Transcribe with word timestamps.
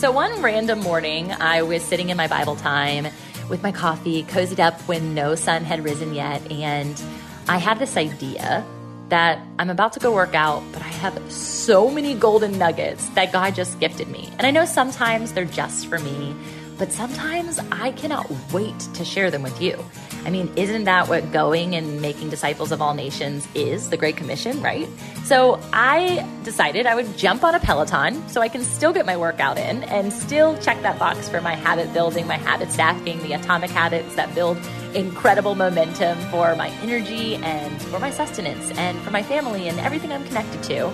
So, 0.00 0.10
one 0.10 0.40
random 0.40 0.80
morning, 0.80 1.30
I 1.30 1.60
was 1.60 1.82
sitting 1.82 2.08
in 2.08 2.16
my 2.16 2.26
Bible 2.26 2.56
time 2.56 3.08
with 3.50 3.62
my 3.62 3.70
coffee, 3.70 4.22
cozied 4.22 4.58
up 4.58 4.80
when 4.88 5.12
no 5.14 5.34
sun 5.34 5.62
had 5.62 5.84
risen 5.84 6.14
yet, 6.14 6.40
and 6.50 6.98
I 7.46 7.58
had 7.58 7.78
this 7.78 7.98
idea 7.98 8.64
that 9.10 9.46
I'm 9.58 9.68
about 9.68 9.92
to 9.92 10.00
go 10.00 10.10
work 10.10 10.34
out, 10.34 10.62
but 10.72 10.80
I 10.80 10.88
have 10.88 11.20
so 11.30 11.90
many 11.90 12.14
golden 12.14 12.58
nuggets 12.58 13.10
that 13.10 13.30
God 13.30 13.54
just 13.54 13.78
gifted 13.78 14.08
me. 14.08 14.30
And 14.38 14.46
I 14.46 14.50
know 14.50 14.64
sometimes 14.64 15.34
they're 15.34 15.44
just 15.44 15.86
for 15.86 15.98
me, 15.98 16.34
but 16.78 16.92
sometimes 16.92 17.58
I 17.70 17.92
cannot 17.92 18.26
wait 18.54 18.78
to 18.94 19.04
share 19.04 19.30
them 19.30 19.42
with 19.42 19.60
you. 19.60 19.84
I 20.24 20.30
mean, 20.30 20.52
isn't 20.56 20.84
that 20.84 21.08
what 21.08 21.32
going 21.32 21.74
and 21.74 22.00
making 22.00 22.30
disciples 22.30 22.72
of 22.72 22.82
all 22.82 22.94
nations 22.94 23.48
is? 23.54 23.90
The 23.90 23.96
Great 23.96 24.16
Commission, 24.16 24.60
right? 24.62 24.88
So 25.24 25.60
I 25.72 26.28
decided 26.42 26.86
I 26.86 26.94
would 26.94 27.16
jump 27.16 27.42
on 27.44 27.54
a 27.54 27.60
Peloton 27.60 28.28
so 28.28 28.40
I 28.40 28.48
can 28.48 28.62
still 28.62 28.92
get 28.92 29.06
my 29.06 29.16
workout 29.16 29.58
in 29.58 29.84
and 29.84 30.12
still 30.12 30.58
check 30.58 30.82
that 30.82 30.98
box 30.98 31.28
for 31.28 31.40
my 31.40 31.54
habit 31.54 31.92
building, 31.92 32.26
my 32.26 32.36
habit 32.36 32.70
stacking, 32.70 33.22
the 33.22 33.32
atomic 33.32 33.70
habits 33.70 34.14
that 34.16 34.34
build 34.34 34.58
incredible 34.94 35.54
momentum 35.54 36.18
for 36.30 36.54
my 36.56 36.68
energy 36.82 37.36
and 37.36 37.80
for 37.82 37.98
my 37.98 38.10
sustenance 38.10 38.70
and 38.72 39.00
for 39.02 39.10
my 39.10 39.22
family 39.22 39.68
and 39.68 39.78
everything 39.80 40.12
I'm 40.12 40.24
connected 40.24 40.62
to. 40.64 40.92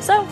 So 0.00 0.26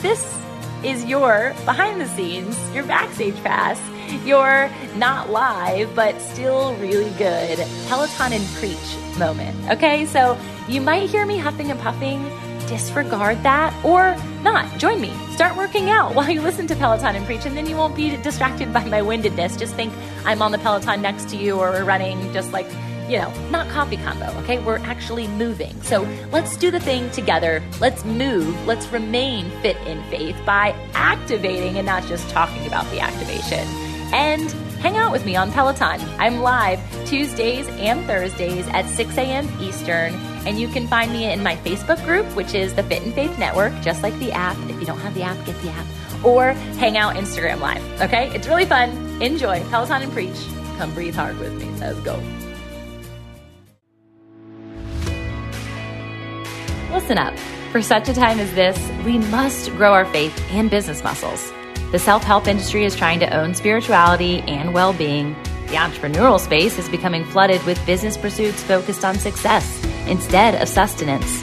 this 0.00 0.38
is 0.84 1.04
your 1.04 1.54
behind 1.64 2.00
the 2.00 2.08
scenes, 2.08 2.56
your 2.74 2.84
backstage 2.84 3.36
pass 3.42 3.80
your 4.24 4.70
not 4.96 5.30
live, 5.30 5.94
but 5.94 6.20
still 6.20 6.74
really 6.76 7.10
good 7.12 7.58
Peloton 7.88 8.32
and 8.32 8.44
Preach 8.56 9.18
moment. 9.18 9.70
Okay, 9.70 10.06
so 10.06 10.38
you 10.68 10.80
might 10.80 11.08
hear 11.08 11.26
me 11.26 11.38
huffing 11.38 11.70
and 11.70 11.80
puffing. 11.80 12.30
Disregard 12.66 13.42
that 13.42 13.72
or 13.84 14.16
not. 14.42 14.78
Join 14.78 15.00
me. 15.00 15.14
Start 15.32 15.56
working 15.56 15.90
out 15.90 16.14
while 16.14 16.28
you 16.28 16.40
listen 16.42 16.66
to 16.68 16.76
Peloton 16.76 17.16
and 17.16 17.24
Preach, 17.26 17.46
and 17.46 17.56
then 17.56 17.66
you 17.66 17.76
won't 17.76 17.96
be 17.96 18.16
distracted 18.18 18.72
by 18.72 18.84
my 18.84 19.02
windedness. 19.02 19.56
Just 19.56 19.74
think 19.74 19.92
I'm 20.24 20.42
on 20.42 20.52
the 20.52 20.58
Peloton 20.58 21.00
next 21.02 21.28
to 21.30 21.36
you 21.36 21.58
or 21.58 21.70
we're 21.70 21.84
running 21.84 22.32
just 22.32 22.52
like 22.52 22.66
you 23.08 23.18
know, 23.18 23.32
not 23.50 23.68
coffee 23.70 23.96
combo, 23.96 24.26
okay? 24.40 24.58
We're 24.58 24.78
actually 24.78 25.28
moving. 25.28 25.80
So 25.82 26.02
let's 26.30 26.56
do 26.56 26.70
the 26.70 26.80
thing 26.80 27.10
together. 27.10 27.62
Let's 27.80 28.04
move. 28.04 28.66
Let's 28.66 28.86
remain 28.88 29.50
fit 29.62 29.76
in 29.86 30.02
faith 30.04 30.36
by 30.44 30.74
activating 30.94 31.78
and 31.78 31.86
not 31.86 32.04
just 32.04 32.28
talking 32.28 32.66
about 32.66 32.88
the 32.90 33.00
activation 33.00 33.66
and 34.12 34.50
hang 34.80 34.96
out 34.96 35.12
with 35.12 35.24
me 35.26 35.36
on 35.36 35.50
Peloton. 35.52 36.00
I'm 36.18 36.40
live 36.40 36.80
Tuesdays 37.06 37.66
and 37.68 38.06
Thursdays 38.06 38.66
at 38.68 38.86
6 38.86 39.16
a.m. 39.18 39.48
Eastern, 39.60 40.14
and 40.46 40.58
you 40.58 40.68
can 40.68 40.86
find 40.86 41.12
me 41.12 41.30
in 41.30 41.42
my 41.42 41.56
Facebook 41.56 42.02
group, 42.04 42.26
which 42.36 42.54
is 42.54 42.74
the 42.74 42.82
Fit 42.82 43.02
in 43.02 43.12
Faith 43.12 43.38
Network, 43.38 43.72
just 43.82 44.02
like 44.02 44.18
the 44.18 44.32
app. 44.32 44.56
If 44.70 44.80
you 44.80 44.86
don't 44.86 45.00
have 45.00 45.14
the 45.14 45.22
app, 45.22 45.44
get 45.44 45.60
the 45.62 45.70
app. 45.70 45.86
Or 46.24 46.52
hang 46.78 46.96
out 46.96 47.16
Instagram 47.16 47.60
Live, 47.60 48.00
okay? 48.00 48.30
It's 48.34 48.48
really 48.48 48.66
fun. 48.66 48.90
Enjoy 49.22 49.62
Peloton 49.64 50.02
and 50.02 50.12
Preach. 50.12 50.38
Come 50.78 50.94
breathe 50.94 51.14
hard 51.14 51.38
with 51.38 51.52
me. 51.54 51.70
Let's 51.78 52.00
go. 52.00 52.22
Listen 56.90 57.18
up. 57.18 57.38
For 57.70 57.82
such 57.82 58.08
a 58.08 58.14
time 58.14 58.40
as 58.40 58.52
this, 58.54 58.78
we 59.04 59.18
must 59.18 59.70
grow 59.76 59.92
our 59.92 60.06
faith 60.06 60.34
and 60.50 60.70
business 60.70 61.04
muscles. 61.04 61.52
The 61.92 61.98
self 61.98 62.24
help 62.24 62.46
industry 62.46 62.84
is 62.84 62.96
trying 62.96 63.20
to 63.20 63.36
own 63.36 63.54
spirituality 63.54 64.40
and 64.42 64.72
well 64.72 64.92
being. 64.92 65.34
The 65.66 65.74
entrepreneurial 65.74 66.40
space 66.40 66.78
is 66.78 66.88
becoming 66.88 67.24
flooded 67.26 67.62
with 67.64 67.84
business 67.84 68.16
pursuits 68.16 68.62
focused 68.62 69.04
on 69.04 69.18
success 69.18 69.84
instead 70.06 70.60
of 70.62 70.68
sustenance. 70.68 71.42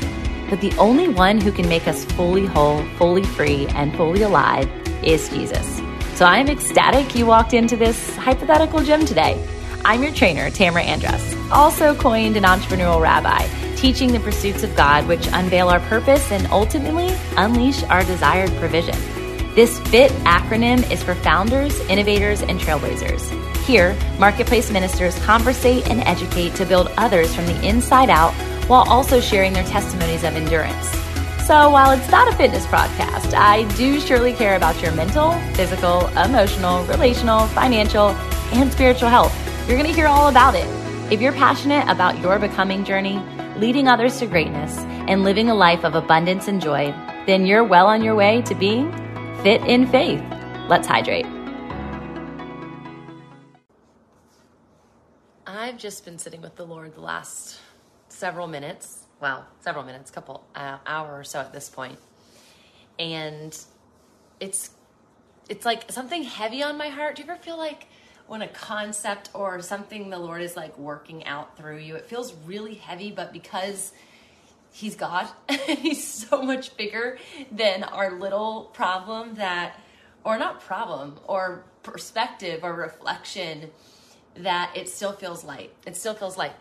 But 0.49 0.61
the 0.61 0.73
only 0.77 1.09
one 1.09 1.39
who 1.39 1.51
can 1.51 1.69
make 1.69 1.87
us 1.87 2.05
fully 2.05 2.47
whole, 2.47 2.83
fully 2.97 3.23
free, 3.23 3.67
and 3.67 3.95
fully 3.95 4.23
alive 4.23 4.67
is 5.03 5.29
Jesus. 5.29 5.79
So 6.15 6.25
I'm 6.25 6.47
ecstatic 6.47 7.15
you 7.15 7.27
walked 7.27 7.53
into 7.53 7.75
this 7.75 8.15
hypothetical 8.15 8.81
gym 8.81 9.05
today. 9.05 9.43
I'm 9.83 10.01
your 10.01 10.13
trainer, 10.13 10.49
Tamra 10.49 10.83
Andress, 10.83 11.51
also 11.51 11.93
coined 11.93 12.37
an 12.37 12.43
entrepreneurial 12.43 12.99
rabbi, 12.99 13.43
teaching 13.85 14.11
the 14.11 14.19
pursuits 14.19 14.63
of 14.63 14.75
God 14.75 15.07
which 15.07 15.27
unveil 15.31 15.69
our 15.69 15.79
purpose 15.81 16.31
and 16.31 16.47
ultimately 16.47 17.15
unleash 17.37 17.83
our 17.83 18.03
desired 18.05 18.49
provision. 18.53 18.95
This 19.53 19.79
FIT 19.89 20.09
acronym 20.23 20.91
is 20.91 21.03
for 21.03 21.13
Founders, 21.13 21.79
Innovators, 21.81 22.41
and 22.41 22.59
Trailblazers. 22.59 23.21
Here, 23.63 23.95
marketplace 24.17 24.71
ministers 24.71 25.15
conversate 25.19 25.87
and 25.87 26.01
educate 26.01 26.55
to 26.55 26.65
build 26.65 26.91
others 26.97 27.35
from 27.35 27.45
the 27.45 27.63
inside 27.63 28.09
out 28.09 28.33
while 28.67 28.89
also 28.89 29.21
sharing 29.21 29.53
their 29.53 29.63
testimonies 29.65 30.23
of 30.23 30.33
endurance. 30.33 30.89
So, 31.45 31.69
while 31.69 31.91
it's 31.91 32.09
not 32.09 32.33
a 32.33 32.35
fitness 32.35 32.65
podcast, 32.65 33.35
I 33.35 33.71
do 33.77 33.99
surely 33.99 34.33
care 34.33 34.55
about 34.55 34.81
your 34.81 34.93
mental, 34.93 35.33
physical, 35.53 36.07
emotional, 36.17 36.83
relational, 36.85 37.45
financial, 37.49 38.07
and 38.51 38.71
spiritual 38.71 39.09
health. 39.09 39.31
You're 39.67 39.77
going 39.77 39.87
to 39.87 39.95
hear 39.95 40.07
all 40.07 40.29
about 40.29 40.55
it. 40.55 40.65
If 41.13 41.21
you're 41.21 41.33
passionate 41.33 41.87
about 41.87 42.17
your 42.17 42.39
becoming 42.39 42.83
journey, 42.83 43.23
leading 43.57 43.87
others 43.87 44.19
to 44.19 44.27
greatness, 44.27 44.77
and 45.07 45.23
living 45.23 45.49
a 45.49 45.55
life 45.55 45.83
of 45.83 45.95
abundance 45.95 46.47
and 46.47 46.61
joy, 46.61 46.93
then 47.25 47.45
you're 47.45 47.63
well 47.63 47.87
on 47.87 48.03
your 48.03 48.15
way 48.15 48.41
to 48.43 48.55
being 48.55 48.91
fit 49.43 49.61
in 49.63 49.87
faith. 49.87 50.23
Let's 50.67 50.87
hydrate. 50.87 51.25
I've 55.47 55.77
just 55.77 56.05
been 56.05 56.17
sitting 56.17 56.41
with 56.41 56.55
the 56.55 56.65
Lord 56.65 56.95
the 56.95 57.01
last 57.01 57.59
several 58.09 58.47
minutes. 58.47 59.03
Well, 59.21 59.45
several 59.61 59.83
minutes, 59.83 60.11
couple 60.11 60.45
uh, 60.55 60.77
hour 60.85 61.17
or 61.17 61.23
so 61.23 61.39
at 61.39 61.53
this 61.53 61.69
point, 61.69 61.97
and 62.99 63.57
it's 64.39 64.71
it's 65.49 65.65
like 65.65 65.91
something 65.91 66.23
heavy 66.23 66.63
on 66.63 66.77
my 66.77 66.89
heart. 66.89 67.15
Do 67.15 67.23
you 67.23 67.29
ever 67.29 67.41
feel 67.41 67.57
like 67.57 67.87
when 68.27 68.41
a 68.41 68.47
concept 68.47 69.29
or 69.33 69.61
something 69.61 70.09
the 70.09 70.19
Lord 70.19 70.41
is 70.41 70.55
like 70.55 70.77
working 70.77 71.25
out 71.25 71.57
through 71.57 71.77
you, 71.77 71.95
it 71.95 72.05
feels 72.05 72.33
really 72.45 72.75
heavy, 72.75 73.11
but 73.11 73.31
because 73.31 73.93
he's 74.71 74.95
God. 74.95 75.27
he's 75.67 76.03
so 76.03 76.41
much 76.41 76.75
bigger 76.75 77.17
than 77.51 77.83
our 77.83 78.19
little 78.19 78.71
problem 78.73 79.35
that, 79.35 79.79
or 80.23 80.37
not 80.37 80.61
problem, 80.61 81.19
or 81.27 81.63
perspective 81.83 82.61
or 82.63 82.73
reflection 82.73 83.69
that 84.37 84.71
it 84.75 84.89
still 84.89 85.13
feels 85.13 85.43
light. 85.43 85.71
It 85.85 85.95
still 85.95 86.13
feels 86.13 86.37
light 86.37 86.55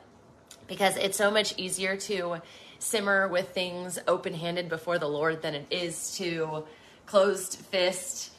because 0.68 0.96
it's 0.96 1.16
so 1.16 1.30
much 1.30 1.54
easier 1.56 1.96
to 1.96 2.40
simmer 2.78 3.26
with 3.26 3.50
things 3.50 3.98
open 4.06 4.34
handed 4.34 4.68
before 4.68 4.98
the 4.98 5.08
Lord 5.08 5.42
than 5.42 5.54
it 5.54 5.66
is 5.70 6.16
to 6.18 6.64
closed 7.06 7.56
fist 7.56 8.33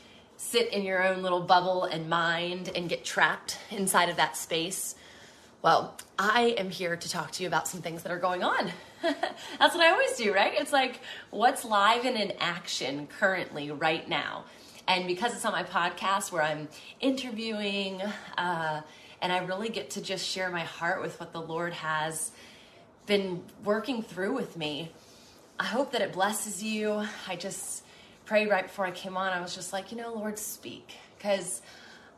sit 0.45 0.71
in 0.71 0.83
your 0.83 1.03
own 1.03 1.21
little 1.21 1.41
bubble 1.41 1.83
and 1.83 2.09
mind 2.09 2.71
and 2.75 2.87
get 2.87 3.03
trapped 3.03 3.57
inside 3.71 4.09
of 4.09 4.17
that 4.17 4.37
space. 4.37 4.95
Well, 5.61 5.97
I 6.19 6.55
am 6.57 6.69
here 6.69 6.95
to 6.95 7.09
talk 7.09 7.31
to 7.31 7.43
you 7.43 7.47
about 7.47 7.67
some 7.67 7.81
things 7.81 8.03
that 8.03 8.11
are 8.11 8.19
going 8.19 8.43
on 8.43 8.71
That's 9.59 9.75
what 9.75 9.81
I 9.81 9.91
always 9.91 10.13
do, 10.17 10.33
right? 10.33 10.53
It's 10.55 10.73
like 10.73 10.99
what's 11.29 11.63
live 11.65 12.05
and 12.05 12.17
in 12.17 12.33
action 12.39 13.07
currently, 13.07 13.71
right 13.71 14.07
now. 14.07 14.45
And 14.87 15.07
because 15.07 15.33
it's 15.33 15.45
on 15.45 15.51
my 15.51 15.63
podcast 15.63 16.31
where 16.31 16.41
I'm 16.41 16.67
interviewing, 16.99 18.01
uh, 18.37 18.81
and 19.21 19.31
I 19.31 19.39
really 19.39 19.69
get 19.69 19.91
to 19.91 20.01
just 20.01 20.25
share 20.25 20.49
my 20.49 20.61
heart 20.61 21.01
with 21.01 21.19
what 21.19 21.33
the 21.33 21.41
Lord 21.41 21.73
has 21.73 22.31
been 23.05 23.43
working 23.63 24.01
through 24.01 24.33
with 24.33 24.57
me, 24.57 24.91
I 25.59 25.65
hope 25.65 25.91
that 25.91 26.01
it 26.01 26.13
blesses 26.13 26.63
you. 26.63 27.03
I 27.27 27.35
just 27.35 27.83
prayed 28.25 28.49
right 28.49 28.63
before 28.63 28.85
I 28.85 28.91
came 28.91 29.17
on. 29.17 29.31
I 29.31 29.41
was 29.41 29.55
just 29.55 29.71
like, 29.73 29.91
you 29.91 29.97
know, 29.97 30.13
Lord, 30.13 30.37
speak. 30.37 30.93
Because 31.17 31.61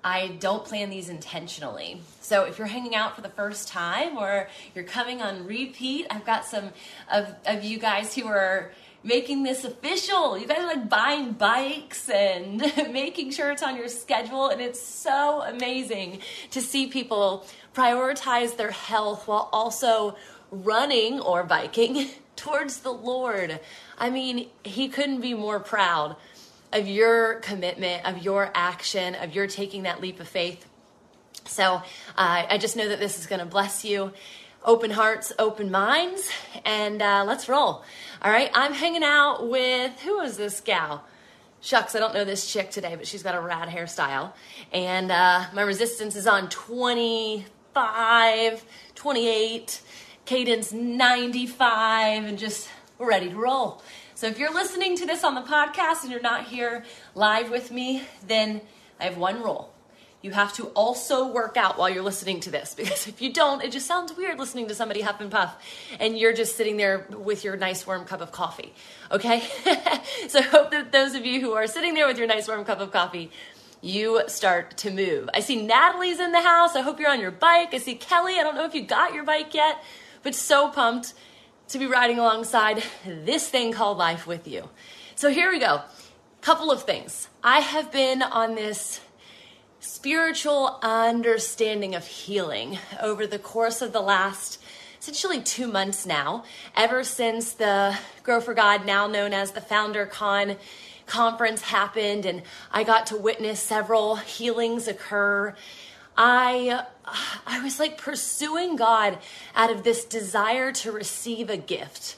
I 0.04 0.38
don't 0.40 0.64
plan 0.64 0.90
these 0.90 1.10
intentionally. 1.10 2.02
So 2.22 2.44
if 2.44 2.58
you're 2.58 2.68
hanging 2.68 2.96
out 2.96 3.16
for 3.16 3.22
the 3.22 3.30
first 3.30 3.68
time 3.68 4.18
or 4.18 4.48
you're 4.74 4.86
coming 4.86 5.22
on 5.22 5.46
repeat, 5.46 6.08
I've 6.10 6.26
got 6.26 6.46
some 6.46 6.70
of, 7.12 7.34
of 7.46 7.64
you 7.64 7.78
guys 7.78 8.16
who 8.16 8.28
are 8.28 8.72
making 9.04 9.44
this 9.44 9.64
official. 9.64 10.38
You 10.38 10.48
guys 10.48 10.60
are 10.60 10.68
like 10.68 10.90
buying 10.90 11.32
bikes 11.34 12.10
and 12.10 12.60
making 12.92 13.32
sure 13.32 13.52
it's 13.52 13.64
on 13.64 13.76
your 13.76 13.88
schedule. 13.90 14.50
And 14.50 14.62
it's 14.62 14.82
so 14.82 15.42
amazing 15.42 16.20
to 16.52 16.62
see 16.62 16.88
people 16.88 17.46
prioritize 17.74 18.58
their 18.58 18.72
health 18.72 19.28
while 19.28 19.50
also 19.52 20.16
running 20.52 21.20
or 21.20 21.44
biking 21.44 22.10
towards 22.36 22.80
the 22.80 22.92
Lord. 22.92 23.60
I 23.98 24.10
mean, 24.10 24.50
he 24.64 24.90
couldn't 24.90 25.22
be 25.22 25.34
more 25.34 25.60
proud 25.60 26.16
of 26.72 26.88
your 26.88 27.36
commitment, 27.36 28.06
of 28.06 28.24
your 28.24 28.52
action, 28.54 29.16
of 29.16 29.34
your 29.34 29.48
taking 29.48 29.84
that 29.84 30.02
leap 30.02 30.20
of 30.20 30.28
faith. 30.28 30.66
So 31.46 31.76
uh, 31.76 31.82
I 32.18 32.58
just 32.58 32.76
know 32.76 32.90
that 32.90 33.00
this 33.00 33.18
is 33.18 33.26
going 33.26 33.40
to 33.40 33.46
bless 33.46 33.86
you. 33.86 34.12
Open 34.64 34.92
hearts, 34.92 35.32
open 35.40 35.72
minds, 35.72 36.30
and 36.66 37.02
uh, 37.02 37.24
let's 37.26 37.48
roll. 37.48 37.84
All 38.22 38.32
right, 38.32 38.52
I'm 38.54 38.74
hanging 38.74 39.04
out 39.04 39.48
with 39.48 39.98
who 40.02 40.20
is 40.20 40.38
this 40.38 40.60
gal? 40.60 41.06
Shucks, 41.62 41.96
I 41.96 42.00
don't 42.00 42.14
know 42.14 42.26
this 42.26 42.52
chick 42.52 42.70
today, 42.70 42.96
but 42.96 43.08
she's 43.08 43.24
got 43.24 43.34
a 43.34 43.40
rad 43.40 43.70
hairstyle. 43.70 44.34
And 44.72 45.12
uh, 45.12 45.46
my 45.54 45.62
resistance 45.62 46.16
is 46.16 46.28
on 46.28 46.50
25, 46.50 48.66
28, 48.96 49.82
cadence 50.26 50.74
95, 50.74 52.26
and 52.26 52.38
just 52.38 52.70
ready 53.06 53.30
to 53.30 53.36
roll. 53.36 53.82
So 54.16 54.28
if 54.28 54.40
you're 54.40 54.54
listening 54.54 54.98
to 54.98 55.06
this 55.06 55.24
on 55.24 55.36
the 55.36 55.42
podcast 55.42 56.02
and 56.02 56.12
you're 56.12 56.22
not 56.22 56.46
here 56.46 56.84
live 57.14 57.52
with 57.52 57.72
me, 57.72 58.04
then 58.26 58.62
I 59.00 59.04
have 59.04 59.18
one 59.18 59.44
rule. 59.44 59.72
You 60.24 60.32
have 60.32 60.54
to 60.54 60.66
also 60.70 61.28
work 61.28 61.56
out 61.56 61.78
while 61.78 61.90
you're 61.90 62.04
listening 62.04 62.40
to 62.42 62.52
this 62.52 62.74
because 62.78 63.08
if 63.08 63.22
you 63.22 63.32
don't, 63.32 63.64
it 63.64 63.72
just 63.72 63.86
sounds 63.86 64.16
weird 64.18 64.40
listening 64.40 64.68
to 64.70 64.76
somebody 64.76 65.02
huff 65.02 65.22
and 65.22 65.30
puff 65.30 65.56
and 66.00 66.18
you're 66.18 66.34
just 66.34 66.56
sitting 66.56 66.78
there 66.78 67.06
with 67.12 67.44
your 67.44 67.56
nice 67.56 67.86
warm 67.86 68.06
cup 68.06 68.22
of 68.22 68.32
coffee. 68.32 68.74
Okay? 69.12 69.42
so 70.28 70.40
I 70.40 70.44
hope 70.44 70.72
that 70.72 70.92
those 70.92 71.14
of 71.14 71.26
you 71.26 71.40
who 71.40 71.54
are 71.54 71.68
sitting 71.68 71.94
there 71.94 72.08
with 72.08 72.18
your 72.18 72.28
nice 72.28 72.48
warm 72.48 72.66
cup 72.66 72.80
of 72.80 72.92
coffee, 72.92 73.32
you 73.82 74.24
start 74.28 74.76
to 74.78 74.90
move. 74.90 75.30
I 75.34 75.42
see 75.42 75.62
Natalie's 75.62 76.20
in 76.20 76.32
the 76.32 76.42
house. 76.42 76.76
I 76.76 76.82
hope 76.82 77.00
you're 77.00 77.12
on 77.12 77.20
your 77.20 77.32
bike. 77.32 77.74
I 77.74 77.78
see 77.78 77.94
Kelly. 77.94 78.40
I 78.40 78.44
don't 78.44 78.56
know 78.56 78.66
if 78.66 78.74
you 78.74 78.82
got 78.82 79.14
your 79.14 79.24
bike 79.24 79.54
yet, 79.54 79.84
but 80.24 80.34
so 80.34 80.70
pumped 80.70 81.14
to 81.70 81.80
be 81.80 81.86
riding 81.86 82.20
alongside 82.20 82.84
this 83.06 83.50
thing 83.50 83.72
called 83.74 83.98
life 83.98 84.26
with 84.26 84.48
you. 84.48 84.70
So 85.16 85.30
here 85.30 85.52
we 85.52 85.60
go. 85.60 85.82
Couple 86.42 86.72
of 86.72 86.84
things. 86.84 87.28
I 87.44 87.60
have 87.60 87.92
been 87.92 88.22
on 88.22 88.56
this 88.56 89.02
spiritual 89.80 90.80
understanding 90.82 91.94
of 91.96 92.06
healing 92.06 92.78
over 93.02 93.28
the 93.28 93.40
course 93.40 93.82
of 93.82 93.94
the 93.94 94.02
last 94.02 94.62
essentially 95.00 95.42
two 95.42 95.68
months 95.68 96.06
now, 96.06 96.44
ever 96.76 97.04
since 97.04 97.54
the 97.54 97.98
Grow 98.24 98.42
for 98.42 98.54
God, 98.54 98.86
now 98.86 99.08
known 99.08 99.34
as 99.34 99.52
the 99.52 99.62
Founder 99.62 100.06
Con 100.06 100.58
conference 101.06 101.62
happened 101.62 102.26
and 102.26 102.44
I 102.72 102.84
got 102.84 103.08
to 103.08 103.18
witness 103.18 103.62
several 103.62 104.18
healings 104.18 104.88
occur. 104.88 105.56
I 106.18 106.84
I 107.46 107.62
was 107.62 107.80
like 107.80 107.98
pursuing 107.98 108.76
God 108.76 109.20
out 109.56 109.72
of 109.72 109.84
this 109.84 110.04
desire 110.04 110.72
to 110.74 110.92
receive 110.92 111.50
a 111.50 111.58
gift. 111.58 112.18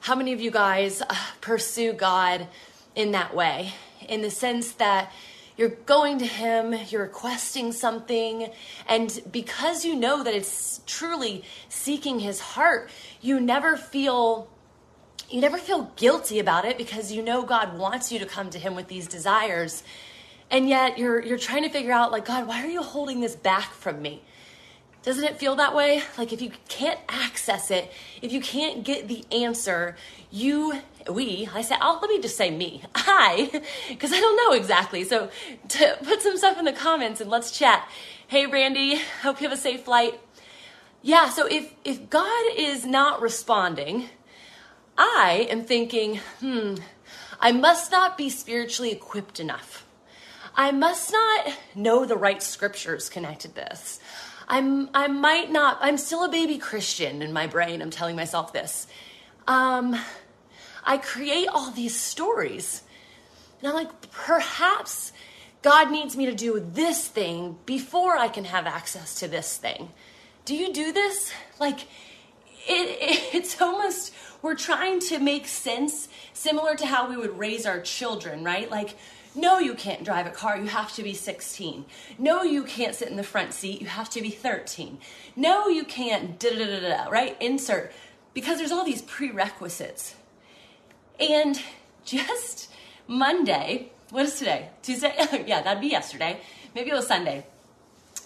How 0.00 0.14
many 0.14 0.32
of 0.32 0.40
you 0.40 0.50
guys 0.50 1.02
uh, 1.02 1.14
pursue 1.40 1.92
God 1.92 2.46
in 2.94 3.12
that 3.12 3.34
way? 3.34 3.72
In 4.08 4.22
the 4.22 4.30
sense 4.30 4.72
that 4.72 5.10
you're 5.56 5.70
going 5.70 6.18
to 6.18 6.26
him, 6.26 6.74
you're 6.88 7.02
requesting 7.02 7.72
something, 7.72 8.50
and 8.88 9.20
because 9.30 9.84
you 9.84 9.94
know 9.96 10.22
that 10.22 10.34
it's 10.34 10.80
truly 10.86 11.44
seeking 11.68 12.20
his 12.20 12.40
heart, 12.40 12.90
you 13.20 13.40
never 13.40 13.76
feel 13.76 14.48
you 15.30 15.40
never 15.40 15.58
feel 15.58 15.90
guilty 15.96 16.38
about 16.38 16.64
it 16.64 16.76
because 16.76 17.10
you 17.10 17.22
know 17.22 17.42
God 17.42 17.78
wants 17.78 18.12
you 18.12 18.18
to 18.18 18.26
come 18.26 18.50
to 18.50 18.58
him 18.58 18.74
with 18.74 18.88
these 18.88 19.08
desires. 19.08 19.82
And 20.50 20.68
yet 20.68 20.98
you're 20.98 21.20
you're 21.20 21.38
trying 21.38 21.62
to 21.64 21.68
figure 21.68 21.92
out 21.92 22.12
like 22.12 22.26
God, 22.26 22.46
why 22.46 22.62
are 22.62 22.68
you 22.68 22.82
holding 22.82 23.20
this 23.20 23.34
back 23.34 23.72
from 23.72 24.00
me? 24.00 24.22
Doesn't 25.04 25.24
it 25.24 25.36
feel 25.38 25.56
that 25.56 25.74
way? 25.74 26.02
Like 26.16 26.32
if 26.32 26.40
you 26.40 26.50
can't 26.68 26.98
access 27.10 27.70
it, 27.70 27.92
if 28.22 28.32
you 28.32 28.40
can't 28.40 28.84
get 28.84 29.06
the 29.06 29.22
answer, 29.30 29.96
you, 30.30 30.80
we, 31.10 31.46
I 31.54 31.60
say, 31.60 31.76
oh, 31.78 31.98
let 32.00 32.08
me 32.08 32.22
just 32.22 32.38
say 32.38 32.50
me, 32.50 32.82
I, 32.94 33.62
because 33.88 34.14
I 34.14 34.20
don't 34.20 34.36
know 34.36 34.56
exactly. 34.56 35.04
So 35.04 35.28
to 35.68 35.98
put 36.02 36.22
some 36.22 36.38
stuff 36.38 36.58
in 36.58 36.64
the 36.64 36.72
comments 36.72 37.20
and 37.20 37.28
let's 37.28 37.50
chat. 37.50 37.86
Hey, 38.28 38.46
Randy, 38.46 38.98
hope 39.20 39.42
you 39.42 39.48
have 39.48 39.56
a 39.56 39.60
safe 39.60 39.82
flight. 39.82 40.18
Yeah, 41.02 41.28
so 41.28 41.46
if, 41.46 41.74
if 41.84 42.08
God 42.08 42.56
is 42.56 42.86
not 42.86 43.20
responding, 43.20 44.08
I 44.96 45.46
am 45.50 45.64
thinking, 45.64 46.20
hmm, 46.40 46.76
I 47.38 47.52
must 47.52 47.92
not 47.92 48.16
be 48.16 48.30
spiritually 48.30 48.90
equipped 48.90 49.38
enough. 49.38 49.83
I 50.56 50.70
must 50.70 51.12
not 51.12 51.52
know 51.74 52.04
the 52.04 52.16
right 52.16 52.42
scriptures 52.42 53.08
connected 53.08 53.54
this. 53.54 53.98
I'm 54.46 54.90
I 54.94 55.08
might 55.08 55.50
not 55.50 55.78
I'm 55.80 55.98
still 55.98 56.24
a 56.24 56.28
baby 56.28 56.58
Christian 56.58 57.22
in 57.22 57.32
my 57.32 57.46
brain. 57.46 57.82
I'm 57.82 57.90
telling 57.90 58.16
myself 58.16 58.52
this. 58.52 58.86
Um 59.48 59.96
I 60.84 60.98
create 60.98 61.48
all 61.48 61.70
these 61.70 61.98
stories. 61.98 62.82
And 63.60 63.68
I'm 63.68 63.74
like 63.74 64.10
perhaps 64.10 65.12
God 65.62 65.90
needs 65.90 66.16
me 66.16 66.26
to 66.26 66.34
do 66.34 66.60
this 66.60 67.08
thing 67.08 67.56
before 67.64 68.16
I 68.16 68.28
can 68.28 68.44
have 68.44 68.66
access 68.66 69.18
to 69.20 69.28
this 69.28 69.56
thing. 69.56 69.90
Do 70.44 70.54
you 70.54 70.72
do 70.72 70.92
this? 70.92 71.32
Like 71.58 71.84
it, 72.66 72.98
it 73.00 73.34
it's 73.34 73.60
almost 73.60 74.14
we're 74.42 74.54
trying 74.54 75.00
to 75.00 75.18
make 75.18 75.48
sense 75.48 76.08
similar 76.34 76.76
to 76.76 76.86
how 76.86 77.08
we 77.08 77.16
would 77.16 77.38
raise 77.38 77.64
our 77.64 77.80
children, 77.80 78.44
right? 78.44 78.70
Like 78.70 78.94
no, 79.34 79.58
you 79.58 79.74
can't 79.74 80.04
drive 80.04 80.26
a 80.26 80.30
car, 80.30 80.56
you 80.56 80.66
have 80.68 80.94
to 80.94 81.02
be 81.02 81.12
16. 81.12 81.84
No, 82.18 82.42
you 82.42 82.62
can't 82.62 82.94
sit 82.94 83.08
in 83.08 83.16
the 83.16 83.24
front 83.24 83.52
seat, 83.52 83.80
you 83.80 83.88
have 83.88 84.08
to 84.10 84.22
be 84.22 84.30
13. 84.30 84.98
No, 85.34 85.68
you 85.68 85.84
can't, 85.84 86.38
da 86.38 86.50
da 86.50 86.64
da 86.64 86.80
da, 86.80 87.10
right? 87.10 87.36
Insert. 87.40 87.92
Because 88.32 88.58
there's 88.58 88.72
all 88.72 88.84
these 88.84 89.02
prerequisites. 89.02 90.14
And 91.18 91.60
just 92.04 92.70
Monday, 93.06 93.90
what 94.10 94.24
is 94.26 94.38
today? 94.38 94.70
Tuesday? 94.82 95.14
yeah, 95.46 95.62
that'd 95.62 95.80
be 95.80 95.88
yesterday. 95.88 96.40
Maybe 96.74 96.90
it 96.90 96.94
was 96.94 97.06
Sunday. 97.06 97.46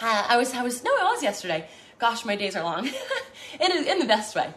Uh, 0.01 0.27
I 0.29 0.37
was, 0.37 0.53
I 0.55 0.63
was, 0.63 0.85
no, 0.85 0.91
it 0.91 1.05
was 1.05 1.23
yesterday. 1.23 1.69
Gosh, 1.99 2.25
my 2.25 2.37
days 2.37 2.55
are 2.55 2.63
long. 2.63 2.87
in, 3.61 3.71
in 3.73 3.99
the 3.99 4.07
best 4.07 4.37
way. 4.37 4.53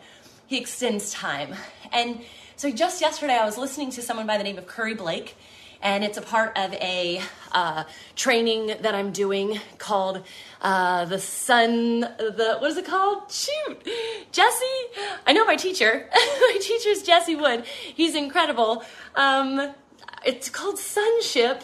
He 0.48 0.58
extends 0.58 1.14
time. 1.14 1.56
And 1.94 2.22
so 2.58 2.70
just 2.70 3.02
yesterday, 3.02 3.38
I 3.38 3.46
was 3.46 3.58
listening 3.58 3.90
to 3.92 4.02
someone 4.02 4.28
by 4.28 4.38
the 4.38 4.44
name 4.44 4.58
of 4.58 4.68
Curry 4.68 4.94
Blake 4.94 5.36
and 5.82 6.04
it's 6.04 6.18
a 6.18 6.22
part 6.22 6.58
of 6.58 6.74
a 6.74 7.22
uh, 7.52 7.84
training 8.16 8.68
that 8.82 8.96
I'm 8.96 9.12
doing 9.12 9.60
called 9.78 10.24
uh, 10.62 11.06
the 11.06 11.20
Sun. 11.20 12.02
The 12.02 12.58
what 12.60 12.72
is 12.72 12.78
it 12.78 12.86
called? 12.86 13.32
Shoot, 13.32 13.88
Jesse. 14.32 14.66
I 15.26 15.34
know 15.34 15.46
my 15.46 15.56
teacher. 15.56 16.10
my 16.14 16.58
teacher's 16.62 17.04
Jesse 17.04 17.36
Wood. 17.36 17.66
He's 17.66 18.16
incredible. 18.16 18.84
Um, 19.16 19.74
it's 20.26 20.50
called 20.50 20.78
Sonship, 20.78 21.64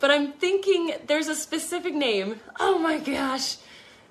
but 0.00 0.10
I'm 0.10 0.32
thinking 0.32 0.94
there's 1.06 1.28
a 1.28 1.34
specific 1.34 1.94
name. 1.94 2.40
Oh 2.58 2.78
my 2.78 2.98
gosh. 2.98 3.56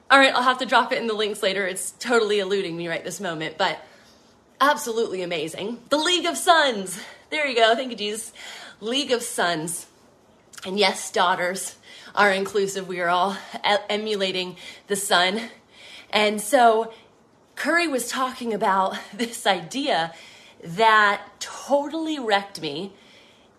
All 0.10 0.20
right, 0.20 0.34
I'll 0.34 0.44
have 0.44 0.60
to 0.60 0.66
drop 0.68 0.92
it 0.92 1.00
in 1.00 1.08
the 1.08 1.16
links 1.16 1.42
later. 1.42 1.66
It's 1.66 1.92
totally 1.92 2.40
eluding 2.40 2.78
me 2.78 2.88
right 2.88 3.04
this 3.04 3.20
moment, 3.20 3.58
but 3.58 3.80
absolutely 4.62 5.24
amazing. 5.24 5.80
The 5.90 5.98
League 5.98 6.26
of 6.26 6.38
Sons. 6.38 7.02
There 7.32 7.48
you 7.48 7.56
go. 7.56 7.76
Thank 7.76 7.90
you, 7.90 7.98
Jesus. 7.98 8.32
League 8.82 9.12
of 9.12 9.22
Sons. 9.22 9.88
And 10.66 10.78
yes, 10.80 11.12
daughters 11.12 11.76
are 12.14 12.32
inclusive. 12.32 12.88
We 12.88 13.00
are 13.02 13.10
all 13.10 13.38
emulating 13.90 14.58
the 14.88 14.96
son. 14.96 15.42
And 16.10 16.42
so 16.42 16.94
Curry 17.56 17.88
was 17.88 18.10
talking 18.10 18.54
about 18.54 18.98
this 19.14 19.46
idea 19.46 20.14
that 20.64 21.22
totally 21.40 22.20
wrecked 22.20 22.62
me 22.62 22.94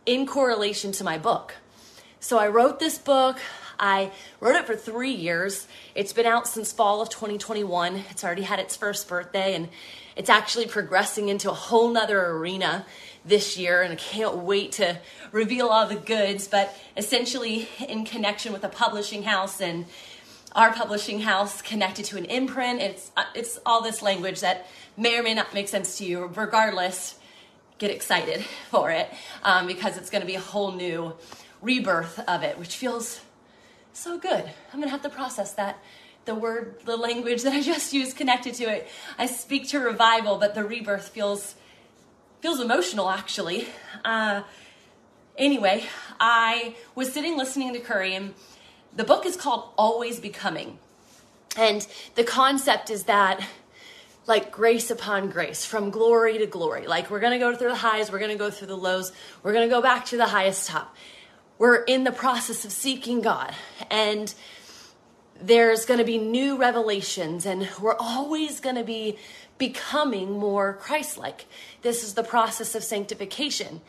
in 0.04 0.26
correlation 0.26 0.92
to 0.92 1.04
my 1.04 1.18
book. 1.18 1.54
So 2.20 2.38
I 2.38 2.48
wrote 2.48 2.80
this 2.80 2.98
book. 2.98 3.38
I 3.78 4.10
wrote 4.40 4.56
it 4.56 4.66
for 4.66 4.74
three 4.74 5.12
years. 5.12 5.68
It's 5.94 6.12
been 6.12 6.26
out 6.26 6.48
since 6.48 6.72
fall 6.72 7.02
of 7.02 7.10
2021. 7.10 8.04
It's 8.10 8.24
already 8.24 8.42
had 8.42 8.58
its 8.58 8.74
first 8.74 9.08
birthday 9.08 9.54
and 9.54 9.68
it's 10.16 10.30
actually 10.30 10.66
progressing 10.66 11.28
into 11.28 11.50
a 11.50 11.54
whole 11.54 11.90
nother 11.90 12.26
arena 12.26 12.86
this 13.26 13.58
year, 13.58 13.82
and 13.82 13.92
I 13.92 13.96
can't 13.96 14.38
wait 14.38 14.72
to 14.72 14.98
reveal 15.32 15.68
all 15.68 15.86
the 15.86 15.96
goods. 15.96 16.48
But 16.48 16.74
essentially, 16.96 17.68
in 17.86 18.04
connection 18.04 18.52
with 18.52 18.64
a 18.64 18.68
publishing 18.68 19.24
house 19.24 19.60
and 19.60 19.86
our 20.52 20.72
publishing 20.72 21.20
house 21.20 21.60
connected 21.60 22.04
to 22.06 22.16
an 22.16 22.24
imprint, 22.26 22.80
it's 22.80 23.10
uh, 23.16 23.24
it's 23.34 23.58
all 23.66 23.82
this 23.82 24.02
language 24.02 24.40
that 24.40 24.66
may 24.96 25.18
or 25.18 25.22
may 25.22 25.34
not 25.34 25.52
make 25.52 25.68
sense 25.68 25.98
to 25.98 26.04
you. 26.04 26.26
Regardless, 26.34 27.18
get 27.78 27.90
excited 27.90 28.44
for 28.70 28.90
it 28.90 29.12
um, 29.42 29.66
because 29.66 29.96
it's 29.96 30.10
going 30.10 30.22
to 30.22 30.26
be 30.26 30.36
a 30.36 30.40
whole 30.40 30.72
new 30.72 31.14
rebirth 31.62 32.18
of 32.28 32.42
it, 32.42 32.58
which 32.58 32.76
feels 32.76 33.20
so 33.92 34.18
good. 34.18 34.44
I'm 34.72 34.78
going 34.78 34.84
to 34.84 34.90
have 34.90 35.02
to 35.02 35.08
process 35.08 35.54
that 35.54 35.78
the 36.26 36.34
word, 36.34 36.76
the 36.84 36.96
language 36.96 37.42
that 37.42 37.52
I 37.52 37.62
just 37.74 37.92
used 37.92 38.16
connected 38.16 38.54
to 38.54 38.64
it. 38.64 38.88
I 39.18 39.26
speak 39.26 39.68
to 39.68 39.78
revival, 39.78 40.36
but 40.36 40.54
the 40.54 40.64
rebirth 40.64 41.08
feels 41.08 41.54
feels 42.46 42.60
emotional 42.60 43.10
actually. 43.10 43.66
Uh, 44.04 44.40
anyway, 45.36 45.84
I 46.20 46.76
was 46.94 47.12
sitting 47.12 47.36
listening 47.36 47.72
to 47.72 47.80
Curry, 47.80 48.14
and 48.14 48.34
the 48.94 49.02
book 49.02 49.26
is 49.26 49.36
called 49.36 49.70
Always 49.76 50.20
Becoming. 50.20 50.78
And 51.56 51.84
the 52.14 52.22
concept 52.22 52.88
is 52.88 53.02
that, 53.06 53.44
like, 54.28 54.52
grace 54.52 54.92
upon 54.92 55.28
grace, 55.28 55.64
from 55.64 55.90
glory 55.90 56.38
to 56.38 56.46
glory. 56.46 56.86
Like, 56.86 57.10
we're 57.10 57.18
gonna 57.18 57.40
go 57.40 57.52
through 57.52 57.70
the 57.70 57.74
highs, 57.74 58.12
we're 58.12 58.20
gonna 58.20 58.36
go 58.36 58.48
through 58.48 58.68
the 58.68 58.76
lows, 58.76 59.10
we're 59.42 59.52
gonna 59.52 59.66
go 59.66 59.82
back 59.82 60.06
to 60.06 60.16
the 60.16 60.26
highest 60.26 60.68
top. 60.68 60.94
We're 61.58 61.82
in 61.82 62.04
the 62.04 62.12
process 62.12 62.64
of 62.64 62.70
seeking 62.70 63.22
God. 63.22 63.56
And 63.90 64.32
there's 65.40 65.84
to 65.98 66.04
be 66.04 66.18
new 66.18 66.56
revelations 66.56 67.44
and 67.44 67.68
we're 67.80 67.96
always 67.96 68.60
to 68.76 68.84
be 68.84 69.18
becoming 69.58 70.38
more 70.38 70.74
Christ 70.74 71.18
like. 71.18 71.46
This 71.82 72.02
is 72.02 72.14
the 72.14 72.22
process 72.22 72.74
of 72.74 72.84
sanctification 72.84 73.80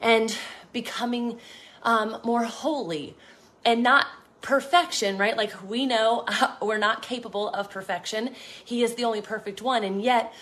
and 0.00 0.36
becoming 0.72 1.38
um, 1.82 2.18
more 2.24 2.44
holy 2.44 3.16
and 3.64 3.82
not 3.82 4.06
perfection, 4.40 5.18
right? 5.18 5.36
Like 5.36 5.52
we 5.68 5.86
know 5.86 6.24
we're 6.62 6.78
not 6.78 7.02
capable 7.02 7.48
of 7.50 7.70
perfection. 7.70 8.34
He 8.64 8.82
is 8.82 8.94
the 8.94 9.04
only 9.04 9.20
perfect 9.20 9.62
one. 9.62 9.84
And 9.84 10.02
yet 10.02 10.32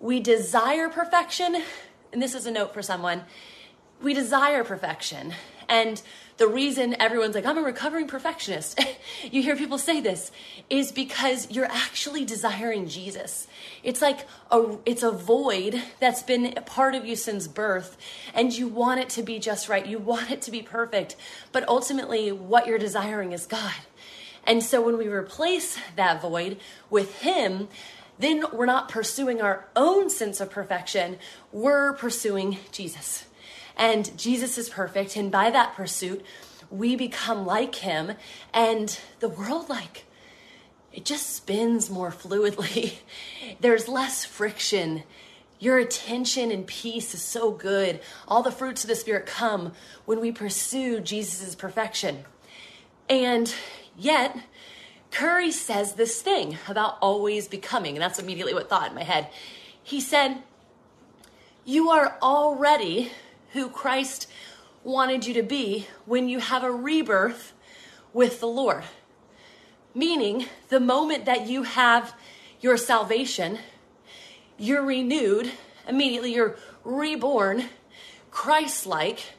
we 0.00 0.20
desire 0.20 0.88
perfection. 0.88 1.62
And 2.12 2.22
this 2.22 2.34
is 2.34 2.46
a 2.46 2.50
note 2.50 2.72
for 2.74 2.82
someone 2.82 3.22
we 4.00 4.14
desire 4.14 4.64
perfection. 4.64 5.34
And 5.68 6.02
the 6.36 6.46
reason 6.46 6.96
everyone's 7.00 7.34
like, 7.34 7.46
I'm 7.46 7.58
a 7.58 7.62
recovering 7.62 8.06
perfectionist, 8.06 8.80
you 9.30 9.42
hear 9.42 9.56
people 9.56 9.78
say 9.78 10.00
this, 10.00 10.30
is 10.70 10.92
because 10.92 11.50
you're 11.50 11.70
actually 11.70 12.24
desiring 12.24 12.88
Jesus. 12.88 13.46
It's 13.82 14.02
like 14.02 14.26
a, 14.50 14.78
it's 14.86 15.02
a 15.02 15.10
void 15.10 15.82
that's 16.00 16.22
been 16.22 16.54
a 16.56 16.62
part 16.62 16.94
of 16.94 17.04
you 17.04 17.16
since 17.16 17.46
birth, 17.46 17.96
and 18.34 18.52
you 18.52 18.68
want 18.68 19.00
it 19.00 19.08
to 19.10 19.22
be 19.22 19.38
just 19.38 19.68
right. 19.68 19.86
You 19.86 19.98
want 19.98 20.30
it 20.30 20.42
to 20.42 20.50
be 20.50 20.62
perfect. 20.62 21.16
But 21.52 21.68
ultimately, 21.68 22.32
what 22.32 22.66
you're 22.66 22.78
desiring 22.78 23.32
is 23.32 23.46
God. 23.46 23.74
And 24.44 24.62
so 24.62 24.82
when 24.82 24.98
we 24.98 25.08
replace 25.08 25.78
that 25.96 26.20
void 26.20 26.58
with 26.90 27.20
Him, 27.20 27.68
then 28.18 28.44
we're 28.52 28.66
not 28.66 28.88
pursuing 28.88 29.40
our 29.40 29.68
own 29.74 30.10
sense 30.10 30.40
of 30.40 30.50
perfection, 30.50 31.18
we're 31.50 31.92
pursuing 31.94 32.58
Jesus. 32.70 33.24
And 33.76 34.16
Jesus 34.18 34.58
is 34.58 34.68
perfect, 34.68 35.16
and 35.16 35.30
by 35.30 35.50
that 35.50 35.74
pursuit, 35.74 36.24
we 36.70 36.96
become 36.96 37.46
like 37.46 37.76
Him, 37.76 38.12
and 38.52 38.98
the 39.20 39.28
world, 39.28 39.68
like, 39.68 40.04
it 40.92 41.04
just 41.04 41.34
spins 41.34 41.90
more 41.90 42.10
fluidly. 42.10 42.96
There's 43.60 43.88
less 43.88 44.24
friction. 44.24 45.04
Your 45.58 45.78
attention 45.78 46.50
and 46.50 46.66
peace 46.66 47.14
is 47.14 47.22
so 47.22 47.50
good. 47.50 48.00
All 48.28 48.42
the 48.42 48.50
fruits 48.50 48.84
of 48.84 48.88
the 48.88 48.96
Spirit 48.96 49.26
come 49.26 49.72
when 50.04 50.20
we 50.20 50.32
pursue 50.32 51.00
Jesus' 51.00 51.54
perfection. 51.54 52.24
And 53.08 53.54
Yet, 53.96 54.36
Curry 55.10 55.50
says 55.50 55.94
this 55.94 56.22
thing 56.22 56.58
about 56.68 56.98
always 57.00 57.48
becoming, 57.48 57.96
and 57.96 58.02
that's 58.02 58.18
immediately 58.18 58.54
what 58.54 58.68
thought 58.68 58.88
in 58.88 58.94
my 58.94 59.02
head. 59.02 59.28
He 59.82 60.00
said, 60.00 60.42
You 61.64 61.90
are 61.90 62.16
already 62.22 63.10
who 63.52 63.68
Christ 63.68 64.28
wanted 64.84 65.26
you 65.26 65.34
to 65.34 65.42
be 65.42 65.86
when 66.06 66.28
you 66.28 66.38
have 66.38 66.64
a 66.64 66.70
rebirth 66.70 67.52
with 68.12 68.40
the 68.40 68.46
Lord. 68.46 68.84
Meaning, 69.94 70.46
the 70.68 70.80
moment 70.80 71.26
that 71.26 71.46
you 71.46 71.64
have 71.64 72.14
your 72.60 72.76
salvation, 72.76 73.58
you're 74.58 74.84
renewed, 74.84 75.50
immediately 75.86 76.34
you're 76.34 76.56
reborn, 76.84 77.64
Christ 78.30 78.86
like, 78.86 79.34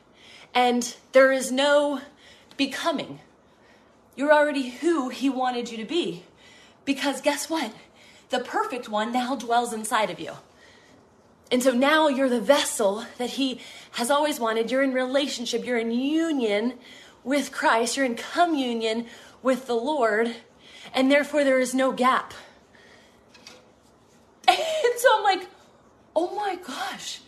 and 0.53 0.95
there 1.11 1.31
is 1.31 1.51
no 1.51 2.01
becoming. 2.57 3.19
You're 4.15 4.33
already 4.33 4.69
who 4.69 5.09
He 5.09 5.29
wanted 5.29 5.71
you 5.71 5.77
to 5.77 5.85
be. 5.85 6.23
Because 6.85 7.21
guess 7.21 7.49
what? 7.49 7.73
The 8.29 8.39
perfect 8.39 8.89
one 8.89 9.11
now 9.11 9.35
dwells 9.35 9.73
inside 9.73 10.09
of 10.09 10.19
you. 10.19 10.33
And 11.53 11.61
so 11.61 11.71
now 11.71 12.09
you're 12.09 12.27
the 12.27 12.41
vessel 12.41 13.05
that 13.17 13.31
He 13.31 13.61
has 13.91 14.09
always 14.09 14.39
wanted. 14.39 14.71
You're 14.71 14.83
in 14.83 14.93
relationship, 14.93 15.63
you're 15.65 15.77
in 15.77 15.91
union 15.91 16.73
with 17.23 17.51
Christ, 17.53 17.95
you're 17.95 18.05
in 18.05 18.15
communion 18.15 19.05
with 19.41 19.67
the 19.67 19.75
Lord, 19.75 20.35
and 20.93 21.09
therefore 21.09 21.43
there 21.45 21.59
is 21.59 21.73
no 21.73 21.91
gap. 21.91 22.33
And 24.49 24.99
so 24.99 25.07
I'm 25.17 25.23
like, 25.23 25.47
oh 26.15 26.35
my 26.35 26.55
gosh, 26.55 27.21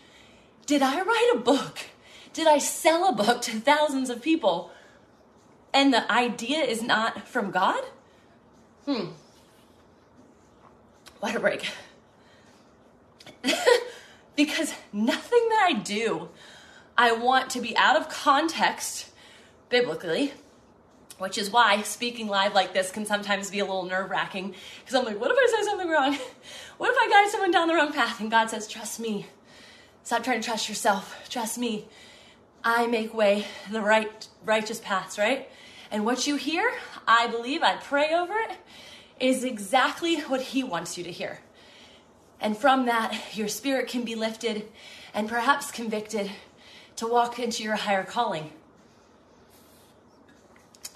did 0.66 0.82
I 0.82 1.02
write 1.02 1.32
a 1.34 1.38
book? 1.40 1.80
Did 2.34 2.48
I 2.48 2.58
sell 2.58 3.08
a 3.08 3.14
book 3.14 3.42
to 3.44 3.60
thousands 3.60 4.10
of 4.10 4.22
people? 4.22 4.72
and 5.76 5.94
the 5.94 6.10
idea 6.10 6.60
is 6.64 6.82
not 6.82 7.28
from 7.28 7.52
God? 7.52 7.84
Hmm. 8.86 9.08
What 11.20 11.36
a 11.36 11.40
break. 11.40 11.70
because 14.36 14.74
nothing 14.92 15.50
that 15.50 15.68
I 15.70 15.74
do, 15.74 16.30
I 16.98 17.14
want 17.14 17.50
to 17.52 17.62
be 17.62 17.76
out 17.78 17.98
of 17.98 18.10
context 18.10 19.10
biblically, 19.70 20.34
which 21.18 21.38
is 21.38 21.50
why 21.50 21.82
speaking 21.82 22.28
live 22.28 22.54
like 22.54 22.74
this 22.74 22.92
can 22.92 23.06
sometimes 23.06 23.50
be 23.50 23.60
a 23.60 23.66
little 23.66 23.86
nerve 23.86 24.10
wracking. 24.10 24.56
Because 24.80 24.96
I'm 24.96 25.06
like, 25.06 25.20
what 25.20 25.32
if 25.32 25.38
I 25.38 25.58
say 25.58 25.66
something 25.66 25.90
wrong? 25.90 26.18
What 26.78 26.92
if 26.92 26.98
I 27.00 27.10
guide 27.10 27.32
someone 27.32 27.52
down 27.52 27.70
the 27.70 27.74
wrong 27.74 27.94
path? 27.94 28.20
And 28.20 28.30
God 28.30 28.50
says, 28.50 28.68
trust 28.68 29.00
me. 29.00 29.28
Stop 30.04 30.26
trying 30.26 30.42
to 30.42 30.46
trust 30.46 30.68
yourself. 30.68 31.26
Trust 31.30 31.58
me. 31.58 31.86
I 32.66 32.86
make 32.88 33.14
way 33.14 33.46
the 33.72 33.80
right 33.80 34.28
righteous 34.44 34.82
paths, 34.82 35.18
right? 35.18 35.50
And 35.90 36.04
what 36.04 36.28
you 36.28 36.36
hear, 36.36 36.70
I 37.08 37.28
believe, 37.28 37.64
I 37.64 37.78
pray 37.78 38.14
over 38.14 38.34
it, 38.34 38.58
is 39.20 39.46
exactly 39.46 40.20
what 40.22 40.42
He 40.42 40.64
wants 40.64 40.98
you 40.98 41.06
to 41.06 41.12
hear. 41.12 41.40
And 42.40 42.58
from 42.58 42.86
that, 42.86 43.36
your 43.36 43.48
spirit 43.48 43.88
can 43.88 44.04
be 44.04 44.16
lifted 44.16 44.68
and 45.14 45.28
perhaps 45.30 45.72
convicted 45.72 46.30
to 46.98 47.08
walk 47.08 47.40
into 47.40 47.64
your 47.64 47.76
higher 47.76 48.04
calling. 48.04 48.52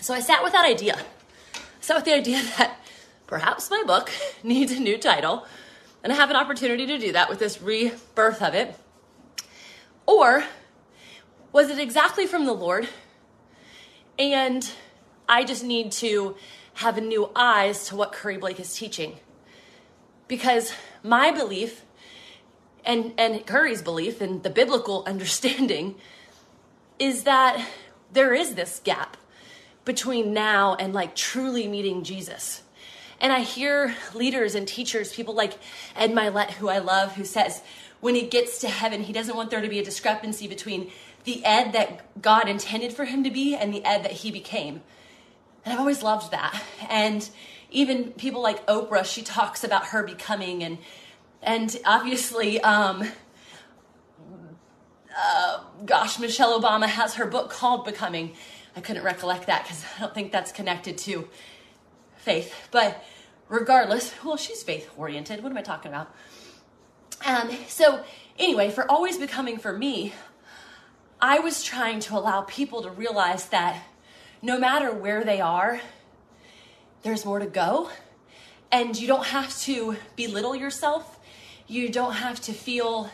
So 0.01 0.13
I 0.13 0.19
sat 0.19 0.43
with 0.43 0.53
that 0.53 0.65
idea. 0.65 0.95
I 0.95 1.59
sat 1.81 1.95
with 1.95 2.05
the 2.05 2.13
idea 2.13 2.41
that 2.57 2.79
perhaps 3.27 3.69
my 3.69 3.83
book 3.85 4.11
needs 4.43 4.71
a 4.71 4.79
new 4.79 4.97
title, 4.97 5.45
and 6.03 6.13
I 6.13 6.15
have 6.15 6.29
an 6.29 6.35
opportunity 6.35 6.85
to 6.85 6.97
do 6.97 7.11
that 7.13 7.29
with 7.29 7.39
this 7.39 7.61
rebirth 7.61 8.41
of 8.41 8.53
it. 8.53 8.75
Or 10.05 10.43
was 11.51 11.69
it 11.69 11.79
exactly 11.79 12.25
from 12.25 12.45
the 12.45 12.53
Lord 12.53 12.87
and 14.19 14.69
I 15.29 15.45
just 15.45 15.63
need 15.63 15.93
to 15.93 16.35
have 16.73 17.01
new 17.01 17.31
eyes 17.35 17.87
to 17.87 17.95
what 17.95 18.11
Curry 18.11 18.37
Blake 18.37 18.59
is 18.59 18.75
teaching. 18.75 19.17
Because 20.29 20.71
my 21.03 21.31
belief 21.31 21.83
and, 22.85 23.13
and 23.17 23.45
Curry's 23.45 23.81
belief 23.81 24.21
and 24.21 24.41
the 24.43 24.49
biblical 24.49 25.03
understanding 25.07 25.95
is 26.97 27.23
that 27.23 27.67
there 28.13 28.33
is 28.33 28.55
this 28.55 28.79
gap 28.85 29.17
between 29.83 30.33
now 30.33 30.75
and 30.75 30.93
like 30.93 31.15
truly 31.15 31.67
meeting 31.67 32.03
Jesus. 32.03 32.63
And 33.19 33.33
I 33.33 33.41
hear 33.41 33.95
leaders 34.13 34.55
and 34.55 34.65
teachers, 34.65 35.13
people 35.13 35.33
like 35.33 35.57
Ed 35.95 36.11
Mylett, 36.11 36.51
who 36.51 36.69
I 36.69 36.77
love, 36.77 37.15
who 37.15 37.25
says 37.25 37.61
when 37.99 38.15
he 38.15 38.27
gets 38.27 38.59
to 38.59 38.69
heaven, 38.69 39.03
he 39.03 39.13
doesn't 39.13 39.35
want 39.35 39.49
there 39.49 39.61
to 39.61 39.67
be 39.67 39.79
a 39.79 39.83
discrepancy 39.83 40.47
between 40.47 40.91
the 41.25 41.43
Ed 41.43 41.73
that 41.73 42.21
God 42.21 42.47
intended 42.47 42.93
for 42.93 43.05
him 43.05 43.23
to 43.23 43.31
be 43.31 43.55
and 43.55 43.73
the 43.73 43.83
Ed 43.83 44.03
that 44.03 44.11
he 44.11 44.31
became. 44.31 44.81
And 45.65 45.73
I've 45.73 45.79
always 45.79 46.01
loved 46.01 46.31
that. 46.31 46.61
And 46.89 47.29
even 47.71 48.11
people 48.11 48.41
like 48.41 48.65
Oprah, 48.67 49.05
she 49.05 49.21
talks 49.21 49.63
about 49.63 49.87
her 49.87 50.03
becoming 50.03 50.63
and 50.63 50.77
and 51.41 51.77
obviously 51.85 52.59
um, 52.61 53.07
uh, 55.17 55.59
gosh, 55.85 56.19
Michelle 56.19 56.59
Obama 56.59 56.87
has 56.87 57.15
her 57.15 57.25
book 57.25 57.49
called 57.49 57.85
Becoming. 57.85 58.33
I 58.75 58.81
couldn't 58.81 59.03
recollect 59.03 59.47
that 59.47 59.63
because 59.63 59.83
I 59.97 60.01
don't 60.01 60.13
think 60.13 60.31
that's 60.31 60.51
connected 60.51 60.97
to 60.99 61.27
faith. 62.17 62.53
But 62.71 63.03
regardless, 63.47 64.13
well, 64.23 64.37
she's 64.37 64.63
faith 64.63 64.89
oriented. 64.97 65.43
What 65.43 65.51
am 65.51 65.57
I 65.57 65.61
talking 65.61 65.91
about? 65.91 66.13
Um, 67.25 67.49
so, 67.67 68.03
anyway, 68.37 68.69
for 68.69 68.89
always 68.89 69.17
becoming 69.17 69.57
for 69.57 69.77
me, 69.77 70.13
I 71.21 71.39
was 71.39 71.63
trying 71.63 71.99
to 72.01 72.15
allow 72.15 72.41
people 72.41 72.83
to 72.83 72.89
realize 72.89 73.47
that 73.47 73.83
no 74.41 74.57
matter 74.57 74.93
where 74.93 75.25
they 75.25 75.41
are, 75.41 75.81
there's 77.03 77.25
more 77.25 77.39
to 77.39 77.45
go. 77.45 77.89
And 78.71 78.99
you 78.99 79.07
don't 79.07 79.25
have 79.25 79.57
to 79.61 79.95
belittle 80.15 80.55
yourself. 80.55 81.19
You 81.67 81.89
don't 81.89 82.13
have 82.13 82.39
to 82.41 82.53
feel 82.53 83.09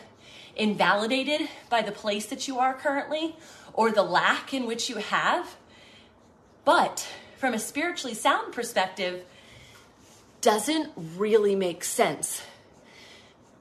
invalidated 0.54 1.48
by 1.68 1.82
the 1.82 1.92
place 1.92 2.26
that 2.26 2.48
you 2.48 2.58
are 2.58 2.74
currently 2.74 3.36
or 3.72 3.90
the 3.90 4.02
lack 4.02 4.54
in 4.54 4.66
which 4.66 4.88
you 4.88 4.96
have. 4.96 5.56
But 6.64 7.06
from 7.36 7.54
a 7.54 7.58
spiritually 7.58 8.14
sound 8.14 8.52
perspective, 8.52 9.24
doesn't 10.40 10.92
really 10.96 11.54
make 11.54 11.84
sense. 11.84 12.42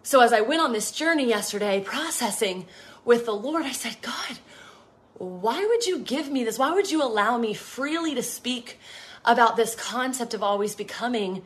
So 0.03 0.21
as 0.21 0.31
I 0.31 0.41
went 0.41 0.61
on 0.61 0.71
this 0.71 0.91
journey 0.91 1.27
yesterday, 1.27 1.81
processing 1.81 2.67
with 3.03 3.25
the 3.25 3.33
Lord, 3.33 3.65
I 3.65 3.71
said, 3.71 3.97
God, 4.01 4.39
why 5.15 5.65
would 5.65 5.85
you 5.85 5.99
give 5.99 6.31
me 6.31 6.43
this? 6.43 6.59
Why 6.59 6.71
would 6.71 6.91
you 6.91 7.01
allow 7.01 7.37
me 7.37 7.53
freely 7.53 8.15
to 8.15 8.23
speak 8.23 8.79
about 9.25 9.55
this 9.55 9.75
concept 9.75 10.33
of 10.33 10.43
always 10.43 10.75
becoming 10.75 11.43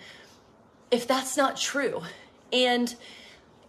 if 0.91 1.07
that's 1.07 1.37
not 1.37 1.57
true? 1.57 2.01
And 2.51 2.95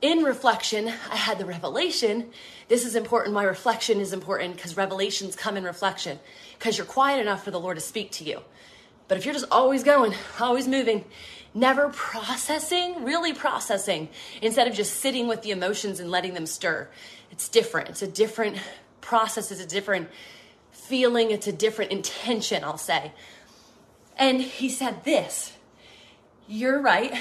in 0.03 0.23
reflection, 0.23 0.89
I 0.89 1.17
had 1.17 1.39
the 1.39 1.45
revelation. 1.45 2.31
This 2.69 2.87
is 2.87 2.97
important. 2.97 3.35
My 3.35 3.45
reflection 3.45 4.01
is 4.01 4.13
important 4.13 4.57
because 4.57 4.77
revelations 4.77 5.37
come 5.37 5.57
in 5.57 5.65
reflection 5.65 6.19
because 6.59 6.79
you're 6.79 6.87
quiet 6.87 7.21
enough 7.21 7.45
for 7.45 7.51
the 7.51 7.61
Lord 7.61 7.77
to 7.77 7.83
speak 7.83 8.11
to 8.13 8.25
you. 8.25 8.41
But 9.09 9.19
if 9.19 9.25
you're 9.25 9.35
just 9.35 9.49
always 9.51 9.83
going, 9.83 10.15
always 10.39 10.69
moving, 10.69 11.05
never 11.53 11.89
processing, 11.89 13.05
really 13.05 13.35
processing, 13.35 14.09
instead 14.41 14.69
of 14.69 14.75
just 14.75 15.01
sitting 15.01 15.27
with 15.27 15.43
the 15.43 15.51
emotions 15.51 16.01
and 16.01 16.11
letting 16.11 16.35
them 16.35 16.47
stir, 16.47 16.89
it's 17.31 17.49
different. 17.49 17.89
It's 17.89 18.03
a 18.03 18.07
different 18.07 18.57
process, 19.01 19.51
it's 19.51 19.61
a 19.61 19.67
different 19.67 20.09
feeling, 20.71 21.31
it's 21.31 21.47
a 21.47 21.53
different 21.53 21.91
intention, 21.91 22.63
I'll 22.65 22.79
say. 22.79 23.13
And 24.21 24.41
he 24.43 24.69
said 24.69 25.03
this 25.05 25.55
You're 26.47 26.81
right. 26.81 27.15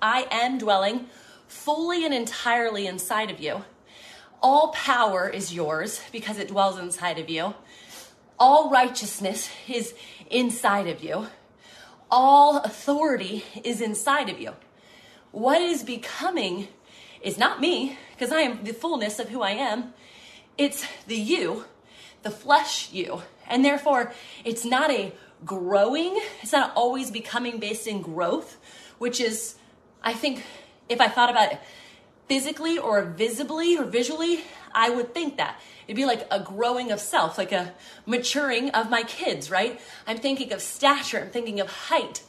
I 0.00 0.26
am 0.30 0.58
dwelling 0.58 1.06
fully 1.46 2.04
and 2.04 2.14
entirely 2.14 2.86
inside 2.86 3.30
of 3.30 3.38
you. 3.38 3.64
All 4.42 4.72
power 4.72 5.28
is 5.28 5.54
yours 5.54 6.00
because 6.10 6.38
it 6.38 6.48
dwells 6.48 6.78
inside 6.78 7.18
of 7.18 7.30
you. 7.30 7.54
all 8.38 8.70
righteousness 8.70 9.50
is 9.68 9.94
inside 10.30 10.88
of 10.88 11.04
you, 11.04 11.28
all 12.10 12.58
authority 12.58 13.44
is 13.62 13.80
inside 13.80 14.28
of 14.28 14.40
you. 14.40 14.52
What 15.30 15.60
is 15.62 15.84
becoming 15.84 16.68
is 17.22 17.38
not 17.38 17.60
me, 17.60 17.96
because 18.12 18.32
I 18.32 18.40
am 18.40 18.64
the 18.64 18.72
fullness 18.72 19.20
of 19.20 19.28
who 19.28 19.42
I 19.42 19.52
am. 19.52 19.94
It's 20.58 20.84
the 21.06 21.16
you, 21.16 21.66
the 22.22 22.30
flesh 22.32 22.92
you. 22.92 23.22
And 23.48 23.64
therefore, 23.64 24.12
it's 24.44 24.64
not 24.64 24.90
a 24.90 25.12
growing, 25.44 26.20
it's 26.42 26.52
not 26.52 26.72
always 26.74 27.10
becoming 27.10 27.58
based 27.58 27.86
in 27.86 28.02
growth, 28.02 28.58
which 28.98 29.20
is, 29.20 29.56
I 30.02 30.12
think, 30.12 30.44
if 30.88 31.00
I 31.00 31.08
thought 31.08 31.30
about 31.30 31.52
it 31.52 31.60
physically 32.28 32.78
or 32.78 33.02
visibly 33.02 33.76
or 33.76 33.84
visually, 33.84 34.40
I 34.74 34.90
would 34.90 35.12
think 35.12 35.36
that. 35.36 35.60
It'd 35.86 35.96
be 35.96 36.04
like 36.04 36.26
a 36.30 36.40
growing 36.40 36.92
of 36.92 37.00
self, 37.00 37.36
like 37.36 37.52
a 37.52 37.74
maturing 38.06 38.70
of 38.70 38.88
my 38.88 39.02
kids, 39.02 39.50
right? 39.50 39.80
I'm 40.06 40.18
thinking 40.18 40.52
of 40.52 40.62
stature, 40.62 41.20
I'm 41.20 41.30
thinking 41.30 41.60
of 41.60 41.68
height. 41.68 42.22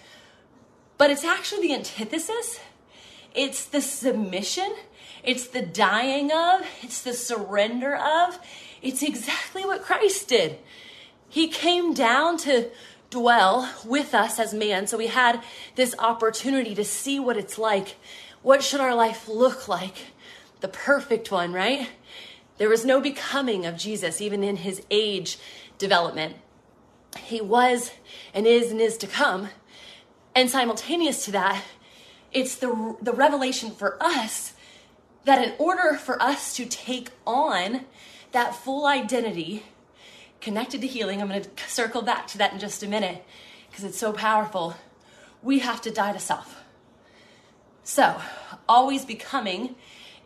But 0.98 1.12
it's 1.12 1.24
actually 1.24 1.67
the 1.67 1.74
antithesis. 1.75 2.60
It's 3.34 3.65
the 3.65 3.82
submission, 3.82 4.75
it's 5.24 5.48
the 5.48 5.62
dying 5.62 6.32
of, 6.32 6.65
it's 6.82 7.01
the 7.01 7.13
surrender 7.13 7.96
of. 7.96 8.38
It's 8.82 9.01
exactly 9.01 9.65
what 9.65 9.82
Christ 9.82 10.27
did. 10.27 10.60
He 11.29 11.48
came 11.48 11.93
down 11.93 12.38
to 12.39 12.70
dwell 13.13 13.70
with 13.86 14.15
us 14.15 14.39
as 14.39 14.53
man. 14.53 14.88
So 14.88 14.98
we 14.98 15.08
had 15.08 15.43
this 15.75 15.93
opportunity 16.00 16.74
to 16.75 16.84
see 16.84 17.20
what 17.20 17.38
it's 17.38 17.60
like. 17.60 17.96
What 18.41 18.63
should 18.63 18.82
our 18.82 18.96
life 18.96 19.27
look 19.27 19.67
like? 19.67 20.08
The 20.62 20.67
perfect 20.67 21.32
one, 21.32 21.53
right? 21.53 21.89
There 22.58 22.70
was 22.70 22.86
no 22.86 23.00
becoming 23.00 23.65
of 23.65 23.77
Jesus, 23.77 24.20
even 24.20 24.43
in 24.43 24.58
his 24.58 24.82
age 24.89 25.38
development. 25.77 26.38
He 27.20 27.39
was 27.39 27.91
and 28.34 28.48
is 28.48 28.72
and 28.72 28.82
is 28.82 28.98
to 28.98 29.08
come. 29.08 29.50
And 30.36 30.50
simultaneous 30.50 31.25
to 31.25 31.32
that, 31.32 31.63
it's 32.32 32.55
the, 32.55 32.96
the 33.00 33.13
revelation 33.13 33.72
for 33.72 34.01
us 34.01 34.53
that 35.25 35.43
in 35.43 35.53
order 35.60 35.93
for 35.93 36.22
us 36.22 36.55
to 36.55 36.65
take 36.65 37.10
on 37.27 37.86
that 38.32 38.55
full 38.55 38.88
identity 38.88 39.63
connected 40.43 40.81
to 40.81 40.88
healing, 40.88 41.21
I'm 41.21 41.29
going 41.29 41.41
to 41.41 41.50
circle 41.67 42.01
back 42.01 42.27
to 42.27 42.38
that 42.39 42.53
in 42.53 42.59
just 42.59 42.83
a 42.83 42.88
minute 42.88 43.25
because 43.69 43.85
it's 43.85 43.97
so 43.97 44.12
powerful. 44.12 44.75
We 45.41 45.59
have 45.59 45.81
to 45.81 45.91
die 45.91 46.12
to 46.12 46.19
self. 46.19 46.63
So, 47.83 48.21
always 48.67 49.05
becoming 49.05 49.75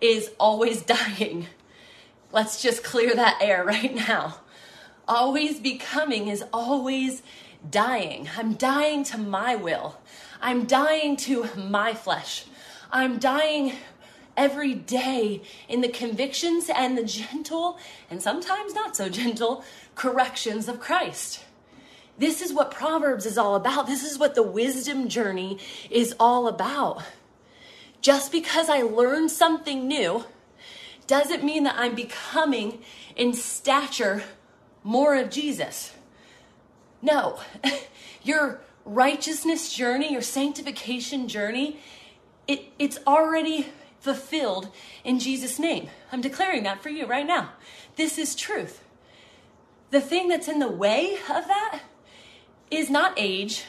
is 0.02 0.32
always 0.40 0.82
dying. 0.98 1.48
Let's 2.32 2.62
just 2.62 2.84
clear 2.84 3.16
that 3.16 3.40
air 3.42 3.64
right 3.64 3.94
now. 3.94 4.40
Always 5.08 5.60
becoming 5.60 6.28
is 6.28 6.44
always 6.52 7.22
dying. 7.70 8.28
I'm 8.38 8.56
dying 8.56 9.04
to 9.06 9.18
my 9.18 9.56
will. 9.56 9.98
I'm 10.42 10.66
dying 10.66 11.16
to 11.18 11.48
my 11.56 11.94
flesh. 11.94 12.46
I'm 12.92 13.18
dying 13.18 13.74
every 14.36 14.74
day 14.74 15.42
in 15.68 15.82
the 15.82 15.90
convictions 15.90 16.70
and 16.74 16.98
the 16.98 17.04
gentle, 17.04 17.78
and 18.10 18.22
sometimes 18.22 18.74
not 18.76 18.96
so 18.96 19.10
gentle, 19.10 19.64
corrections 19.98 20.70
of 20.70 20.80
Christ. 20.80 21.44
This 22.18 22.42
is 22.42 22.54
what 22.54 22.72
Proverbs 22.72 23.26
is 23.26 23.38
all 23.38 23.56
about. 23.56 23.88
This 23.88 24.04
is 24.04 24.18
what 24.18 24.36
the 24.36 24.44
wisdom 24.44 25.08
journey 25.08 25.60
is 25.90 26.16
all 26.20 26.48
about. 26.48 27.04
Just 28.02 28.32
because 28.32 28.70
I 28.70 28.82
learn 28.82 29.28
something 29.28 29.88
new 29.88 30.26
doesn't 31.06 31.44
mean 31.44 31.64
that 31.64 31.76
I'm 31.78 31.96
becoming 31.96 32.80
in 33.16 33.34
stature 33.34 34.24
more 34.84 35.16
of 35.16 35.30
Jesus. 35.30 35.94
No, 37.02 37.40
your 38.24 38.62
righteousness 38.86 39.74
journey, 39.74 40.12
your 40.12 40.22
sanctification 40.22 41.28
journey, 41.28 41.80
it, 42.48 42.66
it's 42.80 43.00
already 43.06 43.68
fulfilled 44.00 44.70
in 45.04 45.20
Jesus' 45.20 45.60
name. 45.60 45.90
I'm 46.12 46.22
declaring 46.22 46.64
that 46.64 46.82
for 46.82 46.90
you 46.90 47.06
right 47.06 47.28
now. 47.28 47.52
This 47.96 48.18
is 48.18 48.36
truth. 48.36 48.82
The 49.90 50.02
thing 50.02 50.28
that's 50.28 50.48
in 50.48 50.60
the 50.60 50.68
way 50.68 51.16
of 51.30 51.48
that 51.48 51.80
is 52.70 52.90
not 52.90 53.14
age, 53.16 53.64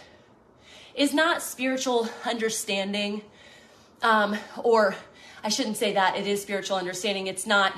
is 0.94 1.14
not 1.14 1.42
spiritual 1.42 2.08
understanding, 2.24 3.22
um, 4.02 4.36
or 4.56 4.96
I 5.44 5.48
shouldn't 5.48 5.76
say 5.76 5.92
that, 5.92 6.16
it 6.16 6.26
is 6.26 6.42
spiritual 6.42 6.76
understanding. 6.76 7.28
It's 7.28 7.46
not 7.46 7.72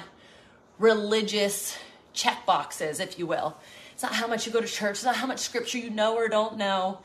religious 0.78 1.76
check 2.14 2.46
boxes, 2.46 2.98
if 2.98 3.18
you 3.18 3.26
will. 3.26 3.58
It's 3.92 4.02
not 4.02 4.14
how 4.14 4.26
much 4.26 4.46
you 4.46 4.52
go 4.52 4.62
to 4.62 4.66
church, 4.66 4.92
it's 4.92 5.04
not 5.04 5.16
how 5.16 5.26
much 5.26 5.40
scripture 5.40 5.76
you 5.76 5.90
know 5.90 6.16
or 6.16 6.28
don't 6.28 6.56
know. 6.56 7.00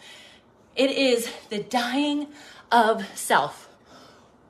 It 0.75 0.91
is 0.91 1.29
the 1.49 1.59
dying 1.59 2.27
of 2.71 3.05
self. 3.17 3.69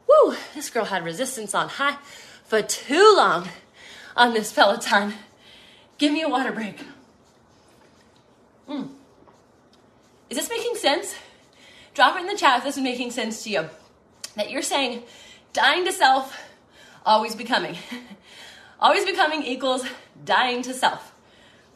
Woo, 0.07 0.35
this 0.53 0.69
girl 0.69 0.85
had 0.85 1.03
resistance 1.03 1.55
on 1.55 1.69
high 1.69 1.97
for 2.43 2.61
too 2.61 3.15
long 3.17 3.49
on 4.15 4.33
this 4.33 4.53
Peloton. 4.53 5.13
Give 5.97 6.11
me 6.11 6.21
a 6.21 6.29
water 6.29 6.51
break. 6.51 6.79
Mm. 8.69 8.89
Is 10.29 10.37
this 10.37 10.49
making 10.49 10.75
sense? 10.75 11.15
Drop 11.93 12.17
it 12.17 12.21
in 12.21 12.27
the 12.27 12.35
chat 12.35 12.57
if 12.57 12.63
this 12.63 12.77
is 12.77 12.83
making 12.83 13.11
sense 13.11 13.43
to 13.43 13.49
you. 13.49 13.69
That 14.35 14.49
you're 14.49 14.61
saying 14.61 15.03
dying 15.53 15.85
to 15.85 15.93
self, 15.93 16.37
always 17.05 17.35
becoming. 17.35 17.77
always 18.79 19.05
becoming 19.05 19.43
equals 19.43 19.85
dying 20.25 20.61
to 20.63 20.73
self. 20.73 21.13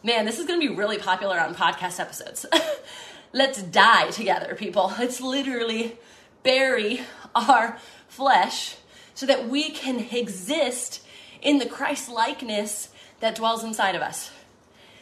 Man, 0.03 0.25
this 0.25 0.39
is 0.39 0.45
going 0.45 0.59
to 0.59 0.67
be 0.67 0.73
really 0.73 0.97
popular 0.97 1.39
on 1.39 1.55
podcast 1.55 1.99
episodes. 1.99 2.45
Let's 3.33 3.61
die 3.61 4.09
together, 4.11 4.55
people. 4.55 4.93
Let's 4.97 5.21
literally 5.21 5.97
bury 6.43 7.01
our 7.35 7.77
flesh 8.07 8.75
so 9.13 9.25
that 9.25 9.47
we 9.47 9.69
can 9.69 9.99
exist 10.11 11.05
in 11.41 11.59
the 11.59 11.65
Christ 11.65 12.09
likeness 12.09 12.89
that 13.19 13.35
dwells 13.35 13.63
inside 13.63 13.95
of 13.95 14.01
us. 14.01 14.31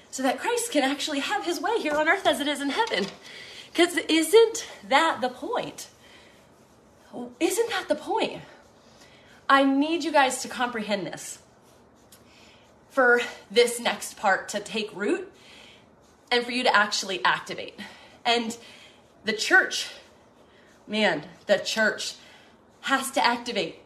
So 0.09 0.23
that 0.23 0.39
Christ 0.39 0.71
can 0.71 0.83
actually 0.83 1.19
have 1.19 1.45
his 1.45 1.61
way 1.61 1.77
here 1.79 1.95
on 1.95 2.07
earth 2.07 2.25
as 2.25 2.39
it 2.39 2.47
is 2.47 2.61
in 2.61 2.69
heaven. 2.69 3.05
Because 3.71 3.97
isn't 3.97 4.67
that 4.87 5.21
the 5.21 5.29
point? 5.29 5.89
Isn't 7.39 7.69
that 7.69 7.87
the 7.87 7.95
point? 7.95 8.41
I 9.49 9.63
need 9.63 10.03
you 10.03 10.11
guys 10.11 10.41
to 10.41 10.47
comprehend 10.47 11.07
this 11.07 11.39
for 12.89 13.21
this 13.51 13.79
next 13.79 14.17
part 14.17 14.49
to 14.49 14.59
take 14.59 14.93
root 14.95 15.31
and 16.31 16.43
for 16.43 16.51
you 16.51 16.63
to 16.63 16.75
actually 16.75 17.23
activate. 17.23 17.79
And 18.25 18.57
the 19.23 19.33
church, 19.33 19.89
man, 20.87 21.25
the 21.45 21.57
church 21.57 22.15
has 22.81 23.11
to 23.11 23.25
activate. 23.25 23.79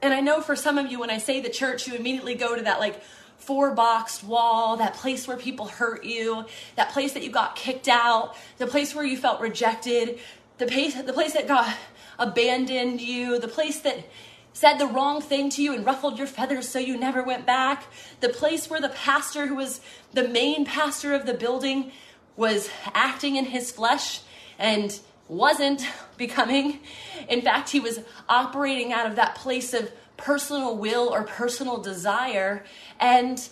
And 0.00 0.12
I 0.12 0.20
know 0.20 0.40
for 0.40 0.56
some 0.56 0.78
of 0.78 0.90
you, 0.90 0.98
when 0.98 1.10
I 1.10 1.18
say 1.18 1.40
the 1.40 1.50
church, 1.50 1.86
you 1.86 1.94
immediately 1.94 2.34
go 2.34 2.56
to 2.56 2.62
that 2.62 2.80
like 2.80 3.02
four 3.38 3.72
boxed 3.72 4.24
wall, 4.24 4.76
that 4.76 4.94
place 4.94 5.28
where 5.28 5.36
people 5.36 5.66
hurt 5.66 6.04
you, 6.04 6.44
that 6.76 6.90
place 6.90 7.12
that 7.12 7.22
you 7.22 7.30
got 7.30 7.56
kicked 7.56 7.88
out, 7.88 8.34
the 8.58 8.66
place 8.66 8.94
where 8.94 9.04
you 9.04 9.16
felt 9.16 9.40
rejected, 9.40 10.18
the 10.58 10.66
place, 10.66 10.94
the 10.94 11.12
place 11.12 11.32
that 11.34 11.46
got 11.46 11.74
abandoned 12.18 13.00
you, 13.00 13.38
the 13.38 13.48
place 13.48 13.80
that 13.80 14.04
said 14.52 14.78
the 14.78 14.86
wrong 14.86 15.20
thing 15.20 15.50
to 15.50 15.62
you 15.62 15.74
and 15.74 15.84
ruffled 15.84 16.16
your 16.16 16.28
feathers 16.28 16.68
so 16.68 16.78
you 16.78 16.96
never 16.96 17.22
went 17.22 17.44
back, 17.44 17.84
the 18.20 18.28
place 18.28 18.70
where 18.70 18.80
the 18.80 18.88
pastor 18.88 19.46
who 19.46 19.56
was 19.56 19.80
the 20.12 20.26
main 20.28 20.64
pastor 20.64 21.12
of 21.12 21.26
the 21.26 21.34
building 21.34 21.90
was 22.36 22.70
acting 22.94 23.36
in 23.36 23.46
his 23.46 23.70
flesh 23.70 24.20
and 24.58 25.00
wasn't 25.28 25.86
becoming. 26.16 26.80
In 27.28 27.42
fact, 27.42 27.70
he 27.70 27.80
was 27.80 28.00
operating 28.28 28.92
out 28.92 29.06
of 29.06 29.16
that 29.16 29.34
place 29.34 29.74
of 29.74 29.90
personal 30.16 30.76
will 30.76 31.08
or 31.12 31.22
personal 31.24 31.78
desire. 31.78 32.64
And 33.00 33.46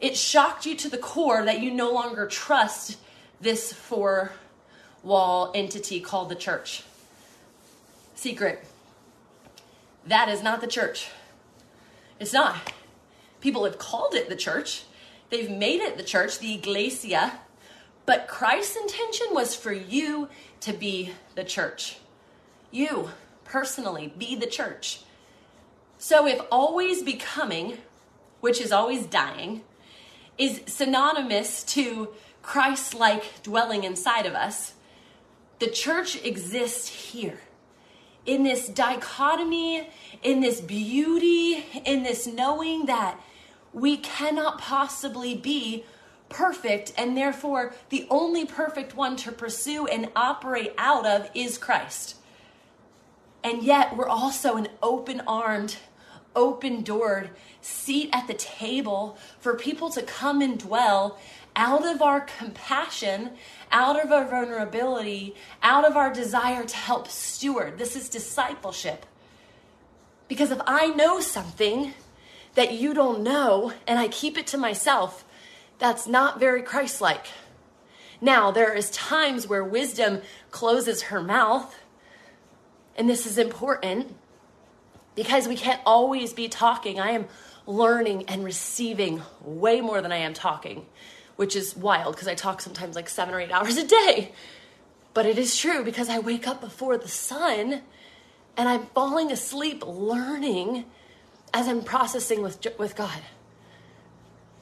it 0.00 0.16
shocked 0.16 0.66
you 0.66 0.76
to 0.76 0.88
the 0.88 0.98
core 0.98 1.44
that 1.44 1.60
you 1.60 1.70
no 1.70 1.92
longer 1.92 2.26
trust 2.26 2.98
this 3.40 3.72
four 3.72 4.32
wall 5.02 5.52
entity 5.54 6.00
called 6.00 6.28
the 6.28 6.34
church. 6.34 6.82
Secret. 8.14 8.64
That 10.06 10.28
is 10.28 10.42
not 10.42 10.60
the 10.60 10.66
church. 10.66 11.08
It's 12.18 12.32
not. 12.32 12.56
People 13.40 13.64
have 13.64 13.78
called 13.78 14.14
it 14.14 14.28
the 14.28 14.36
church. 14.36 14.84
They've 15.30 15.50
made 15.50 15.80
it 15.80 15.96
the 15.96 16.02
church, 16.02 16.38
the 16.38 16.54
iglesia. 16.54 17.40
But 18.06 18.28
Christ's 18.28 18.76
intention 18.76 19.26
was 19.32 19.54
for 19.54 19.72
you 19.72 20.28
to 20.60 20.72
be 20.72 21.12
the 21.34 21.44
church. 21.44 21.98
You 22.70 23.10
personally 23.44 24.12
be 24.16 24.36
the 24.36 24.46
church. 24.46 25.00
So 25.98 26.26
if 26.26 26.40
always 26.50 27.02
becoming, 27.02 27.78
which 28.40 28.60
is 28.60 28.72
always 28.72 29.06
dying, 29.06 29.62
is 30.38 30.60
synonymous 30.66 31.62
to 31.64 32.08
Christ 32.42 32.94
like 32.94 33.42
dwelling 33.42 33.84
inside 33.84 34.26
of 34.26 34.34
us, 34.34 34.74
the 35.58 35.68
church 35.68 36.22
exists 36.24 36.88
here 36.88 37.40
in 38.26 38.42
this 38.42 38.68
dichotomy, 38.68 39.88
in 40.22 40.40
this 40.40 40.60
beauty, 40.60 41.64
in 41.84 42.02
this 42.02 42.26
knowing 42.26 42.86
that 42.86 43.18
we 43.72 43.96
cannot 43.96 44.58
possibly 44.58 45.34
be 45.34 45.84
perfect, 46.28 46.92
and 46.98 47.16
therefore 47.16 47.74
the 47.88 48.06
only 48.10 48.44
perfect 48.44 48.96
one 48.96 49.16
to 49.16 49.30
pursue 49.30 49.86
and 49.86 50.08
operate 50.16 50.72
out 50.76 51.06
of 51.06 51.30
is 51.34 51.56
Christ. 51.56 52.16
And 53.46 53.62
yet, 53.62 53.96
we're 53.96 54.08
also 54.08 54.56
an 54.56 54.66
open 54.82 55.22
armed, 55.24 55.76
open 56.34 56.82
doored 56.82 57.30
seat 57.60 58.10
at 58.12 58.26
the 58.26 58.34
table 58.34 59.16
for 59.38 59.54
people 59.54 59.88
to 59.90 60.02
come 60.02 60.40
and 60.42 60.58
dwell 60.58 61.16
out 61.54 61.86
of 61.86 62.02
our 62.02 62.22
compassion, 62.22 63.30
out 63.70 64.04
of 64.04 64.10
our 64.10 64.26
vulnerability, 64.26 65.36
out 65.62 65.84
of 65.84 65.96
our 65.96 66.12
desire 66.12 66.64
to 66.64 66.76
help 66.76 67.06
steward. 67.06 67.78
This 67.78 67.94
is 67.94 68.08
discipleship. 68.08 69.06
Because 70.26 70.50
if 70.50 70.60
I 70.66 70.88
know 70.88 71.20
something 71.20 71.94
that 72.56 72.72
you 72.72 72.94
don't 72.94 73.22
know 73.22 73.72
and 73.86 73.96
I 74.00 74.08
keep 74.08 74.36
it 74.36 74.48
to 74.48 74.58
myself, 74.58 75.24
that's 75.78 76.08
not 76.08 76.40
very 76.40 76.62
Christ 76.62 77.00
like. 77.00 77.26
Now, 78.20 78.50
there 78.50 78.74
is 78.74 78.90
times 78.90 79.46
where 79.46 79.62
wisdom 79.62 80.22
closes 80.50 81.02
her 81.02 81.22
mouth, 81.22 81.72
and 82.96 83.08
this 83.08 83.26
is 83.26 83.38
important 83.38 84.14
because 85.14 85.48
we 85.48 85.56
can't 85.56 85.80
always 85.86 86.32
be 86.32 86.48
talking. 86.48 87.00
I 87.00 87.10
am 87.10 87.26
learning 87.66 88.24
and 88.28 88.44
receiving 88.44 89.22
way 89.42 89.80
more 89.80 90.00
than 90.00 90.12
I 90.12 90.18
am 90.18 90.34
talking, 90.34 90.86
which 91.36 91.56
is 91.56 91.76
wild 91.76 92.14
because 92.14 92.28
I 92.28 92.34
talk 92.34 92.60
sometimes 92.60 92.96
like 92.96 93.08
seven 93.08 93.34
or 93.34 93.40
eight 93.40 93.52
hours 93.52 93.76
a 93.76 93.86
day. 93.86 94.32
But 95.14 95.26
it 95.26 95.38
is 95.38 95.56
true 95.56 95.84
because 95.84 96.08
I 96.08 96.18
wake 96.18 96.46
up 96.46 96.60
before 96.60 96.98
the 96.98 97.08
sun 97.08 97.82
and 98.56 98.68
I'm 98.68 98.86
falling 98.86 99.32
asleep 99.32 99.82
learning 99.86 100.84
as 101.54 101.68
I'm 101.68 101.82
processing 101.82 102.42
with, 102.42 102.66
with 102.78 102.96
God 102.96 103.22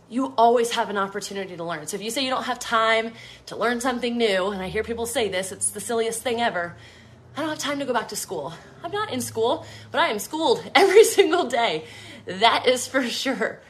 you 0.08 0.34
always 0.36 0.70
have 0.72 0.90
an 0.90 0.96
opportunity 0.96 1.56
to 1.56 1.64
learn. 1.64 1.86
So 1.86 1.96
if 1.96 2.02
you 2.02 2.10
say 2.10 2.24
you 2.24 2.30
don't 2.30 2.44
have 2.44 2.58
time 2.58 3.12
to 3.46 3.56
learn 3.56 3.80
something 3.80 4.16
new, 4.16 4.48
and 4.48 4.62
I 4.62 4.68
hear 4.68 4.84
people 4.84 5.06
say 5.06 5.28
this, 5.28 5.50
it's 5.50 5.70
the 5.70 5.80
silliest 5.80 6.22
thing 6.22 6.40
ever. 6.40 6.76
I 7.36 7.40
don't 7.40 7.50
have 7.50 7.58
time 7.58 7.78
to 7.80 7.84
go 7.84 7.92
back 7.92 8.08
to 8.08 8.16
school. 8.16 8.54
I'm 8.82 8.92
not 8.92 9.12
in 9.12 9.20
school, 9.20 9.66
but 9.90 10.00
I 10.00 10.08
am 10.08 10.18
schooled 10.18 10.62
every 10.74 11.04
single 11.04 11.44
day. 11.44 11.84
That 12.26 12.66
is 12.66 12.86
for 12.86 13.02
sure. 13.02 13.60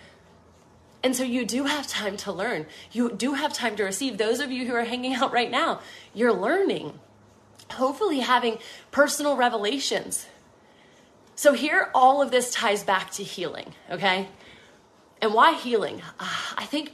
And 1.02 1.14
so 1.14 1.22
you 1.22 1.44
do 1.44 1.64
have 1.64 1.86
time 1.86 2.16
to 2.18 2.32
learn. 2.32 2.66
You 2.92 3.12
do 3.12 3.34
have 3.34 3.52
time 3.52 3.76
to 3.76 3.84
receive. 3.84 4.16
Those 4.16 4.40
of 4.40 4.50
you 4.50 4.66
who 4.66 4.74
are 4.74 4.84
hanging 4.84 5.14
out 5.14 5.32
right 5.32 5.50
now, 5.50 5.80
you're 6.14 6.32
learning. 6.32 6.98
Hopefully, 7.72 8.20
having 8.20 8.58
personal 8.90 9.36
revelations. 9.36 10.26
So, 11.36 11.52
here, 11.52 11.90
all 11.94 12.22
of 12.22 12.30
this 12.30 12.50
ties 12.52 12.84
back 12.84 13.10
to 13.12 13.24
healing, 13.24 13.74
okay? 13.90 14.28
And 15.20 15.34
why 15.34 15.54
healing? 15.54 16.00
Uh, 16.20 16.28
I 16.56 16.64
think 16.64 16.92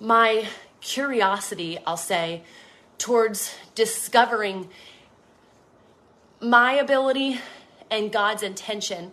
my 0.00 0.48
curiosity, 0.80 1.78
I'll 1.86 1.96
say, 1.96 2.42
towards 2.98 3.54
discovering 3.74 4.68
my 6.40 6.72
ability 6.74 7.40
and 7.90 8.12
God's 8.12 8.42
intention 8.42 9.12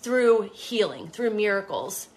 through 0.00 0.50
healing, 0.52 1.08
through 1.08 1.30
miracles, 1.30 2.08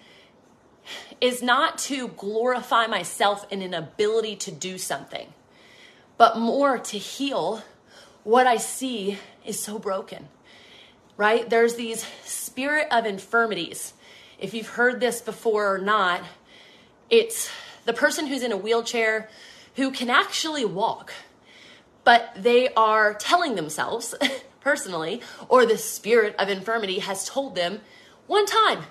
is 1.19 1.41
not 1.41 1.77
to 1.77 2.09
glorify 2.09 2.87
myself 2.87 3.45
in 3.51 3.61
an 3.61 3.73
ability 3.73 4.35
to 4.35 4.51
do 4.51 4.77
something, 4.77 5.27
but 6.17 6.37
more 6.37 6.77
to 6.77 6.97
heal 6.97 7.63
what 8.23 8.47
I 8.47 8.57
see 8.57 9.17
is 9.45 9.59
so 9.59 9.79
broken, 9.79 10.27
right? 11.17 11.49
There's 11.49 11.75
these 11.75 12.05
spirit 12.23 12.87
of 12.91 13.05
infirmities 13.05 13.93
if 14.39 14.53
you've 14.53 14.67
heard 14.67 14.99
this 14.99 15.21
before 15.21 15.73
or 15.73 15.77
not, 15.77 16.21
it's 17.09 17.49
the 17.85 17.93
person 17.93 18.27
who's 18.27 18.43
in 18.43 18.51
a 18.51 18.57
wheelchair 18.57 19.29
who 19.75 19.91
can 19.91 20.09
actually 20.09 20.65
walk, 20.65 21.13
but 22.05 22.31
they 22.37 22.69
are 22.75 23.13
telling 23.13 23.55
themselves 23.55 24.15
personally, 24.61 25.21
or 25.49 25.65
the 25.65 25.77
spirit 25.77 26.35
of 26.39 26.47
infirmity 26.47 26.99
has 26.99 27.27
told 27.27 27.55
them 27.55 27.81
one 28.27 28.45
time, 28.45 28.83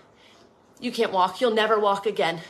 you 0.78 0.92
can't 0.92 1.12
walk, 1.12 1.40
you'll 1.40 1.54
never 1.54 1.80
walk 1.80 2.04
again. 2.04 2.40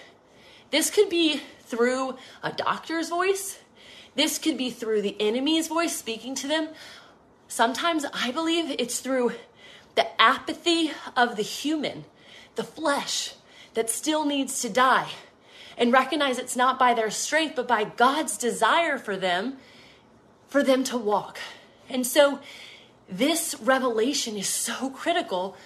This 0.72 0.90
could 0.90 1.08
be 1.08 1.40
through 1.60 2.16
a 2.42 2.50
doctor's 2.50 3.08
voice, 3.08 3.60
this 4.16 4.38
could 4.38 4.58
be 4.58 4.70
through 4.70 5.02
the 5.02 5.16
enemy's 5.20 5.68
voice 5.68 5.96
speaking 5.96 6.34
to 6.36 6.48
them. 6.48 6.68
Sometimes 7.46 8.04
I 8.12 8.32
believe 8.32 8.74
it's 8.78 8.98
through 8.98 9.32
the 9.94 10.20
apathy 10.20 10.90
of 11.16 11.36
the 11.36 11.42
human 11.42 12.04
the 12.54 12.64
flesh 12.64 13.34
that 13.74 13.90
still 13.90 14.24
needs 14.24 14.60
to 14.62 14.68
die 14.68 15.08
and 15.76 15.92
recognize 15.92 16.38
it's 16.38 16.56
not 16.56 16.78
by 16.78 16.94
their 16.94 17.10
strength, 17.10 17.56
but 17.56 17.66
by 17.66 17.84
God's 17.84 18.38
desire 18.38 18.96
for 18.96 19.16
them, 19.16 19.56
for 20.54 20.62
them 20.62 20.84
to 20.84 20.96
walk. 20.96 21.40
And 21.88 22.06
so 22.06 22.38
this 23.08 23.56
revelation 23.60 24.36
is 24.36 24.48
so 24.48 24.88
critical. 24.88 25.56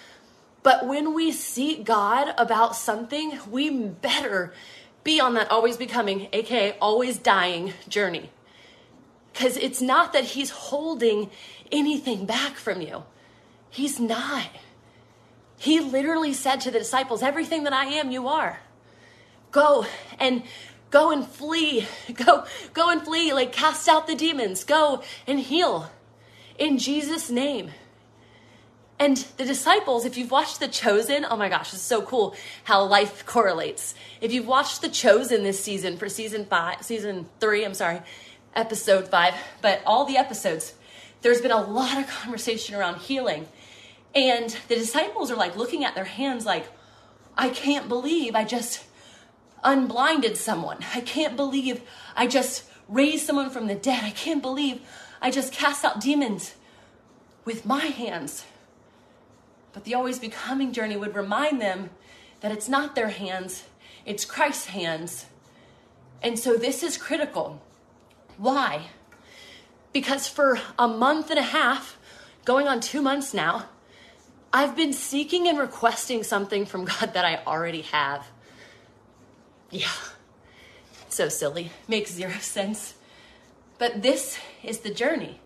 But 0.63 0.87
when 0.87 1.13
we 1.13 1.31
seek 1.31 1.83
God 1.83 2.33
about 2.39 2.75
something, 2.75 3.37
we 3.51 3.69
better 3.69 4.51
be 5.03 5.21
on 5.21 5.35
that 5.35 5.51
always 5.51 5.77
becoming, 5.77 6.27
aka 6.33 6.75
always 6.79 7.19
dying 7.19 7.73
journey. 7.87 8.31
Because 9.31 9.57
it's 9.57 9.79
not 9.79 10.11
that 10.13 10.23
He's 10.23 10.49
holding 10.49 11.29
anything 11.71 12.25
back 12.25 12.55
from 12.55 12.81
you, 12.81 13.03
He's 13.69 13.99
not. 13.99 14.49
He 15.59 15.81
literally 15.81 16.33
said 16.33 16.61
to 16.61 16.71
the 16.71 16.79
disciples, 16.79 17.21
Everything 17.21 17.65
that 17.65 17.73
I 17.73 17.85
am, 17.85 18.09
you 18.09 18.27
are. 18.27 18.59
Go 19.51 19.85
and 20.17 20.41
go 20.89 21.11
and 21.11 21.25
flee. 21.25 21.87
Go, 22.13 22.45
go 22.73 22.89
and 22.89 23.01
flee. 23.01 23.33
Like 23.33 23.51
cast 23.51 23.87
out 23.87 24.07
the 24.07 24.15
demons. 24.15 24.63
Go 24.63 25.03
and 25.27 25.39
heal 25.39 25.91
in 26.57 26.77
Jesus' 26.77 27.29
name. 27.29 27.71
And 29.01 29.15
the 29.37 29.45
disciples, 29.45 30.03
if 30.03 30.17
you've 30.17 30.31
watched 30.31 30.59
The 30.59 30.67
Chosen, 30.67 31.25
oh 31.29 31.37
my 31.37 31.47
gosh, 31.47 31.73
it's 31.73 31.81
so 31.81 32.01
cool 32.01 32.35
how 32.65 32.83
life 32.83 33.25
correlates. 33.25 33.95
If 34.19 34.33
you've 34.33 34.47
watched 34.47 34.81
The 34.81 34.89
Chosen 34.89 35.43
this 35.43 35.63
season 35.63 35.97
for 35.97 36.09
season 36.09 36.45
five, 36.45 36.83
season 36.83 37.29
three, 37.39 37.63
I'm 37.63 37.73
sorry, 37.73 38.01
episode 38.53 39.07
five, 39.07 39.35
but 39.61 39.81
all 39.85 40.03
the 40.03 40.17
episodes, 40.17 40.73
there's 41.21 41.39
been 41.39 41.51
a 41.51 41.61
lot 41.61 41.97
of 41.97 42.07
conversation 42.09 42.75
around 42.75 42.97
healing 42.97 43.47
and 44.15 44.49
the 44.67 44.75
disciples 44.75 45.29
are 45.31 45.35
like 45.35 45.55
looking 45.55 45.85
at 45.85 45.95
their 45.95 46.05
hands, 46.05 46.45
like, 46.45 46.65
I 47.37 47.49
can't 47.49 47.87
believe 47.87 48.35
I 48.35 48.43
just 48.43 48.83
unblinded 49.63 50.37
someone. 50.37 50.77
I 50.93 51.01
can't 51.01 51.35
believe 51.35 51.81
I 52.15 52.27
just 52.27 52.63
raised 52.87 53.25
someone 53.25 53.49
from 53.49 53.67
the 53.67 53.75
dead. 53.75 54.03
I 54.03 54.11
can't 54.11 54.41
believe 54.41 54.81
I 55.21 55.31
just 55.31 55.53
cast 55.53 55.85
out 55.85 56.01
demons 56.01 56.55
with 57.45 57.65
my 57.65 57.85
hands. 57.85 58.45
But 59.73 59.83
the 59.83 59.93
always 59.93 60.19
becoming 60.19 60.71
journey 60.73 60.97
would 60.97 61.15
remind 61.15 61.61
them 61.61 61.89
that 62.41 62.51
it's 62.51 62.69
not 62.69 62.95
their 62.95 63.09
hands, 63.09 63.65
it's 64.05 64.25
Christ's 64.25 64.67
hands. 64.67 65.25
And 66.21 66.37
so 66.37 66.55
this 66.55 66.83
is 66.83 66.97
critical. 66.97 67.61
Why? 68.37 68.87
Because 69.93 70.27
for 70.27 70.59
a 70.77 70.87
month 70.87 71.29
and 71.29 71.39
a 71.39 71.43
half, 71.43 71.97
going 72.45 72.67
on 72.67 72.79
two 72.79 73.01
months 73.01 73.33
now, 73.33 73.65
I've 74.51 74.75
been 74.75 74.93
seeking 74.93 75.47
and 75.47 75.59
requesting 75.59 76.23
something 76.23 76.65
from 76.65 76.85
God 76.85 77.13
that 77.13 77.25
I 77.25 77.41
already 77.45 77.81
have. 77.81 78.27
Yeah, 79.71 79.91
so 81.09 81.29
silly. 81.29 81.71
Makes 81.87 82.11
zero 82.13 82.33
sense. 82.41 82.95
But 83.77 84.01
this 84.01 84.37
is 84.63 84.79
the 84.79 84.93
journey. 84.93 85.39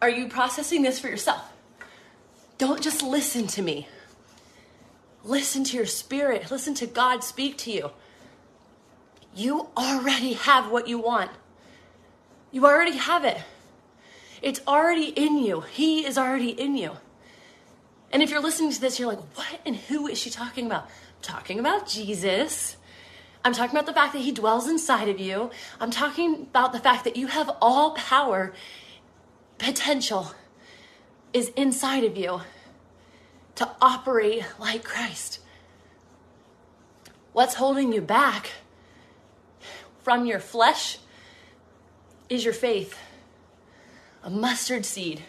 Are 0.00 0.10
you 0.10 0.28
processing 0.28 0.82
this 0.82 0.98
for 0.98 1.08
yourself? 1.08 1.52
Don't 2.56 2.82
just 2.82 3.02
listen 3.02 3.46
to 3.48 3.62
me. 3.62 3.88
Listen 5.24 5.64
to 5.64 5.76
your 5.76 5.86
spirit. 5.86 6.50
Listen 6.50 6.74
to 6.74 6.86
God 6.86 7.22
speak 7.24 7.58
to 7.58 7.70
you. 7.70 7.90
You 9.34 9.68
already 9.76 10.34
have 10.34 10.70
what 10.70 10.88
you 10.88 10.98
want. 10.98 11.30
You 12.50 12.66
already 12.66 12.96
have 12.96 13.24
it. 13.24 13.38
It's 14.40 14.60
already 14.66 15.06
in 15.06 15.38
you. 15.38 15.60
He 15.60 16.06
is 16.06 16.16
already 16.16 16.50
in 16.50 16.76
you. 16.76 16.96
And 18.10 18.22
if 18.22 18.30
you're 18.30 18.42
listening 18.42 18.72
to 18.72 18.80
this, 18.80 18.98
you're 18.98 19.08
like, 19.08 19.20
what 19.36 19.60
and 19.66 19.76
who 19.76 20.06
is 20.06 20.18
she 20.18 20.30
talking 20.30 20.66
about? 20.66 20.84
I'm 20.84 21.22
talking 21.22 21.58
about 21.58 21.86
Jesus. 21.86 22.76
I'm 23.44 23.52
talking 23.52 23.76
about 23.76 23.86
the 23.86 23.92
fact 23.92 24.12
that 24.14 24.20
he 24.20 24.32
dwells 24.32 24.68
inside 24.68 25.08
of 25.08 25.20
you. 25.20 25.50
I'm 25.80 25.90
talking 25.90 26.34
about 26.34 26.72
the 26.72 26.80
fact 26.80 27.04
that 27.04 27.16
you 27.16 27.28
have 27.28 27.50
all 27.60 27.92
power, 27.92 28.52
potential 29.58 30.32
is 31.32 31.50
inside 31.50 32.04
of 32.04 32.16
you 32.16 32.40
to 33.56 33.70
operate 33.80 34.44
like 34.58 34.84
Christ. 34.84 35.40
What's 37.32 37.54
holding 37.54 37.92
you 37.92 38.00
back 38.00 38.52
from 40.02 40.26
your 40.26 40.40
flesh 40.40 40.98
is 42.28 42.44
your 42.44 42.54
faith 42.54 42.98
a 44.22 44.30
mustard 44.30 44.84
seed. 44.84 45.22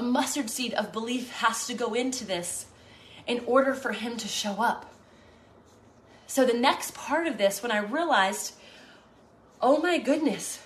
A 0.00 0.02
mustard 0.02 0.48
seed 0.48 0.72
of 0.72 0.94
belief 0.94 1.30
has 1.30 1.66
to 1.66 1.74
go 1.74 1.92
into 1.92 2.24
this 2.24 2.64
in 3.26 3.42
order 3.44 3.74
for 3.74 3.92
him 3.92 4.16
to 4.16 4.26
show 4.26 4.52
up. 4.52 4.94
So 6.26 6.46
the 6.46 6.54
next 6.54 6.94
part 6.94 7.26
of 7.26 7.36
this, 7.36 7.62
when 7.62 7.70
I 7.70 7.80
realized, 7.80 8.54
oh 9.60 9.76
my 9.76 9.98
goodness, 9.98 10.62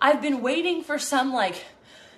I've 0.00 0.22
been 0.22 0.42
waiting 0.42 0.84
for 0.84 0.96
some 0.96 1.32
like 1.32 1.64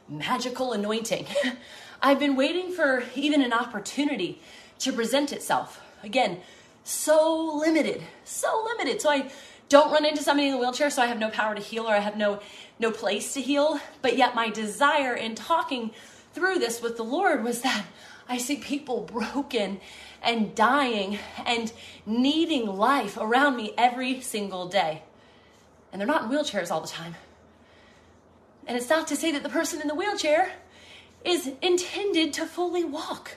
magical 0.07 0.75
anointing. 0.75 1.29
I've 2.03 2.19
been 2.19 2.37
waiting 2.37 2.73
for 2.73 3.05
even 3.15 3.41
an 3.41 3.55
opportunity 3.55 4.43
to 4.81 4.93
present 4.93 5.33
itself. 5.33 5.81
Again, 6.03 6.41
so 6.83 7.57
limited, 7.59 8.03
so 8.25 8.67
limited. 8.67 9.01
So 9.01 9.09
I 9.09 9.31
don't 9.71 9.91
run 9.91 10.05
into 10.05 10.23
somebody 10.23 10.49
in 10.49 10.53
the 10.53 10.61
wheelchair, 10.61 10.91
so 10.91 11.01
I 11.01 11.07
have 11.07 11.19
no 11.19 11.31
power 11.31 11.55
to 11.55 11.63
heal 11.63 11.89
or 11.89 11.95
I 11.95 12.01
have 12.01 12.19
no 12.19 12.41
no 12.79 12.91
place 12.91 13.33
to 13.33 13.41
heal. 13.41 13.81
But 14.03 14.19
yet 14.19 14.35
my 14.35 14.51
desire 14.51 15.15
in 15.15 15.35
talking 15.35 15.93
through 16.35 16.59
this 16.59 16.83
with 16.83 16.97
the 16.97 17.05
Lord 17.05 17.45
was 17.45 17.63
that 17.63 17.87
I 18.29 18.39
see 18.39 18.57
people 18.57 19.03
broken 19.03 19.81
and 20.23 20.55
dying 20.55 21.19
and 21.45 21.73
needing 22.07 22.67
life 22.67 23.17
around 23.17 23.57
me 23.57 23.73
every 23.77 24.21
single 24.21 24.69
day. 24.69 25.03
And 25.93 26.01
they're 26.01 26.09
not 26.09 26.25
in 26.25 26.31
wheelchairs 26.31 26.71
all 26.71 26.81
the 26.81 26.89
time. 26.89 27.15
And 28.67 28.77
it's 28.77 28.89
not 28.89 29.07
to 29.09 29.17
say 29.17 29.31
that 29.33 29.43
the 29.43 29.49
person 29.49 29.81
in 29.81 29.89
the 29.89 29.95
wheelchair 29.95 30.53
is 31.25 31.53
intended 31.63 32.33
to 32.35 32.47
fully 32.47 32.85
walk. 32.85 33.37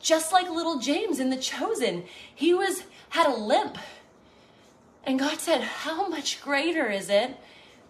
Just 0.00 0.32
like 0.32 0.48
little 0.50 0.78
James 0.78 1.18
in 1.18 1.30
The 1.30 1.36
Chosen, 1.36 2.04
he 2.34 2.54
was 2.54 2.84
had 3.10 3.26
a 3.26 3.34
limp. 3.34 3.78
And 5.04 5.18
God 5.18 5.40
said, 5.40 5.62
"How 5.62 6.08
much 6.08 6.40
greater 6.40 6.90
is 6.90 7.08
it 7.10 7.36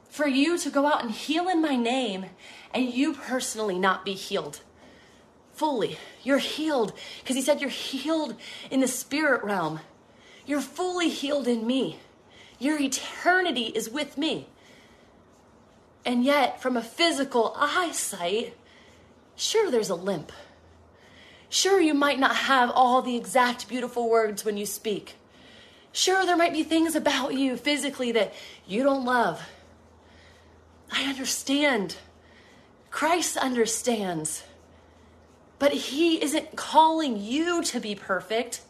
for 0.08 0.26
you 0.26 0.58
to 0.58 0.70
go 0.70 0.86
out 0.86 1.02
and 1.02 1.10
heal 1.10 1.48
in 1.48 1.60
my 1.60 1.76
name 1.76 2.26
and 2.74 2.92
you 2.92 3.14
personally 3.14 3.78
not 3.78 4.04
be 4.04 4.14
healed?" 4.14 4.60
fully. 5.54 5.98
You're 6.22 6.38
healed 6.38 6.92
because 7.20 7.36
he 7.36 7.42
said 7.42 7.60
you're 7.60 7.70
healed 7.70 8.34
in 8.70 8.80
the 8.80 8.88
spirit 8.88 9.42
realm. 9.44 9.80
You're 10.46 10.60
fully 10.60 11.08
healed 11.08 11.48
in 11.48 11.66
me. 11.66 12.00
Your 12.58 12.78
eternity 12.78 13.66
is 13.66 13.88
with 13.88 14.18
me. 14.18 14.48
And 16.04 16.24
yet, 16.24 16.60
from 16.60 16.76
a 16.76 16.82
physical 16.82 17.54
eyesight, 17.56 18.56
sure, 19.36 19.70
there's 19.70 19.88
a 19.88 19.94
limp. 19.94 20.32
Sure, 21.48 21.80
you 21.80 21.94
might 21.94 22.18
not 22.18 22.36
have 22.36 22.70
all 22.70 23.00
the 23.00 23.16
exact 23.16 23.68
beautiful 23.68 24.10
words 24.10 24.44
when 24.44 24.56
you 24.56 24.66
speak. 24.66 25.14
Sure, 25.92 26.26
there 26.26 26.36
might 26.36 26.52
be 26.52 26.62
things 26.62 26.94
about 26.94 27.34
you 27.34 27.56
physically 27.56 28.12
that 28.12 28.34
you 28.66 28.82
don't 28.82 29.04
love. 29.04 29.40
I 30.90 31.04
understand. 31.04 31.96
Christ 32.94 33.36
understands. 33.36 34.44
But 35.58 35.72
He 35.72 36.22
isn't 36.22 36.54
calling 36.54 37.20
you 37.20 37.60
to 37.64 37.80
be 37.80 37.96
perfect. 37.96 38.60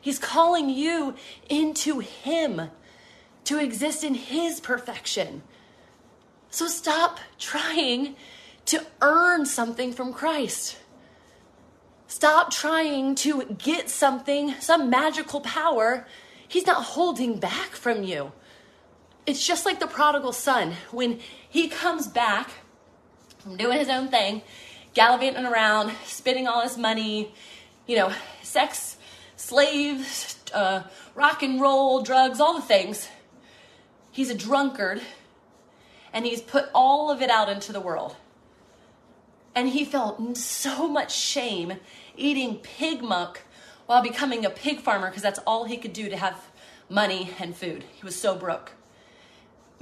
He's 0.00 0.20
calling 0.20 0.70
you 0.70 1.16
into 1.48 1.98
Him 1.98 2.70
to 3.42 3.58
exist 3.58 4.04
in 4.04 4.14
His 4.14 4.60
perfection. 4.60 5.42
So 6.48 6.68
stop 6.68 7.18
trying 7.40 8.14
to 8.66 8.86
earn 9.00 9.46
something 9.46 9.92
from 9.92 10.12
Christ. 10.12 10.78
Stop 12.06 12.52
trying 12.52 13.16
to 13.16 13.46
get 13.58 13.90
something, 13.90 14.54
some 14.60 14.90
magical 14.90 15.40
power. 15.40 16.06
He's 16.46 16.68
not 16.68 16.84
holding 16.84 17.40
back 17.40 17.70
from 17.70 18.04
you. 18.04 18.30
It's 19.26 19.44
just 19.44 19.66
like 19.66 19.80
the 19.80 19.88
prodigal 19.88 20.32
son. 20.32 20.74
When 20.92 21.18
he 21.48 21.66
comes 21.66 22.06
back 22.06 22.48
from 23.42 23.56
doing 23.56 23.78
his 23.78 23.88
own 23.88 24.08
thing, 24.08 24.42
gallivanting 24.94 25.44
around, 25.44 25.92
spending 26.04 26.46
all 26.46 26.62
his 26.62 26.78
money, 26.78 27.34
you 27.86 27.96
know, 27.96 28.12
sex, 28.42 28.96
slaves, 29.36 30.38
uh, 30.54 30.82
rock 31.14 31.42
and 31.42 31.60
roll, 31.60 32.02
drugs, 32.02 32.40
all 32.40 32.54
the 32.54 32.62
things. 32.62 33.08
He's 34.12 34.30
a 34.30 34.34
drunkard 34.34 35.00
and 36.12 36.24
he's 36.24 36.40
put 36.40 36.66
all 36.74 37.10
of 37.10 37.22
it 37.22 37.30
out 37.30 37.48
into 37.48 37.72
the 37.72 37.80
world. 37.80 38.16
And 39.54 39.68
he 39.68 39.84
felt 39.84 40.36
so 40.36 40.88
much 40.88 41.14
shame 41.14 41.74
eating 42.16 42.58
pig 42.58 43.02
muck 43.02 43.40
while 43.86 44.02
becoming 44.02 44.44
a 44.44 44.50
pig 44.50 44.80
farmer 44.80 45.08
because 45.08 45.22
that's 45.22 45.40
all 45.40 45.64
he 45.64 45.76
could 45.76 45.92
do 45.92 46.08
to 46.08 46.16
have 46.16 46.48
money 46.88 47.30
and 47.38 47.56
food. 47.56 47.84
He 47.94 48.04
was 48.04 48.14
so 48.14 48.36
broke. 48.36 48.72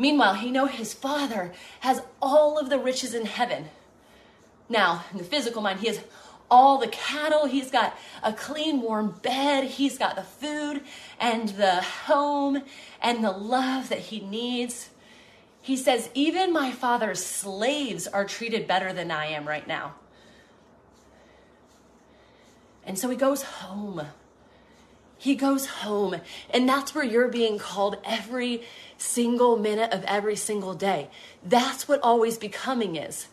Meanwhile, 0.00 0.36
he 0.36 0.50
know 0.50 0.64
his 0.64 0.94
father 0.94 1.52
has 1.80 2.00
all 2.22 2.58
of 2.58 2.70
the 2.70 2.78
riches 2.78 3.12
in 3.12 3.26
heaven. 3.26 3.66
Now, 4.66 5.04
in 5.12 5.18
the 5.18 5.24
physical 5.24 5.60
mind, 5.60 5.80
he 5.80 5.88
has 5.88 6.00
all 6.50 6.78
the 6.78 6.88
cattle, 6.88 7.44
he's 7.44 7.70
got 7.70 7.94
a 8.22 8.32
clean, 8.32 8.80
warm 8.80 9.10
bed, 9.22 9.64
he's 9.64 9.98
got 9.98 10.16
the 10.16 10.22
food 10.22 10.80
and 11.20 11.50
the 11.50 11.82
home 11.82 12.62
and 13.02 13.22
the 13.22 13.30
love 13.30 13.90
that 13.90 13.98
he 13.98 14.20
needs. 14.20 14.88
He 15.60 15.76
says, 15.76 16.08
Even 16.14 16.50
my 16.50 16.72
father's 16.72 17.22
slaves 17.22 18.06
are 18.06 18.24
treated 18.24 18.66
better 18.66 18.94
than 18.94 19.10
I 19.10 19.26
am 19.26 19.46
right 19.46 19.68
now. 19.68 19.96
And 22.86 22.98
so 22.98 23.10
he 23.10 23.18
goes 23.18 23.42
home. 23.42 24.00
He 25.20 25.34
goes 25.34 25.66
home. 25.66 26.16
And 26.48 26.66
that's 26.66 26.94
where 26.94 27.04
you're 27.04 27.28
being 27.28 27.58
called 27.58 27.98
every 28.04 28.62
single 28.96 29.58
minute 29.58 29.92
of 29.92 30.02
every 30.04 30.34
single 30.34 30.72
day. 30.72 31.10
That's 31.44 31.86
what 31.86 32.00
always 32.02 32.38
becoming 32.38 32.96
is. 32.96 33.26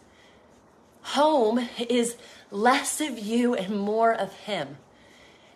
Home 1.03 1.69
is 1.79 2.17
less 2.51 2.99
of 2.99 3.17
you 3.17 3.55
and 3.55 3.79
more 3.79 4.11
of 4.13 4.33
him. 4.33 4.75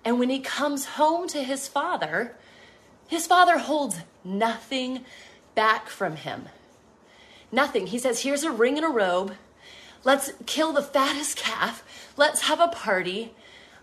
And 0.06 0.20
when 0.20 0.30
he 0.30 0.40
comes 0.40 0.86
home 0.86 1.28
to 1.28 1.44
his 1.44 1.68
father, 1.68 2.38
his 3.10 3.28
father 3.28 3.58
holds 3.58 3.98
nothing 4.24 5.04
back 5.54 5.90
from 5.90 6.16
him. 6.16 6.48
Nothing. 7.52 7.88
He 7.88 8.00
says, 8.00 8.22
Here's 8.22 8.44
a 8.44 8.52
ring 8.52 8.78
and 8.78 8.86
a 8.86 8.90
robe. 8.90 9.36
Let's 10.06 10.32
kill 10.46 10.72
the 10.72 10.82
fattest 10.82 11.36
calf. 11.36 11.84
Let's 12.16 12.44
have 12.44 12.62
a 12.62 12.70
party. 12.70 13.34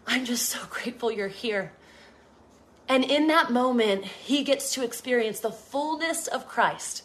I'm 0.06 0.24
just 0.24 0.46
so 0.48 0.60
grateful 0.70 1.12
you're 1.12 1.28
here. 1.28 1.72
And 2.88 3.04
in 3.04 3.26
that 3.26 3.50
moment, 3.52 4.04
he 4.06 4.42
gets 4.42 4.72
to 4.72 4.82
experience 4.82 5.40
the 5.40 5.52
fullness 5.52 6.26
of 6.26 6.48
Christ 6.48 7.04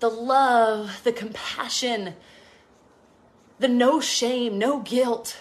the 0.00 0.08
love, 0.08 1.00
the 1.02 1.10
compassion, 1.10 2.14
the 3.58 3.66
no 3.66 4.00
shame, 4.00 4.56
no 4.56 4.78
guilt. 4.78 5.36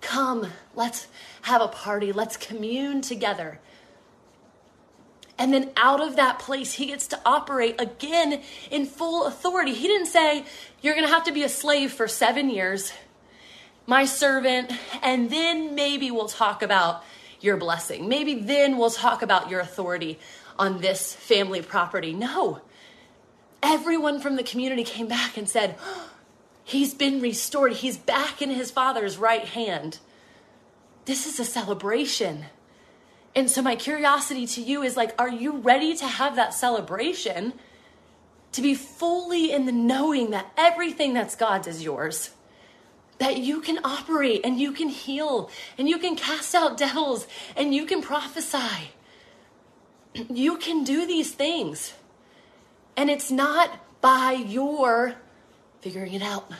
Come, 0.00 0.48
let's 0.74 1.06
have 1.42 1.62
a 1.62 1.68
party, 1.68 2.10
let's 2.10 2.36
commune 2.36 3.02
together. 3.02 3.60
And 5.38 5.54
then 5.54 5.70
out 5.76 6.00
of 6.00 6.16
that 6.16 6.40
place, 6.40 6.74
he 6.74 6.86
gets 6.86 7.06
to 7.08 7.20
operate 7.24 7.80
again 7.80 8.42
in 8.70 8.84
full 8.84 9.26
authority. 9.26 9.74
He 9.74 9.86
didn't 9.86 10.06
say, 10.06 10.44
You're 10.80 10.94
going 10.94 11.06
to 11.06 11.12
have 11.12 11.24
to 11.24 11.32
be 11.32 11.44
a 11.44 11.48
slave 11.48 11.92
for 11.92 12.08
seven 12.08 12.50
years, 12.50 12.92
my 13.86 14.04
servant, 14.04 14.72
and 15.02 15.30
then 15.30 15.74
maybe 15.74 16.10
we'll 16.10 16.28
talk 16.28 16.62
about 16.62 17.04
your 17.42 17.56
blessing. 17.56 18.08
Maybe 18.08 18.34
then 18.34 18.78
we'll 18.78 18.90
talk 18.90 19.22
about 19.22 19.50
your 19.50 19.60
authority 19.60 20.18
on 20.58 20.80
this 20.80 21.12
family 21.14 21.62
property. 21.62 22.12
No. 22.12 22.60
Everyone 23.62 24.20
from 24.20 24.36
the 24.36 24.42
community 24.42 24.84
came 24.84 25.08
back 25.08 25.36
and 25.36 25.48
said, 25.48 25.76
He's 26.64 26.94
been 26.94 27.20
restored. 27.20 27.72
He's 27.72 27.96
back 27.96 28.40
in 28.40 28.48
his 28.48 28.70
father's 28.70 29.18
right 29.18 29.44
hand. 29.44 29.98
This 31.06 31.26
is 31.26 31.40
a 31.40 31.44
celebration. 31.44 32.44
And 33.34 33.50
so, 33.50 33.62
my 33.62 33.76
curiosity 33.76 34.46
to 34.46 34.62
you 34.62 34.82
is 34.82 34.96
like, 34.96 35.20
are 35.20 35.28
you 35.28 35.56
ready 35.56 35.96
to 35.96 36.06
have 36.06 36.36
that 36.36 36.54
celebration? 36.54 37.54
To 38.52 38.62
be 38.62 38.74
fully 38.74 39.50
in 39.50 39.66
the 39.66 39.72
knowing 39.72 40.30
that 40.30 40.52
everything 40.56 41.14
that's 41.14 41.34
God's 41.34 41.66
is 41.66 41.82
yours. 41.82 42.30
That 43.22 43.38
you 43.38 43.60
can 43.60 43.78
operate 43.84 44.40
and 44.42 44.58
you 44.58 44.72
can 44.72 44.88
heal 44.88 45.48
and 45.78 45.88
you 45.88 45.98
can 45.98 46.16
cast 46.16 46.56
out 46.56 46.76
devils 46.76 47.28
and 47.54 47.72
you 47.72 47.86
can 47.86 48.02
prophesy. 48.02 48.90
You 50.28 50.56
can 50.56 50.82
do 50.82 51.06
these 51.06 51.30
things. 51.30 51.94
And 52.96 53.08
it's 53.08 53.30
not 53.30 53.78
by 54.00 54.32
your 54.32 55.14
figuring 55.82 56.14
it 56.14 56.22
out. 56.22 56.50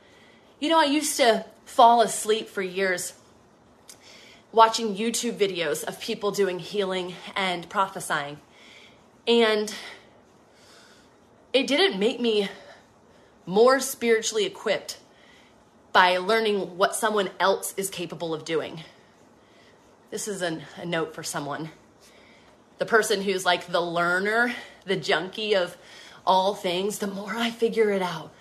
you 0.60 0.68
know, 0.70 0.78
I 0.78 0.84
used 0.84 1.16
to 1.16 1.44
fall 1.64 2.02
asleep 2.02 2.48
for 2.48 2.62
years 2.62 3.14
watching 4.52 4.94
YouTube 4.94 5.32
videos 5.32 5.82
of 5.82 5.98
people 5.98 6.30
doing 6.30 6.60
healing 6.60 7.16
and 7.34 7.68
prophesying. 7.68 8.38
And 9.26 9.74
it 11.52 11.66
didn't 11.66 11.98
make 11.98 12.20
me 12.20 12.48
more 13.44 13.80
spiritually 13.80 14.46
equipped 14.46 14.98
by 15.92 16.16
learning 16.18 16.76
what 16.78 16.94
someone 16.94 17.30
else 17.38 17.74
is 17.76 17.90
capable 17.90 18.32
of 18.32 18.44
doing. 18.44 18.80
This 20.10 20.28
is 20.28 20.42
an, 20.42 20.62
a 20.76 20.86
note 20.86 21.14
for 21.14 21.22
someone. 21.22 21.70
The 22.78 22.86
person 22.86 23.22
who's 23.22 23.44
like 23.44 23.66
the 23.66 23.80
learner, 23.80 24.54
the 24.84 24.96
junkie 24.96 25.54
of 25.54 25.76
all 26.26 26.54
things, 26.54 26.98
the 26.98 27.06
more 27.06 27.34
I 27.34 27.50
figure 27.50 27.90
it 27.90 28.02
out, 28.02 28.32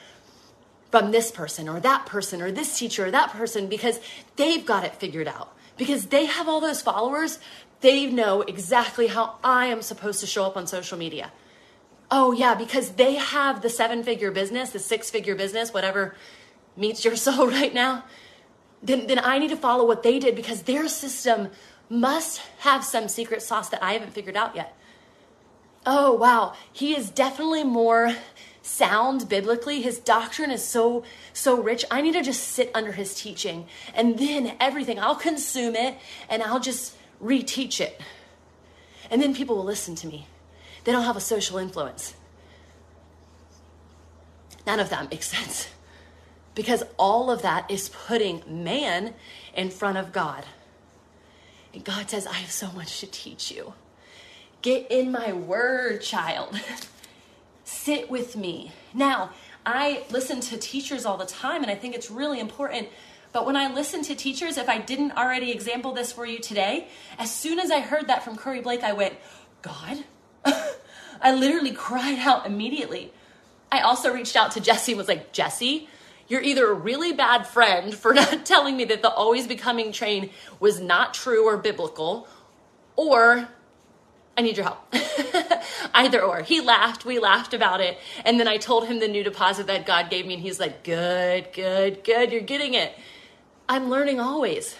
from 0.91 1.11
this 1.11 1.31
person 1.31 1.69
or 1.69 1.79
that 1.79 2.05
person 2.05 2.41
or 2.41 2.51
this 2.51 2.77
teacher 2.77 3.05
or 3.05 3.11
that 3.11 3.29
person 3.31 3.67
because 3.67 3.99
they've 4.35 4.65
got 4.65 4.83
it 4.83 4.95
figured 4.95 5.27
out. 5.27 5.55
Because 5.77 6.07
they 6.07 6.25
have 6.25 6.47
all 6.49 6.59
those 6.59 6.81
followers, 6.81 7.39
they 7.79 8.05
know 8.05 8.41
exactly 8.41 9.07
how 9.07 9.37
I 9.43 9.67
am 9.67 9.81
supposed 9.81 10.19
to 10.19 10.27
show 10.27 10.43
up 10.43 10.57
on 10.57 10.67
social 10.67 10.97
media. 10.97 11.31
Oh, 12.11 12.33
yeah, 12.33 12.55
because 12.55 12.91
they 12.91 13.15
have 13.15 13.61
the 13.61 13.69
seven 13.69 14.03
figure 14.03 14.31
business, 14.31 14.71
the 14.71 14.79
six 14.79 15.09
figure 15.09 15.35
business, 15.35 15.73
whatever 15.73 16.13
meets 16.81 17.05
your 17.05 17.15
soul 17.25 17.47
right 17.47 17.73
now. 17.73 18.03
Then, 18.83 19.07
then 19.07 19.19
I 19.19 19.37
need 19.37 19.51
to 19.51 19.57
follow 19.57 19.85
what 19.87 20.03
they 20.03 20.19
did 20.19 20.35
because 20.35 20.63
their 20.63 20.89
system 20.89 21.49
must 21.89 22.41
have 22.59 22.83
some 22.83 23.07
secret 23.07 23.41
sauce 23.41 23.69
that 23.69 23.83
I 23.83 23.93
haven't 23.93 24.13
figured 24.13 24.35
out 24.35 24.55
yet. 24.55 24.75
Oh, 25.85 26.13
wow. 26.13 26.53
He 26.73 26.95
is 26.95 27.09
definitely 27.09 27.63
more 27.63 28.15
sound 28.61 29.27
biblically. 29.29 29.81
His 29.81 29.99
doctrine 29.99 30.51
is 30.51 30.63
so, 30.63 31.03
so 31.33 31.61
rich. 31.61 31.85
I 31.91 32.01
need 32.01 32.13
to 32.13 32.21
just 32.21 32.43
sit 32.43 32.71
under 32.73 32.91
his 32.91 33.13
teaching 33.15 33.67
and 33.93 34.17
then 34.17 34.55
everything, 34.59 34.99
I'll 34.99 35.15
consume 35.15 35.75
it 35.75 35.97
and 36.29 36.41
I'll 36.43 36.59
just 36.59 36.95
reteach 37.21 37.79
it. 37.81 37.99
And 39.09 39.21
then 39.21 39.35
people 39.35 39.55
will 39.57 39.65
listen 39.65 39.95
to 39.95 40.07
me. 40.07 40.27
They 40.83 40.91
don't 40.91 41.03
have 41.03 41.17
a 41.17 41.21
social 41.21 41.57
influence. 41.57 42.15
None 44.65 44.79
of 44.79 44.89
that 44.89 45.09
makes 45.11 45.27
sense 45.37 45.67
because 46.55 46.83
all 46.97 47.31
of 47.31 47.41
that 47.41 47.69
is 47.69 47.89
putting 47.89 48.43
man 48.47 49.13
in 49.55 49.69
front 49.69 49.97
of 49.97 50.11
God. 50.11 50.45
And 51.73 51.83
God 51.83 52.09
says, 52.09 52.27
I 52.27 52.33
have 52.33 52.51
so 52.51 52.71
much 52.71 52.99
to 52.99 53.07
teach 53.07 53.51
you. 53.51 53.73
Get 54.61 54.91
in 54.91 55.11
my 55.11 55.33
word, 55.33 56.01
child. 56.01 56.59
Sit 57.63 58.09
with 58.09 58.35
me. 58.35 58.71
Now, 58.93 59.31
I 59.65 60.03
listen 60.09 60.41
to 60.41 60.57
teachers 60.57 61.05
all 61.05 61.17
the 61.17 61.25
time, 61.25 61.61
and 61.61 61.71
I 61.71 61.75
think 61.75 61.95
it's 61.95 62.11
really 62.11 62.39
important. 62.39 62.89
But 63.31 63.45
when 63.45 63.55
I 63.55 63.73
listen 63.73 64.03
to 64.03 64.15
teachers, 64.15 64.57
if 64.57 64.67
I 64.67 64.77
didn't 64.79 65.13
already 65.13 65.51
example 65.51 65.93
this 65.93 66.11
for 66.11 66.25
you 66.25 66.39
today, 66.39 66.87
as 67.17 67.33
soon 67.33 67.59
as 67.59 67.71
I 67.71 67.79
heard 67.79 68.07
that 68.07 68.23
from 68.23 68.35
Curry 68.35 68.61
Blake, 68.61 68.83
I 68.83 68.93
went, 68.93 69.15
God? 69.61 70.03
I 71.21 71.33
literally 71.33 71.71
cried 71.71 72.19
out 72.19 72.45
immediately. 72.45 73.13
I 73.71 73.81
also 73.81 74.13
reached 74.13 74.35
out 74.35 74.51
to 74.51 74.59
Jesse 74.59 74.91
and 74.91 74.97
was 74.97 75.07
like, 75.07 75.31
Jesse, 75.31 75.87
you're 76.31 76.41
either 76.41 76.71
a 76.71 76.73
really 76.73 77.11
bad 77.11 77.45
friend 77.45 77.93
for 77.93 78.13
not 78.15 78.45
telling 78.45 78.77
me 78.77 78.85
that 78.85 79.01
the 79.01 79.11
always 79.11 79.47
becoming 79.47 79.91
train 79.91 80.29
was 80.61 80.79
not 80.79 81.13
true 81.13 81.45
or 81.45 81.57
biblical, 81.57 82.25
or 82.95 83.49
I 84.37 84.41
need 84.41 84.55
your 84.55 84.63
help. 84.63 84.95
Either 85.93 86.21
or. 86.21 86.41
He 86.41 86.61
laughed. 86.61 87.03
We 87.03 87.19
laughed 87.19 87.53
about 87.53 87.81
it. 87.81 87.97
And 88.23 88.39
then 88.39 88.47
I 88.47 88.55
told 88.55 88.87
him 88.87 88.99
the 88.99 89.09
new 89.09 89.25
deposit 89.25 89.67
that 89.67 89.85
God 89.85 90.09
gave 90.09 90.25
me, 90.25 90.35
and 90.35 90.41
he's 90.41 90.57
like, 90.57 90.85
Good, 90.85 91.51
good, 91.51 92.05
good. 92.05 92.31
You're 92.31 92.39
getting 92.39 92.75
it. 92.75 92.95
I'm 93.67 93.89
learning 93.89 94.21
always. 94.21 94.77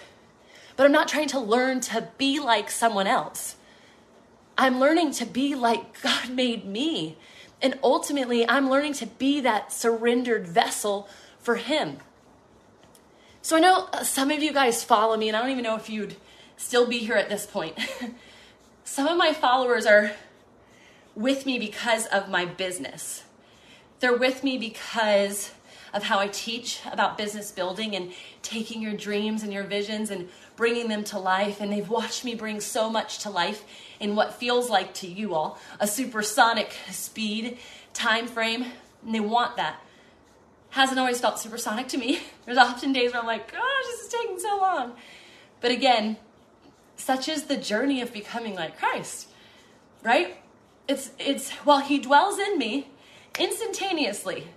But 0.76 0.86
I'm 0.86 0.92
not 0.92 1.06
trying 1.06 1.28
to 1.28 1.38
learn 1.38 1.80
to 1.80 2.08
be 2.16 2.40
like 2.40 2.70
someone 2.70 3.06
else. 3.06 3.56
I'm 4.56 4.80
learning 4.80 5.12
to 5.12 5.26
be 5.26 5.54
like 5.54 6.00
God 6.00 6.30
made 6.34 6.64
me. 6.64 7.18
And 7.60 7.78
ultimately, 7.82 8.48
I'm 8.48 8.70
learning 8.70 8.94
to 8.94 9.06
be 9.06 9.40
that 9.42 9.70
surrendered 9.70 10.48
vessel 10.48 11.08
for 11.42 11.56
Him. 11.56 11.98
So 13.42 13.56
I 13.56 13.60
know 13.60 13.88
uh, 13.92 14.04
some 14.04 14.30
of 14.30 14.42
you 14.42 14.52
guys 14.52 14.84
follow 14.84 15.16
me, 15.16 15.28
and 15.28 15.36
I 15.36 15.40
don't 15.40 15.50
even 15.50 15.64
know 15.64 15.76
if 15.76 15.90
you'd 15.90 16.16
still 16.56 16.86
be 16.86 16.98
here 16.98 17.16
at 17.16 17.28
this 17.28 17.44
point. 17.44 17.76
some 18.84 19.08
of 19.08 19.18
my 19.18 19.32
followers 19.32 19.84
are 19.84 20.12
with 21.14 21.44
me 21.44 21.58
because 21.58 22.06
of 22.06 22.30
my 22.30 22.44
business. 22.44 23.24
They're 24.00 24.16
with 24.16 24.42
me 24.44 24.58
because 24.58 25.52
of 25.92 26.04
how 26.04 26.18
I 26.18 26.28
teach 26.28 26.80
about 26.90 27.18
business 27.18 27.50
building 27.50 27.94
and 27.94 28.12
taking 28.40 28.80
your 28.80 28.94
dreams 28.94 29.42
and 29.42 29.52
your 29.52 29.64
visions 29.64 30.10
and 30.10 30.28
bringing 30.56 30.88
them 30.88 31.04
to 31.04 31.18
life. 31.18 31.60
And 31.60 31.70
they've 31.70 31.88
watched 31.88 32.24
me 32.24 32.34
bring 32.34 32.60
so 32.60 32.88
much 32.88 33.18
to 33.20 33.30
life 33.30 33.64
in 34.00 34.16
what 34.16 34.34
feels 34.34 34.70
like 34.70 34.94
to 34.94 35.06
you 35.06 35.34
all 35.34 35.58
a 35.80 35.86
supersonic 35.86 36.74
speed 36.90 37.58
time 37.92 38.26
frame. 38.26 38.64
And 39.04 39.14
they 39.14 39.20
want 39.20 39.56
that 39.56 39.80
hasn't 40.72 40.98
always 40.98 41.20
felt 41.20 41.38
supersonic 41.38 41.86
to 41.88 41.98
me. 41.98 42.20
There's 42.46 42.58
often 42.58 42.92
days 42.92 43.12
where 43.12 43.20
I'm 43.20 43.26
like, 43.26 43.52
gosh, 43.52 43.84
this 43.84 44.00
is 44.00 44.08
taking 44.08 44.38
so 44.38 44.56
long. 44.56 44.94
But 45.60 45.70
again, 45.70 46.16
such 46.96 47.28
is 47.28 47.44
the 47.44 47.56
journey 47.56 48.00
of 48.00 48.12
becoming 48.12 48.54
like 48.54 48.78
Christ, 48.78 49.28
right? 50.02 50.36
It's 50.88 51.10
it's 51.18 51.50
while 51.50 51.80
he 51.80 51.98
dwells 51.98 52.38
in 52.38 52.58
me 52.58 52.88
instantaneously. 53.38 54.48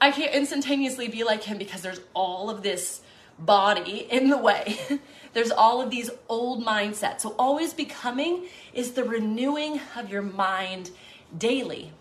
I 0.00 0.12
can't 0.12 0.32
instantaneously 0.32 1.08
be 1.08 1.24
like 1.24 1.42
him 1.42 1.58
because 1.58 1.80
there's 1.80 2.00
all 2.14 2.50
of 2.50 2.62
this 2.62 3.00
body 3.38 4.06
in 4.10 4.28
the 4.28 4.38
way. 4.38 4.78
there's 5.32 5.50
all 5.50 5.80
of 5.80 5.90
these 5.90 6.10
old 6.28 6.64
mindsets. 6.64 7.22
So 7.22 7.34
always 7.38 7.72
becoming 7.72 8.46
is 8.74 8.92
the 8.92 9.04
renewing 9.04 9.80
of 9.96 10.10
your 10.10 10.22
mind 10.22 10.90
daily. 11.36 11.92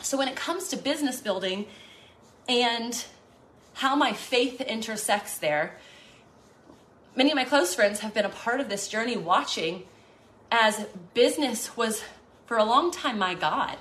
So 0.00 0.16
when 0.16 0.28
it 0.28 0.36
comes 0.36 0.68
to 0.68 0.76
business 0.76 1.20
building, 1.20 1.66
and 2.48 3.04
how 3.74 3.96
my 3.96 4.12
faith 4.12 4.60
intersects 4.60 5.38
there. 5.38 5.76
Many 7.16 7.30
of 7.30 7.36
my 7.36 7.44
close 7.44 7.74
friends 7.74 8.00
have 8.00 8.14
been 8.14 8.24
a 8.24 8.30
part 8.30 8.60
of 8.60 8.68
this 8.68 8.88
journey 8.88 9.16
watching 9.16 9.84
as 10.50 10.86
business 11.14 11.76
was 11.76 12.02
for 12.46 12.56
a 12.56 12.64
long 12.64 12.90
time 12.90 13.18
my 13.18 13.34
God. 13.34 13.76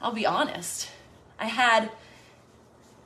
I'll 0.00 0.12
be 0.12 0.26
honest. 0.26 0.90
I 1.38 1.46
had 1.46 1.90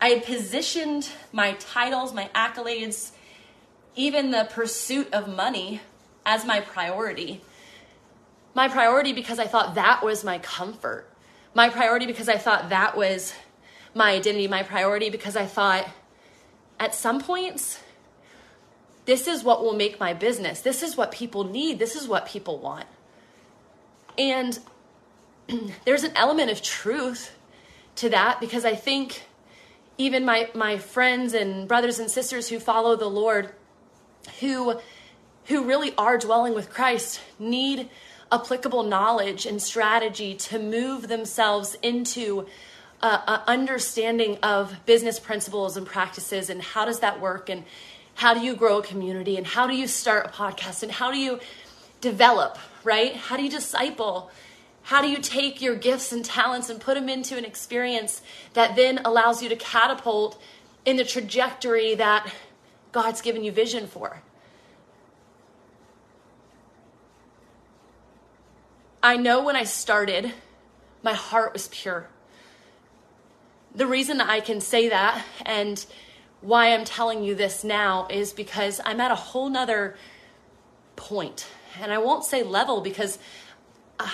I 0.01 0.09
had 0.11 0.25
positioned 0.25 1.09
my 1.33 1.53
titles, 1.55 2.15
my 2.15 2.31
accolades, 2.35 3.11
even 3.97 4.31
the 4.31 4.49
pursuit 4.51 5.13
of 5.13 5.29
money 5.29 5.81
as 6.25 6.45
my 6.45 6.61
priority. 6.61 7.43
My 8.55 8.69
priority 8.69 9.13
because 9.13 9.39
I 9.39 9.47
thought 9.47 9.75
that 9.75 10.05
was 10.05 10.23
my 10.25 10.39
comfort. 10.39 11.11
My 11.55 11.69
priority 11.69 12.07
because 12.07 12.29
I 12.29 12.37
thought 12.37 12.69
that 12.69 12.97
was 12.97 13.35
my 13.99 14.13
identity, 14.13 14.49
my 14.49 14.63
priority, 14.63 15.11
because 15.11 15.37
I 15.37 15.45
thought 15.45 15.87
at 16.81 16.95
some 16.95 17.21
points, 17.21 17.81
this 19.05 19.27
is 19.27 19.43
what 19.43 19.63
will 19.63 19.75
make 19.75 19.99
my 19.99 20.15
business. 20.15 20.61
This 20.61 20.83
is 20.83 20.97
what 20.97 21.11
people 21.11 21.45
need. 21.45 21.79
This 21.79 21.97
is 21.97 22.07
what 22.07 22.27
people 22.27 22.59
want. 22.59 22.87
And 24.17 24.59
there's 25.85 26.05
an 26.05 26.13
element 26.15 26.51
of 26.51 26.63
truth 26.63 27.35
to 27.97 28.09
that 28.11 28.41
because 28.41 28.65
I 28.65 28.75
think 28.75 29.25
even 29.99 30.25
my, 30.25 30.49
my 30.55 30.79
friends 30.79 31.35
and 31.35 31.67
brothers 31.67 31.99
and 31.99 32.11
sisters 32.11 32.49
who 32.49 32.61
follow 32.61 32.95
the 32.95 33.09
Lord, 33.09 33.51
who, 34.41 34.79
who 35.47 35.65
really 35.65 35.93
are 35.97 36.17
dwelling 36.19 36.55
with 36.55 36.71
Christ, 36.71 37.21
need 37.39 37.91
applicable 38.31 38.85
knowledge 38.85 39.47
and 39.47 39.61
strategy 39.61 40.35
to 40.35 40.59
move 40.59 41.09
themselves 41.09 41.77
into 41.83 42.47
understanding 43.03 44.39
of 44.43 44.75
business 44.85 45.21
principles 45.21 45.77
and 45.77 45.87
practices 45.87 46.51
and 46.51 46.61
how 46.61 46.85
does 46.85 47.01
that 47.01 47.21
work 47.21 47.49
and 47.49 47.65
how 48.15 48.35
do 48.35 48.41
you 48.41 48.57
grow 48.57 48.79
a 48.79 48.83
community 48.83 49.37
and 49.37 49.47
how 49.47 49.67
do 49.67 49.77
you 49.77 49.87
start 49.87 50.27
a 50.27 50.29
podcast 50.31 50.83
and 50.83 50.91
how 50.91 51.13
do 51.13 51.19
you 51.19 51.39
develop, 52.01 52.59
right? 52.83 53.15
How 53.15 53.37
do 53.37 53.45
you 53.45 53.51
disciple? 53.51 54.31
How 54.83 55.01
do 55.01 55.09
you 55.09 55.19
take 55.19 55.61
your 55.61 55.77
gifts 55.77 56.13
and 56.13 56.25
talents 56.25 56.69
and 56.69 56.81
put 56.81 56.95
them 56.95 57.09
into 57.09 57.37
an 57.37 57.45
experience 57.45 58.21
that 58.55 58.75
then 58.75 59.01
allows 59.05 59.43
you 59.43 59.49
to 59.49 59.57
catapult 59.57 60.41
in 60.85 60.97
the 60.97 61.05
trajectory 61.05 61.95
that 61.95 62.33
God's 62.91 63.21
given 63.21 63.45
you 63.45 63.53
vision 63.53 63.87
for? 63.87 64.23
I 69.01 69.17
know 69.17 69.45
when 69.45 69.55
I 69.55 69.63
started, 69.63 70.33
my 71.05 71.15
heart 71.15 71.53
was 71.53 71.69
pure 71.69 72.09
the 73.75 73.87
reason 73.87 74.21
I 74.21 74.41
can 74.41 74.61
say 74.61 74.89
that 74.89 75.25
and 75.45 75.85
why 76.41 76.73
I'm 76.73 76.85
telling 76.85 77.23
you 77.23 77.35
this 77.35 77.65
now 77.65 78.07
is 78.11 78.33
because 78.33 78.81
I'm 78.85 79.01
at 79.01 79.11
a 79.11 79.17
whole 79.17 79.49
nother 79.49 79.97
point. 80.97 81.47
And 81.81 81.93
I 81.93 81.99
won't 81.99 82.25
say 82.25 82.43
level 82.43 82.81
because 82.81 83.19
uh, 83.99 84.11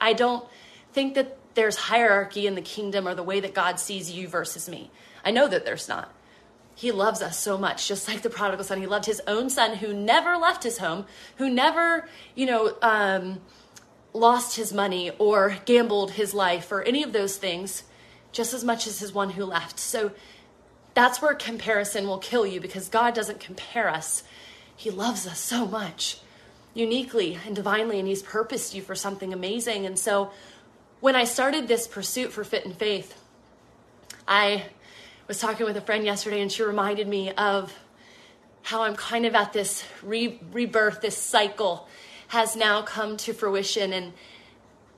I 0.00 0.12
don't 0.12 0.44
think 0.92 1.14
that 1.14 1.36
there's 1.54 1.76
hierarchy 1.76 2.46
in 2.46 2.54
the 2.54 2.62
kingdom 2.62 3.06
or 3.06 3.14
the 3.14 3.22
way 3.22 3.40
that 3.40 3.54
God 3.54 3.80
sees 3.80 4.10
you 4.10 4.28
versus 4.28 4.68
me. 4.68 4.90
I 5.24 5.30
know 5.30 5.48
that 5.48 5.64
there's 5.64 5.88
not. 5.88 6.12
He 6.74 6.92
loves 6.92 7.20
us 7.20 7.38
so 7.38 7.58
much, 7.58 7.88
just 7.88 8.08
like 8.08 8.22
the 8.22 8.30
prodigal 8.30 8.64
son. 8.64 8.80
He 8.80 8.86
loved 8.86 9.06
his 9.06 9.20
own 9.26 9.50
son 9.50 9.76
who 9.76 9.92
never 9.92 10.36
left 10.36 10.62
his 10.62 10.78
home, 10.78 11.04
who 11.36 11.50
never, 11.50 12.08
you 12.34 12.46
know, 12.46 12.74
um, 12.80 13.40
lost 14.12 14.56
his 14.56 14.72
money 14.72 15.10
or 15.18 15.58
gambled 15.66 16.12
his 16.12 16.32
life 16.32 16.72
or 16.72 16.82
any 16.82 17.02
of 17.02 17.12
those 17.12 17.36
things 17.36 17.84
just 18.32 18.54
as 18.54 18.64
much 18.64 18.86
as 18.86 18.98
his 19.00 19.12
one 19.12 19.30
who 19.30 19.44
left. 19.44 19.78
So 19.78 20.12
that's 20.94 21.22
where 21.22 21.34
comparison 21.34 22.06
will 22.06 22.18
kill 22.18 22.46
you 22.46 22.60
because 22.60 22.88
God 22.88 23.14
doesn't 23.14 23.40
compare 23.40 23.88
us. 23.88 24.22
He 24.76 24.90
loves 24.90 25.26
us 25.26 25.38
so 25.38 25.66
much 25.66 26.18
uniquely 26.74 27.38
and 27.46 27.54
divinely, 27.54 27.98
and 27.98 28.08
He's 28.08 28.22
purposed 28.22 28.74
you 28.74 28.82
for 28.82 28.94
something 28.94 29.32
amazing. 29.32 29.86
And 29.86 29.98
so 29.98 30.30
when 31.00 31.16
I 31.16 31.24
started 31.24 31.68
this 31.68 31.88
pursuit 31.88 32.32
for 32.32 32.44
fit 32.44 32.64
in 32.64 32.72
faith, 32.72 33.16
I 34.26 34.64
was 35.26 35.38
talking 35.38 35.66
with 35.66 35.76
a 35.76 35.80
friend 35.80 36.04
yesterday, 36.04 36.40
and 36.40 36.50
she 36.50 36.62
reminded 36.62 37.08
me 37.08 37.32
of 37.32 37.72
how 38.62 38.82
I'm 38.82 38.94
kind 38.94 39.26
of 39.26 39.34
at 39.34 39.52
this 39.52 39.84
re- 40.02 40.40
rebirth, 40.52 41.00
this 41.00 41.16
cycle. 41.16 41.88
has 42.28 42.54
now 42.54 42.80
come 42.82 43.16
to 43.16 43.32
fruition. 43.32 43.92
And 43.92 44.12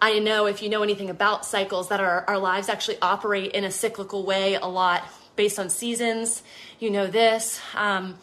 I 0.03 0.18
know 0.18 0.46
if 0.46 0.62
you 0.62 0.68
know 0.68 0.82
anything 0.82 1.11
about 1.11 1.46
cycles, 1.46 1.90
that 1.90 2.00
our, 2.00 2.24
our 2.26 2.36
lives 2.36 2.68
actually 2.68 2.98
operate 3.00 3.53
in 3.53 3.62
a 3.62 3.70
cyclical 3.70 4.24
way 4.24 4.57
a 4.57 4.66
lot 4.66 5.05
based 5.36 5.61
on 5.61 5.70
seasons. 5.70 6.42
You 6.80 6.90
know 6.90 7.07
this. 7.07 7.61
Um, 7.76 8.16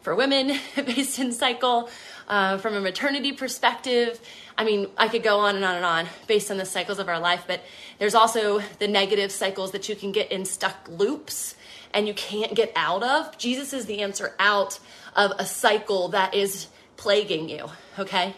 for 0.00 0.14
women, 0.14 0.56
based 0.76 1.18
in 1.18 1.32
cycle, 1.32 1.90
uh, 2.28 2.58
from 2.58 2.74
a 2.74 2.80
maternity 2.80 3.32
perspective. 3.32 4.20
I 4.56 4.62
mean, 4.62 4.86
I 4.96 5.08
could 5.08 5.24
go 5.24 5.40
on 5.40 5.56
and 5.56 5.64
on 5.64 5.74
and 5.74 5.84
on 5.84 6.06
based 6.28 6.52
on 6.52 6.56
the 6.56 6.64
cycles 6.64 7.00
of 7.00 7.08
our 7.08 7.18
life, 7.18 7.44
but 7.48 7.64
there's 7.98 8.14
also 8.14 8.60
the 8.78 8.86
negative 8.86 9.32
cycles 9.32 9.72
that 9.72 9.88
you 9.88 9.96
can 9.96 10.12
get 10.12 10.30
in 10.30 10.44
stuck 10.44 10.88
loops 10.88 11.56
and 11.92 12.06
you 12.06 12.14
can't 12.14 12.54
get 12.54 12.70
out 12.76 13.02
of. 13.02 13.36
Jesus 13.38 13.72
is 13.72 13.86
the 13.86 14.02
answer 14.02 14.36
out 14.38 14.78
of 15.16 15.32
a 15.38 15.44
cycle 15.44 16.08
that 16.08 16.32
is 16.32 16.68
plaguing 16.96 17.48
you, 17.48 17.70
okay? 17.98 18.34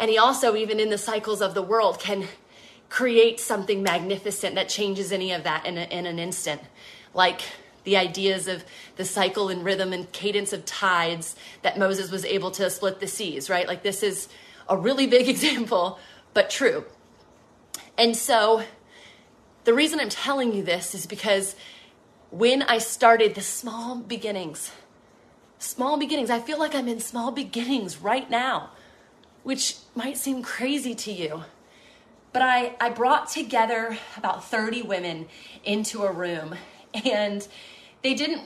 And 0.00 0.10
he 0.10 0.18
also, 0.18 0.56
even 0.56 0.80
in 0.80 0.88
the 0.88 0.98
cycles 0.98 1.42
of 1.42 1.54
the 1.54 1.62
world, 1.62 2.00
can 2.00 2.26
create 2.88 3.38
something 3.38 3.82
magnificent 3.82 4.56
that 4.56 4.68
changes 4.68 5.12
any 5.12 5.30
of 5.30 5.44
that 5.44 5.66
in, 5.66 5.78
a, 5.78 5.82
in 5.82 6.06
an 6.06 6.18
instant. 6.18 6.62
Like 7.14 7.42
the 7.84 7.96
ideas 7.96 8.48
of 8.48 8.64
the 8.96 9.04
cycle 9.04 9.48
and 9.48 9.64
rhythm 9.64 9.92
and 9.92 10.10
cadence 10.10 10.52
of 10.52 10.64
tides 10.64 11.36
that 11.62 11.78
Moses 11.78 12.10
was 12.10 12.24
able 12.24 12.50
to 12.52 12.68
split 12.70 12.98
the 12.98 13.06
seas, 13.06 13.48
right? 13.48 13.68
Like 13.68 13.82
this 13.82 14.02
is 14.02 14.28
a 14.68 14.76
really 14.76 15.06
big 15.06 15.28
example, 15.34 15.98
but 16.34 16.50
true. 16.50 16.84
And 17.98 18.16
so 18.16 18.64
the 19.64 19.74
reason 19.74 20.00
I'm 20.00 20.08
telling 20.08 20.54
you 20.54 20.62
this 20.62 20.94
is 20.94 21.06
because 21.06 21.56
when 22.30 22.62
I 22.62 22.78
started 22.78 23.34
the 23.34 23.42
small 23.42 23.96
beginnings, 23.96 24.72
small 25.58 25.98
beginnings, 25.98 26.30
I 26.30 26.40
feel 26.40 26.58
like 26.58 26.74
I'm 26.74 26.88
in 26.88 27.00
small 27.00 27.30
beginnings 27.30 27.98
right 27.98 28.28
now, 28.30 28.70
which 29.42 29.76
might 29.94 30.16
seem 30.16 30.42
crazy 30.42 30.94
to 30.94 31.12
you. 31.12 31.44
But 32.32 32.42
I, 32.42 32.76
I 32.80 32.90
brought 32.90 33.28
together 33.28 33.98
about 34.16 34.44
30 34.44 34.82
women 34.82 35.28
into 35.64 36.02
a 36.02 36.12
room 36.12 36.54
and 37.04 37.46
they 38.02 38.14
didn't 38.14 38.42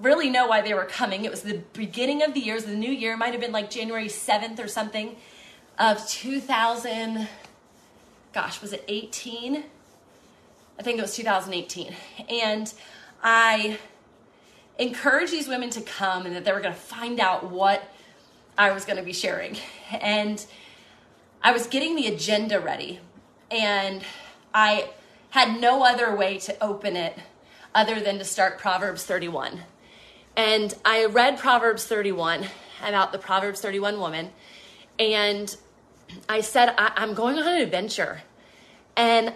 really 0.00 0.30
know 0.30 0.46
why 0.46 0.60
they 0.60 0.74
were 0.74 0.84
coming. 0.84 1.24
It 1.24 1.30
was 1.30 1.42
the 1.42 1.62
beginning 1.72 2.22
of 2.22 2.34
the 2.34 2.40
year, 2.40 2.60
the 2.60 2.74
new 2.74 2.90
year, 2.90 3.16
might 3.16 3.32
have 3.32 3.40
been 3.40 3.52
like 3.52 3.70
January 3.70 4.08
7th 4.08 4.62
or 4.62 4.68
something 4.68 5.16
of 5.78 6.06
2000. 6.08 7.28
Gosh, 8.32 8.60
was 8.60 8.72
it 8.72 8.84
18? 8.88 9.64
I 10.78 10.82
think 10.82 10.98
it 10.98 11.02
was 11.02 11.16
2018. 11.16 11.94
And 12.28 12.72
I 13.22 13.78
encouraged 14.78 15.32
these 15.32 15.48
women 15.48 15.70
to 15.70 15.80
come 15.80 16.26
and 16.26 16.36
that 16.36 16.44
they 16.44 16.52
were 16.52 16.60
going 16.60 16.74
to 16.74 16.80
find 16.80 17.18
out 17.18 17.50
what 17.50 17.82
I 18.58 18.72
was 18.72 18.84
going 18.84 18.98
to 18.98 19.02
be 19.02 19.12
sharing. 19.14 19.56
And 20.02 20.44
I 21.42 21.52
was 21.52 21.66
getting 21.66 21.96
the 21.96 22.08
agenda 22.08 22.60
ready. 22.60 23.00
And 23.50 24.02
I 24.52 24.90
had 25.30 25.58
no 25.58 25.82
other 25.82 26.14
way 26.14 26.36
to 26.40 26.62
open 26.62 26.94
it 26.94 27.18
other 27.74 28.00
than 28.00 28.18
to 28.18 28.24
start 28.24 28.58
Proverbs 28.58 29.04
31. 29.04 29.62
And 30.36 30.74
I 30.84 31.06
read 31.06 31.38
Proverbs 31.38 31.86
31 31.86 32.44
about 32.86 33.12
the 33.12 33.18
Proverbs 33.18 33.60
31 33.62 33.98
woman, 33.98 34.30
and 34.98 35.56
I 36.28 36.42
said, 36.42 36.74
I- 36.76 36.92
am 37.02 37.14
going 37.14 37.38
on 37.38 37.46
an 37.46 37.60
adventure. 37.60 38.22
And 38.96 39.32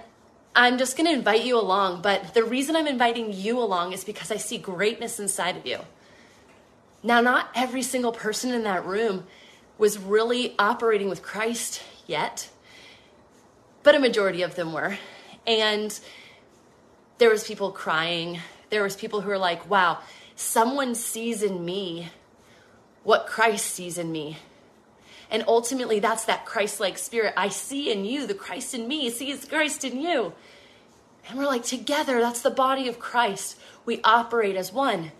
I'm 0.54 0.76
just 0.76 0.96
going 0.96 1.06
to 1.06 1.12
invite 1.12 1.44
you 1.44 1.58
along. 1.58 2.02
But 2.02 2.34
the 2.34 2.44
reason 2.44 2.76
I'm 2.76 2.86
inviting 2.86 3.32
you 3.32 3.58
along 3.58 3.92
is 3.92 4.04
because 4.04 4.30
I 4.30 4.36
see 4.36 4.58
greatness 4.58 5.18
inside 5.18 5.56
of 5.56 5.66
you. 5.66 5.78
Now, 7.02 7.20
not 7.20 7.50
every 7.54 7.82
single 7.82 8.12
person 8.12 8.52
in 8.52 8.64
that 8.64 8.84
room 8.84 9.24
was 9.78 9.98
really 9.98 10.54
operating 10.58 11.08
with 11.08 11.22
Christ 11.22 11.82
yet, 12.06 12.48
but 13.82 13.94
a 13.94 13.98
majority 13.98 14.42
of 14.42 14.54
them 14.54 14.72
were. 14.72 14.96
And 15.46 15.98
there 17.18 17.30
was 17.30 17.44
people 17.44 17.72
crying. 17.72 18.38
There 18.70 18.82
was 18.82 18.96
people 18.96 19.20
who 19.20 19.28
were 19.28 19.38
like 19.38 19.68
wow 19.68 19.98
someone 20.42 20.94
sees 20.94 21.42
in 21.42 21.64
me 21.64 22.08
what 23.04 23.26
christ 23.26 23.66
sees 23.66 23.98
in 23.98 24.10
me. 24.10 24.38
And 25.30 25.44
ultimately 25.48 25.98
that's 25.98 26.24
that 26.26 26.44
christ-like 26.44 26.98
spirit. 26.98 27.34
I 27.36 27.48
see 27.48 27.90
in 27.90 28.04
you 28.04 28.26
the 28.26 28.34
christ 28.34 28.74
in 28.74 28.86
me 28.86 29.10
sees 29.10 29.44
christ 29.44 29.84
in 29.84 30.00
you. 30.00 30.32
And 31.28 31.38
we're 31.38 31.46
like 31.46 31.64
together 31.64 32.20
that's 32.20 32.42
the 32.42 32.50
body 32.50 32.88
of 32.88 32.98
christ. 32.98 33.58
We 33.84 34.00
operate 34.02 34.56
as 34.56 34.72
one. 34.72 35.12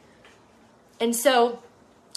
And 1.01 1.15
so 1.15 1.63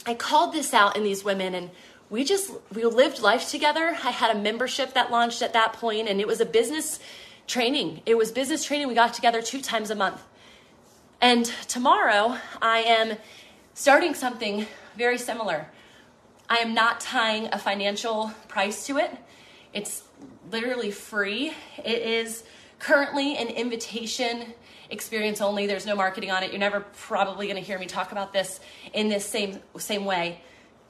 i 0.06 0.14
called 0.14 0.54
this 0.54 0.74
out 0.74 0.96
in 0.96 1.04
these 1.04 1.24
women 1.24 1.56
and 1.56 1.70
we 2.10 2.24
just 2.24 2.52
we 2.74 2.84
lived 2.86 3.22
life 3.22 3.50
together 3.50 3.98
i 4.04 4.12
had 4.12 4.36
a 4.36 4.40
membership 4.40 4.94
that 4.94 5.12
launched 5.12 5.42
at 5.42 5.54
that 5.54 5.74
point 5.74 6.08
and 6.08 6.20
it 6.20 6.28
was 6.28 6.40
a 6.40 6.46
business 6.46 7.00
training. 7.48 8.02
It 8.06 8.16
was 8.16 8.32
business 8.32 8.64
training. 8.64 8.88
We 8.88 8.96
got 8.96 9.14
together 9.14 9.42
two 9.42 9.62
times 9.62 9.90
a 9.90 9.96
month. 9.96 10.22
And 11.22 11.46
tomorrow, 11.68 12.38
I 12.62 12.80
am 12.80 13.18
starting 13.74 14.14
something 14.14 14.68
very 14.98 15.18
similar. 15.18 15.68
I 16.50 16.58
am 16.58 16.74
not 16.74 17.00
tying 17.00 17.50
a 17.52 17.58
financial 17.58 18.32
price 18.48 18.86
to 18.88 18.98
it. 18.98 19.12
It's 19.74 20.04
literally 20.52 20.92
free. 20.92 21.54
It 21.78 22.02
is 22.02 22.44
currently 22.80 23.36
an 23.38 23.48
invitation 23.48 24.54
experience 24.90 25.42
only. 25.42 25.68
There's 25.68 25.86
no 25.86 25.96
marketing 25.96 26.32
on 26.32 26.44
it. 26.44 26.52
You're 26.52 26.60
never 26.60 26.82
probably 26.82 27.48
going 27.48 27.58
to 27.58 27.66
hear 27.66 27.80
me 27.80 27.86
talk 27.86 28.12
about 28.12 28.34
this 28.34 28.60
in 28.94 29.10
this 29.10 29.26
same 29.26 29.60
same 29.78 30.06
way. 30.06 30.42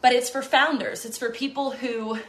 But 0.02 0.14
it's 0.14 0.30
for 0.30 0.42
founders. 0.42 1.06
It's 1.06 1.18
for 1.18 1.30
people 1.30 1.72
who 1.72 2.20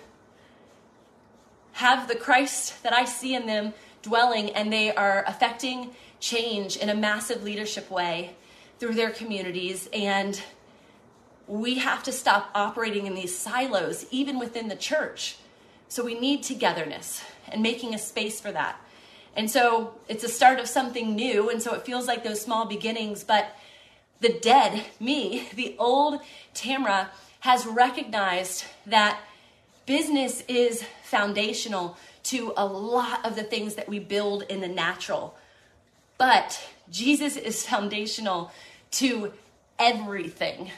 have 1.72 2.08
the 2.08 2.14
Christ 2.14 2.82
that 2.82 2.94
I 2.94 3.04
see 3.04 3.34
in 3.34 3.46
them 3.46 3.74
dwelling 4.00 4.50
and 4.50 4.72
they 4.72 4.94
are 4.94 5.24
affecting 5.26 5.90
change 6.20 6.76
in 6.76 6.88
a 6.88 6.94
massive 6.94 7.42
leadership 7.42 7.90
way 7.90 8.34
through 8.78 8.94
their 8.94 9.10
communities. 9.10 9.88
And 9.92 10.40
we 11.46 11.74
have 11.78 12.02
to 12.04 12.12
stop 12.12 12.50
operating 12.54 13.06
in 13.06 13.14
these 13.14 13.36
silos, 13.36 14.06
even 14.10 14.38
within 14.38 14.68
the 14.68 14.76
church. 14.76 15.36
So 15.88 16.04
we 16.04 16.18
need 16.18 16.42
togetherness 16.42 17.22
and 17.48 17.62
making 17.62 17.94
a 17.94 17.98
space 17.98 18.40
for 18.40 18.52
that. 18.52 18.80
And 19.36 19.50
so 19.50 19.94
it's 20.08 20.24
a 20.24 20.28
start 20.28 20.58
of 20.58 20.66
something 20.66 21.14
new. 21.14 21.50
And 21.50 21.62
so 21.62 21.74
it 21.74 21.84
feels 21.84 22.06
like 22.06 22.24
those 22.24 22.40
small 22.40 22.64
beginnings, 22.64 23.22
but 23.22 23.54
the 24.20 24.30
dead, 24.30 24.82
me, 24.98 25.48
the 25.54 25.76
old 25.78 26.20
Tamra, 26.54 27.08
has 27.40 27.66
recognized 27.66 28.64
that 28.86 29.20
business 29.84 30.42
is 30.48 30.84
foundational 31.04 31.96
to 32.24 32.52
a 32.56 32.66
lot 32.66 33.24
of 33.24 33.36
the 33.36 33.42
things 33.42 33.76
that 33.76 33.88
we 33.88 33.98
build 33.98 34.42
in 34.44 34.60
the 34.60 34.68
natural. 34.68 35.36
But 36.18 36.60
Jesus 36.90 37.36
is 37.36 37.64
foundational 37.64 38.50
to 38.92 39.32
everything. 39.78 40.70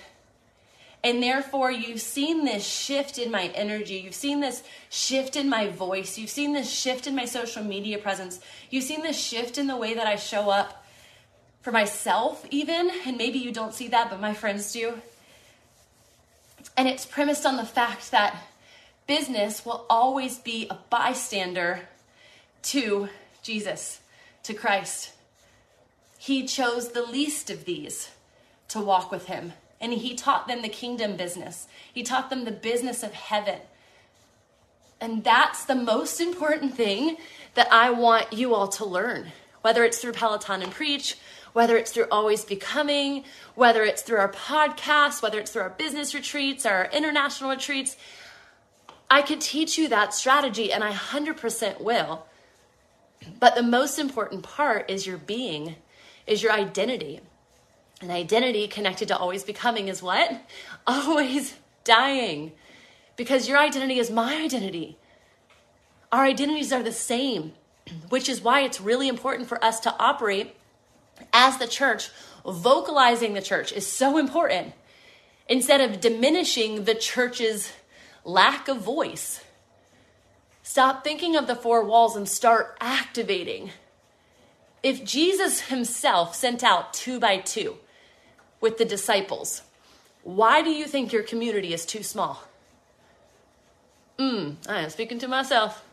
And 1.04 1.22
therefore, 1.22 1.70
you've 1.70 2.00
seen 2.00 2.44
this 2.44 2.66
shift 2.66 3.18
in 3.18 3.30
my 3.30 3.52
energy. 3.54 3.96
You've 3.96 4.14
seen 4.14 4.40
this 4.40 4.62
shift 4.90 5.36
in 5.36 5.48
my 5.48 5.68
voice. 5.68 6.18
You've 6.18 6.30
seen 6.30 6.52
this 6.52 6.70
shift 6.70 7.06
in 7.06 7.14
my 7.14 7.24
social 7.24 7.62
media 7.62 7.98
presence. 7.98 8.40
You've 8.68 8.84
seen 8.84 9.02
this 9.02 9.18
shift 9.18 9.58
in 9.58 9.68
the 9.68 9.76
way 9.76 9.94
that 9.94 10.06
I 10.06 10.16
show 10.16 10.50
up 10.50 10.84
for 11.62 11.70
myself, 11.70 12.44
even. 12.50 12.90
And 13.06 13.16
maybe 13.16 13.38
you 13.38 13.52
don't 13.52 13.74
see 13.74 13.88
that, 13.88 14.10
but 14.10 14.20
my 14.20 14.34
friends 14.34 14.72
do. 14.72 14.94
And 16.76 16.88
it's 16.88 17.06
premised 17.06 17.46
on 17.46 17.56
the 17.56 17.64
fact 17.64 18.10
that 18.10 18.36
business 19.06 19.64
will 19.64 19.86
always 19.88 20.38
be 20.38 20.66
a 20.68 20.78
bystander 20.90 21.88
to 22.62 23.08
Jesus, 23.42 24.00
to 24.42 24.52
Christ. 24.52 25.12
He 26.18 26.46
chose 26.46 26.90
the 26.90 27.02
least 27.02 27.50
of 27.50 27.64
these 27.64 28.10
to 28.68 28.80
walk 28.80 29.10
with 29.10 29.26
him, 29.26 29.52
and 29.80 29.92
he 29.92 30.14
taught 30.14 30.48
them 30.48 30.62
the 30.62 30.68
kingdom 30.68 31.16
business. 31.16 31.68
He 31.92 32.02
taught 32.02 32.30
them 32.30 32.44
the 32.44 32.50
business 32.50 33.02
of 33.02 33.12
heaven. 33.12 33.60
And 35.00 35.22
that's 35.22 35.64
the 35.64 35.76
most 35.76 36.20
important 36.20 36.74
thing 36.74 37.16
that 37.54 37.72
I 37.72 37.90
want 37.90 38.32
you 38.32 38.54
all 38.54 38.68
to 38.68 38.84
learn, 38.84 39.32
whether 39.62 39.84
it's 39.84 39.98
through 39.98 40.12
Peloton 40.12 40.62
and 40.62 40.72
Preach, 40.72 41.16
whether 41.52 41.76
it's 41.76 41.92
through 41.92 42.06
Always 42.10 42.44
Becoming, 42.44 43.24
whether 43.54 43.84
it's 43.84 44.02
through 44.02 44.18
our 44.18 44.32
podcast, 44.32 45.22
whether 45.22 45.38
it's 45.38 45.52
through 45.52 45.62
our 45.62 45.70
business 45.70 46.14
retreats, 46.14 46.66
our 46.66 46.88
international 46.92 47.50
retreats. 47.50 47.96
I 49.10 49.22
could 49.22 49.40
teach 49.40 49.78
you 49.78 49.88
that 49.88 50.12
strategy 50.14 50.72
and 50.72 50.84
I 50.84 50.92
100% 50.92 51.80
will. 51.80 52.26
But 53.40 53.54
the 53.54 53.62
most 53.62 53.98
important 53.98 54.42
part 54.42 54.90
is 54.90 55.06
your 55.06 55.18
being, 55.18 55.76
is 56.26 56.42
your 56.42 56.52
identity. 56.52 57.20
And 58.00 58.10
identity 58.10 58.68
connected 58.68 59.08
to 59.08 59.16
always 59.16 59.42
becoming 59.42 59.88
is 59.88 60.02
what? 60.02 60.40
Always 60.86 61.54
dying. 61.84 62.52
Because 63.16 63.48
your 63.48 63.58
identity 63.58 63.98
is 63.98 64.10
my 64.10 64.36
identity. 64.36 64.96
Our 66.12 66.24
identities 66.24 66.72
are 66.72 66.82
the 66.82 66.92
same, 66.92 67.54
which 68.08 68.28
is 68.28 68.40
why 68.40 68.60
it's 68.60 68.80
really 68.80 69.08
important 69.08 69.48
for 69.48 69.62
us 69.64 69.80
to 69.80 69.94
operate 69.98 70.54
as 71.32 71.58
the 71.58 71.66
church. 71.66 72.10
Vocalizing 72.46 73.34
the 73.34 73.42
church 73.42 73.72
is 73.72 73.86
so 73.86 74.16
important 74.16 74.72
instead 75.48 75.80
of 75.80 76.00
diminishing 76.00 76.84
the 76.84 76.94
church's 76.94 77.72
lack 78.24 78.68
of 78.68 78.78
voice. 78.78 79.42
Stop 80.62 81.02
thinking 81.02 81.34
of 81.34 81.46
the 81.46 81.56
four 81.56 81.84
walls 81.84 82.14
and 82.14 82.28
start 82.28 82.76
activating. 82.80 83.70
If 84.82 85.04
Jesus 85.04 85.62
himself 85.62 86.34
sent 86.34 86.62
out 86.62 86.92
two 86.92 87.18
by 87.18 87.38
two 87.38 87.78
with 88.60 88.78
the 88.78 88.84
disciples, 88.84 89.62
why 90.22 90.62
do 90.62 90.70
you 90.70 90.86
think 90.86 91.12
your 91.12 91.22
community 91.22 91.72
is 91.72 91.86
too 91.86 92.02
small? 92.02 92.44
Hmm, 94.18 94.52
I 94.68 94.80
am 94.80 94.90
speaking 94.90 95.18
to 95.20 95.28
myself. 95.28 95.84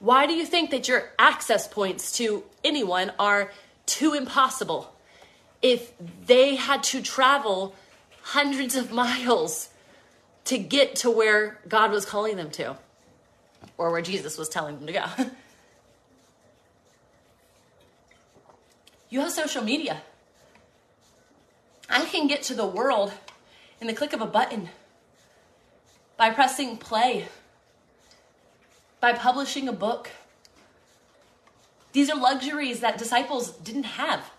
Why 0.00 0.26
do 0.26 0.32
you 0.32 0.44
think 0.44 0.70
that 0.70 0.88
your 0.88 1.10
access 1.18 1.68
points 1.68 2.16
to 2.16 2.42
anyone 2.64 3.12
are 3.18 3.52
too 3.86 4.14
impossible? 4.14 4.92
If 5.60 5.92
they 6.26 6.56
had 6.56 6.82
to 6.84 7.02
travel 7.02 7.76
hundreds 8.22 8.74
of 8.74 8.90
miles 8.92 9.68
to 10.44 10.58
get 10.58 10.96
to 10.96 11.10
where 11.10 11.58
God 11.68 11.90
was 11.90 12.04
calling 12.04 12.36
them 12.36 12.50
to 12.52 12.76
or 13.78 13.90
where 13.90 14.02
Jesus 14.02 14.38
was 14.38 14.48
telling 14.48 14.76
them 14.76 14.86
to 14.86 14.92
go. 14.92 15.04
you 19.08 19.20
have 19.20 19.30
social 19.30 19.62
media. 19.62 20.02
I 21.92 22.06
can 22.06 22.26
get 22.26 22.42
to 22.44 22.54
the 22.54 22.66
world 22.66 23.12
in 23.78 23.86
the 23.86 23.92
click 23.92 24.14
of 24.14 24.22
a 24.22 24.26
button 24.26 24.70
by 26.16 26.30
pressing 26.30 26.78
play, 26.78 27.26
by 28.98 29.12
publishing 29.12 29.68
a 29.68 29.72
book. 29.74 30.08
These 31.92 32.08
are 32.08 32.18
luxuries 32.18 32.80
that 32.80 32.96
disciples 32.96 33.50
didn't 33.50 33.84
have. 33.84 34.30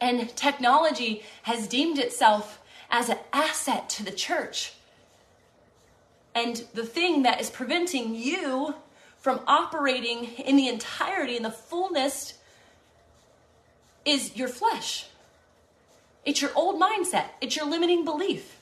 And 0.00 0.34
technology 0.34 1.24
has 1.42 1.68
deemed 1.68 1.98
itself 1.98 2.62
as 2.90 3.10
an 3.10 3.18
asset 3.30 3.90
to 3.90 4.02
the 4.02 4.12
church. 4.12 4.72
And 6.34 6.64
the 6.72 6.86
thing 6.86 7.22
that 7.24 7.38
is 7.38 7.50
preventing 7.50 8.14
you 8.14 8.76
from 9.18 9.40
operating 9.46 10.24
in 10.24 10.56
the 10.56 10.68
entirety, 10.68 11.36
in 11.36 11.42
the 11.42 11.50
fullness, 11.50 12.34
is 14.06 14.34
your 14.34 14.48
flesh. 14.48 15.09
It's 16.24 16.40
your 16.42 16.50
old 16.54 16.80
mindset. 16.80 17.26
It's 17.40 17.56
your 17.56 17.66
limiting 17.66 18.04
belief. 18.04 18.60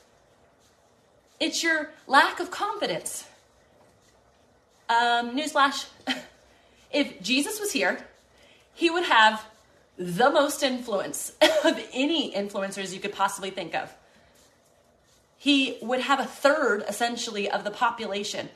It's 1.39 1.63
your 1.63 1.91
lack 2.07 2.39
of 2.39 2.51
confidence. 2.51 3.25
Um, 4.89 5.37
newsflash 5.37 5.85
if 6.91 7.21
Jesus 7.21 7.59
was 7.59 7.71
here, 7.71 8.05
he 8.73 8.89
would 8.89 9.05
have 9.05 9.45
the 9.97 10.29
most 10.29 10.63
influence 10.63 11.33
of 11.65 11.79
any 11.93 12.33
influencers 12.33 12.93
you 12.93 12.99
could 12.99 13.13
possibly 13.13 13.51
think 13.51 13.75
of 13.75 13.93
he 15.39 15.77
would 15.81 16.01
have 16.01 16.19
a 16.19 16.25
third 16.25 16.83
essentially 16.87 17.49
of 17.49 17.63
the 17.63 17.71
population. 17.71 18.49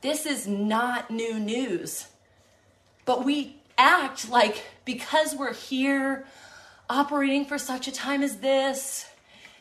This 0.00 0.26
is 0.26 0.48
not 0.48 1.08
new 1.08 1.38
news. 1.38 2.08
But 3.04 3.24
we 3.24 3.58
act 3.78 4.28
like 4.28 4.64
because 4.84 5.36
we're 5.36 5.54
here 5.54 6.26
operating 6.88 7.44
for 7.44 7.58
such 7.58 7.88
a 7.88 7.92
time 7.92 8.22
as 8.22 8.36
this, 8.36 9.06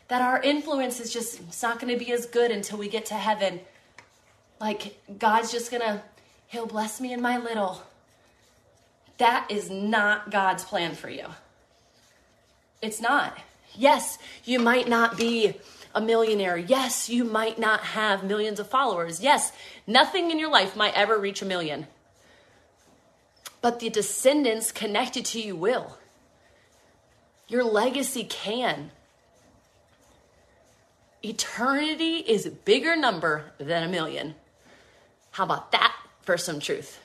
that 0.08 0.22
our 0.22 0.42
influence 0.42 1.00
is 1.00 1.14
just 1.14 1.40
it's 1.42 1.64
not 1.64 1.80
going 1.80 1.94
to 1.94 2.04
be 2.04 2.12
as 2.12 2.26
good 2.26 2.52
until 2.52 2.78
we 2.78 2.90
get 2.90 3.06
to 3.08 3.14
heaven. 3.14 3.62
Like 4.60 5.00
God's 5.18 5.52
just 5.52 5.72
going 5.72 5.82
to 5.82 6.02
he'll 6.48 6.66
bless 6.66 7.00
me 7.00 7.14
in 7.14 7.22
my 7.22 7.38
little. 7.38 7.82
That 9.18 9.50
is 9.50 9.70
not 9.70 10.32
God's 10.32 10.64
plan 10.64 10.96
for 10.96 11.10
you. 11.10 11.28
It's 12.82 13.00
not. 13.00 13.38
Yes, 13.76 14.18
you 14.44 14.60
might 14.60 14.90
not 14.90 15.18
be 15.18 15.56
a 15.94 16.02
millionaire. 16.02 16.58
Yes, 16.58 17.10
you 17.10 17.24
might 17.24 17.60
not 17.60 17.82
have 17.82 18.24
millions 18.24 18.60
of 18.60 18.68
followers. 18.68 19.22
Yes, 19.22 19.52
nothing 19.88 20.32
in 20.32 20.40
your 20.40 20.52
life 20.52 20.76
might 20.76 20.96
ever 20.96 21.18
reach 21.18 21.42
a 21.42 21.46
million. 21.46 21.88
But 23.62 23.80
the 23.80 23.90
descendants 23.90 24.72
connected 24.72 25.26
to 25.26 25.42
you 25.42 25.56
will. 25.56 25.98
Your 27.52 27.64
legacy 27.64 28.24
can. 28.24 28.90
Eternity 31.24 32.16
is 32.16 32.46
a 32.46 32.52
bigger 32.52 32.96
number 32.96 33.52
than 33.60 33.84
a 33.84 33.88
million. 33.88 34.34
How 35.32 35.44
about 35.44 35.72
that 35.74 35.94
for 36.24 36.38
some 36.38 36.60
truth? 36.60 37.00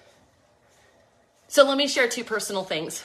So 1.48 1.64
let 1.64 1.76
me 1.76 1.86
share 1.86 2.08
two 2.08 2.24
personal 2.24 2.64
things 2.64 3.04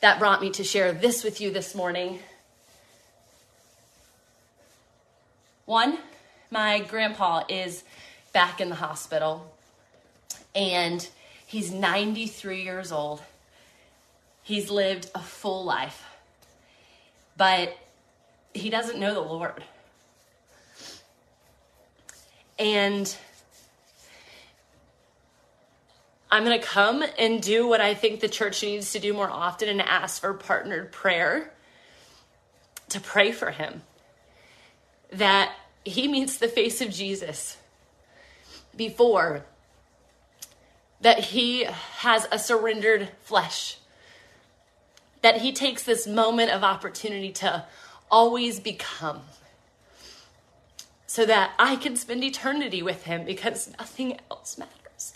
that 0.00 0.18
brought 0.18 0.40
me 0.40 0.50
to 0.50 0.62
share 0.62 0.92
this 0.92 1.24
with 1.24 1.40
you 1.40 1.50
this 1.50 1.74
morning 1.74 2.20
One, 5.70 5.98
my 6.50 6.80
grandpa 6.80 7.44
is 7.48 7.84
back 8.32 8.60
in 8.60 8.70
the 8.70 8.74
hospital 8.74 9.54
and 10.52 11.08
he's 11.46 11.70
93 11.70 12.64
years 12.64 12.90
old. 12.90 13.22
He's 14.42 14.68
lived 14.68 15.08
a 15.14 15.20
full 15.20 15.62
life, 15.62 16.02
but 17.40 17.74
he 18.52 18.68
doesn't 18.68 19.00
know 19.00 19.14
the 19.14 19.20
Lord. 19.20 19.64
And 22.58 23.16
I'm 26.30 26.44
going 26.44 26.60
to 26.60 26.66
come 26.66 27.02
and 27.18 27.40
do 27.40 27.66
what 27.66 27.80
I 27.80 27.94
think 27.94 28.20
the 28.20 28.28
church 28.28 28.62
needs 28.62 28.92
to 28.92 28.98
do 28.98 29.14
more 29.14 29.30
often 29.30 29.70
and 29.70 29.80
ask 29.80 30.20
for 30.20 30.34
partnered 30.34 30.92
prayer 30.92 31.50
to 32.90 33.00
pray 33.00 33.32
for 33.32 33.52
him 33.52 33.84
that 35.10 35.54
he 35.82 36.08
meets 36.08 36.36
the 36.36 36.46
face 36.46 36.82
of 36.82 36.90
Jesus 36.90 37.56
before 38.76 39.46
that 41.00 41.20
he 41.20 41.64
has 42.00 42.28
a 42.30 42.38
surrendered 42.38 43.08
flesh 43.22 43.79
that 45.22 45.40
he 45.40 45.52
takes 45.52 45.82
this 45.82 46.06
moment 46.06 46.50
of 46.50 46.62
opportunity 46.62 47.32
to 47.32 47.64
always 48.10 48.58
become 48.60 49.22
so 51.06 51.26
that 51.26 51.52
I 51.58 51.76
can 51.76 51.96
spend 51.96 52.22
eternity 52.22 52.82
with 52.82 53.04
him 53.04 53.24
because 53.24 53.72
nothing 53.78 54.18
else 54.30 54.56
matters. 54.56 55.14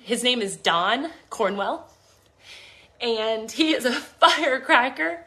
His 0.00 0.24
name 0.24 0.40
is 0.40 0.56
Don 0.56 1.10
Cornwell 1.30 1.88
and 3.00 3.50
he 3.50 3.72
is 3.72 3.84
a 3.84 3.92
firecracker. 4.20 5.24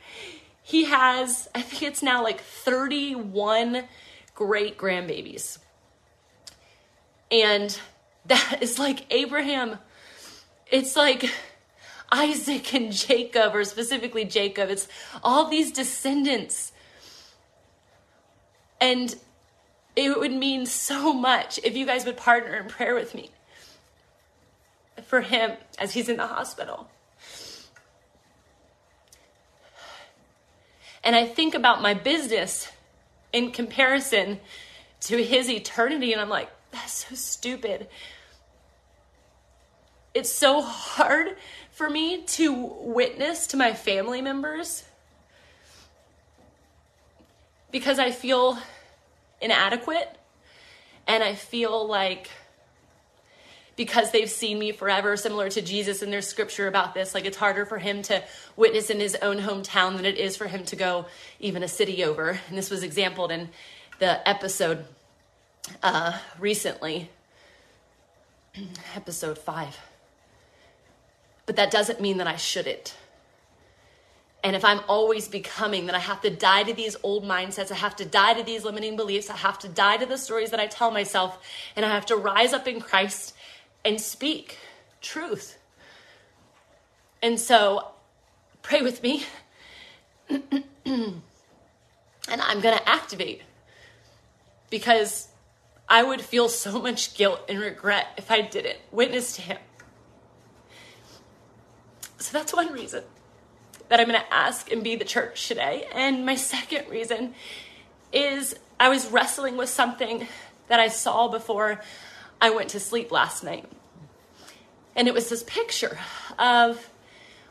He 0.63 0.85
has, 0.85 1.47
I 1.55 1.61
think 1.61 1.83
it's 1.83 2.03
now 2.03 2.23
like 2.23 2.41
31 2.41 3.83
great 4.35 4.77
grandbabies. 4.77 5.57
And 7.31 7.79
that 8.25 8.59
is 8.61 8.79
like 8.79 9.11
Abraham. 9.13 9.77
It's 10.67 10.95
like 10.95 11.29
Isaac 12.11 12.73
and 12.73 12.91
Jacob, 12.91 13.55
or 13.55 13.63
specifically 13.63 14.25
Jacob. 14.25 14.69
It's 14.69 14.87
all 15.23 15.49
these 15.49 15.71
descendants. 15.71 16.71
And 18.79 19.15
it 19.95 20.17
would 20.17 20.31
mean 20.31 20.65
so 20.65 21.13
much 21.13 21.59
if 21.63 21.75
you 21.75 21.85
guys 21.85 22.05
would 22.05 22.17
partner 22.17 22.55
in 22.55 22.67
prayer 22.67 22.95
with 22.95 23.13
me 23.13 23.31
for 25.03 25.21
him 25.21 25.51
as 25.77 25.93
he's 25.93 26.09
in 26.09 26.17
the 26.17 26.27
hospital. 26.27 26.89
And 31.03 31.15
I 31.15 31.25
think 31.25 31.55
about 31.55 31.81
my 31.81 31.93
business 31.93 32.71
in 33.33 33.51
comparison 33.51 34.39
to 35.01 35.23
his 35.23 35.49
eternity, 35.49 36.11
and 36.11 36.21
I'm 36.21 36.29
like, 36.29 36.49
that's 36.71 37.05
so 37.05 37.15
stupid. 37.15 37.87
It's 40.13 40.31
so 40.31 40.61
hard 40.61 41.37
for 41.71 41.89
me 41.89 42.23
to 42.23 42.53
witness 42.53 43.47
to 43.47 43.57
my 43.57 43.73
family 43.73 44.21
members 44.21 44.83
because 47.71 47.97
I 47.97 48.11
feel 48.11 48.57
inadequate 49.39 50.17
and 51.07 51.23
I 51.23 51.35
feel 51.35 51.87
like 51.87 52.29
because 53.77 54.11
they've 54.11 54.29
seen 54.29 54.59
me 54.59 54.73
forever, 54.73 55.15
similar 55.15 55.49
to 55.49 55.61
Jesus 55.61 56.03
in 56.03 56.11
their 56.11 56.21
scripture 56.21 56.67
about 56.67 56.93
this. 56.93 57.15
Like 57.15 57.25
it's 57.25 57.37
harder 57.37 57.65
for 57.65 57.79
him 57.79 58.01
to 58.03 58.21
witness 58.55 58.89
in 58.89 58.99
his 58.99 59.15
own 59.21 59.37
hometown 59.37 59.95
than 59.95 60.05
it 60.05 60.17
is 60.17 60.35
for 60.35 60.45
him 60.45 60.65
to 60.65 60.75
go 60.75 61.05
even 61.39 61.63
a 61.63 61.67
city 61.67 62.03
over. 62.03 62.39
And 62.49 62.57
this 62.57 62.69
was 62.69 62.83
exampled 62.83 63.31
in 63.31 63.49
the 63.99 64.27
episode 64.29 64.85
uh, 65.83 66.17
recently, 66.39 67.09
episode 68.95 69.37
five. 69.37 69.77
But 71.45 71.55
that 71.55 71.71
doesn't 71.71 71.99
mean 71.99 72.17
that 72.17 72.27
I 72.27 72.35
shouldn't. 72.35 72.95
And 74.43 74.55
if 74.55 74.65
I'm 74.65 74.81
always 74.87 75.27
becoming, 75.27 75.85
then 75.85 75.93
I 75.93 75.99
have 75.99 76.21
to 76.21 76.29
die 76.29 76.63
to 76.63 76.73
these 76.73 76.95
old 77.03 77.23
mindsets. 77.23 77.71
I 77.71 77.75
have 77.75 77.95
to 77.97 78.05
die 78.05 78.33
to 78.33 78.43
these 78.43 78.63
limiting 78.63 78.95
beliefs. 78.95 79.29
I 79.29 79.37
have 79.37 79.59
to 79.59 79.69
die 79.69 79.97
to 79.97 80.05
the 80.05 80.17
stories 80.17 80.49
that 80.51 80.59
I 80.59 80.67
tell 80.67 80.89
myself. 80.89 81.37
And 81.75 81.85
I 81.85 81.89
have 81.89 82.07
to 82.07 82.15
rise 82.15 82.53
up 82.53 82.67
in 82.67 82.79
Christ 82.79 83.35
and 83.85 84.01
speak 84.01 84.57
truth. 85.01 85.57
And 87.21 87.39
so, 87.39 87.87
pray 88.63 88.81
with 88.81 89.03
me. 89.03 89.25
And 92.27 92.41
I'm 92.41 92.61
going 92.61 92.77
to 92.77 92.89
activate 92.89 93.41
because 94.69 95.27
I 95.91 96.03
would 96.03 96.21
feel 96.21 96.47
so 96.47 96.81
much 96.81 97.15
guilt 97.15 97.41
and 97.49 97.59
regret 97.59 98.07
if 98.15 98.31
I 98.31 98.39
didn't 98.39 98.77
witness 98.93 99.35
to 99.35 99.41
him. 99.41 99.57
So 102.17 102.31
that's 102.31 102.53
one 102.53 102.71
reason 102.71 103.03
that 103.89 103.99
I'm 103.99 104.07
going 104.07 104.17
to 104.17 104.33
ask 104.33 104.71
and 104.71 104.85
be 104.85 104.95
the 104.95 105.03
church 105.03 105.49
today. 105.49 105.85
And 105.93 106.25
my 106.25 106.35
second 106.35 106.87
reason 106.89 107.33
is 108.13 108.55
I 108.79 108.87
was 108.87 109.07
wrestling 109.07 109.57
with 109.57 109.67
something 109.67 110.29
that 110.69 110.79
I 110.79 110.87
saw 110.87 111.27
before 111.27 111.81
I 112.39 112.51
went 112.51 112.69
to 112.69 112.79
sleep 112.79 113.11
last 113.11 113.43
night. 113.43 113.65
And 114.95 115.09
it 115.09 115.13
was 115.13 115.27
this 115.27 115.43
picture 115.43 115.99
of 116.39 116.89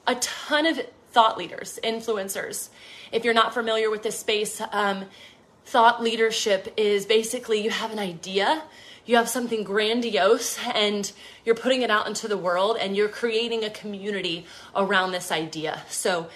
a 0.06 0.14
ton 0.14 0.64
of 0.64 0.80
thought 1.10 1.36
leaders, 1.36 1.78
influencers. 1.84 2.70
If 3.12 3.22
you're 3.24 3.34
not 3.34 3.52
familiar 3.52 3.90
with 3.90 4.02
this 4.02 4.18
space, 4.18 4.62
um, 4.72 5.04
thought 5.64 6.02
leadership 6.02 6.72
is 6.76 7.06
basically 7.06 7.62
you 7.62 7.70
have 7.70 7.92
an 7.92 7.98
idea, 7.98 8.62
you 9.06 9.16
have 9.16 9.28
something 9.28 9.62
grandiose, 9.62 10.58
and 10.74 11.10
you're 11.44 11.54
putting 11.54 11.82
it 11.82 11.90
out 11.90 12.06
into 12.06 12.28
the 12.28 12.36
world 12.36 12.76
and 12.80 12.96
you're 12.96 13.08
creating 13.08 13.64
a 13.64 13.70
community 13.70 14.46
around 14.74 15.12
this 15.12 15.32
idea. 15.32 15.82
So, 15.88 16.28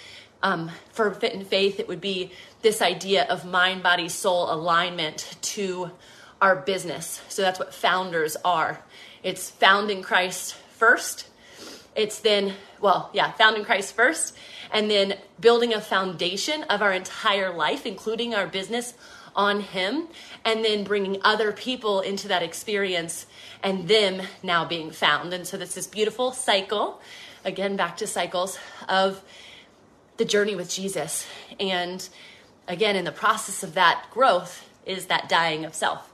um, 0.43 0.69
for 0.91 1.11
Fit 1.11 1.33
in 1.33 1.45
Faith, 1.45 1.79
it 1.79 1.87
would 1.87 2.01
be 2.01 2.31
this 2.61 2.81
idea 2.81 3.25
of 3.25 3.45
mind, 3.45 3.81
body, 3.81 4.09
soul 4.09 4.51
alignment 4.51 5.37
to 5.41 5.91
our 6.41 6.55
business. 6.55 7.21
So, 7.29 7.41
that's 7.41 7.59
what 7.59 7.73
founders 7.73 8.35
are. 8.43 8.83
It's 9.23 9.49
found 9.49 9.89
in 9.89 10.03
Christ 10.03 10.55
first. 10.77 11.27
It's 11.95 12.19
then, 12.19 12.53
well, 12.81 13.09
yeah, 13.13 13.31
found 13.31 13.57
in 13.57 13.63
Christ 13.63 13.95
first, 13.95 14.35
and 14.75 14.91
then 14.91 15.17
building 15.39 15.73
a 15.73 15.79
foundation 15.79 16.63
of 16.63 16.81
our 16.81 16.91
entire 16.91 17.49
life, 17.49 17.85
including 17.85 18.35
our 18.35 18.45
business, 18.45 18.93
on 19.33 19.61
Him, 19.61 20.09
and 20.43 20.65
then 20.65 20.83
bringing 20.83 21.17
other 21.23 21.53
people 21.53 22.01
into 22.01 22.27
that 22.27 22.43
experience 22.43 23.25
and 23.63 23.87
them 23.87 24.21
now 24.43 24.65
being 24.65 24.91
found. 24.91 25.33
And 25.33 25.47
so, 25.47 25.55
this 25.55 25.77
is 25.77 25.87
beautiful 25.87 26.33
cycle, 26.33 27.01
again, 27.45 27.77
back 27.77 27.95
to 27.97 28.07
cycles 28.07 28.59
of 28.89 29.23
the 30.17 30.25
journey 30.25 30.55
with 30.55 30.69
Jesus. 30.69 31.25
And 31.57 32.07
again, 32.67 32.97
in 32.97 33.05
the 33.05 33.13
process 33.13 33.63
of 33.63 33.75
that 33.75 34.07
growth 34.11 34.69
is 34.85 35.05
that 35.05 35.29
dying 35.29 35.63
of 35.63 35.73
self. 35.73 36.11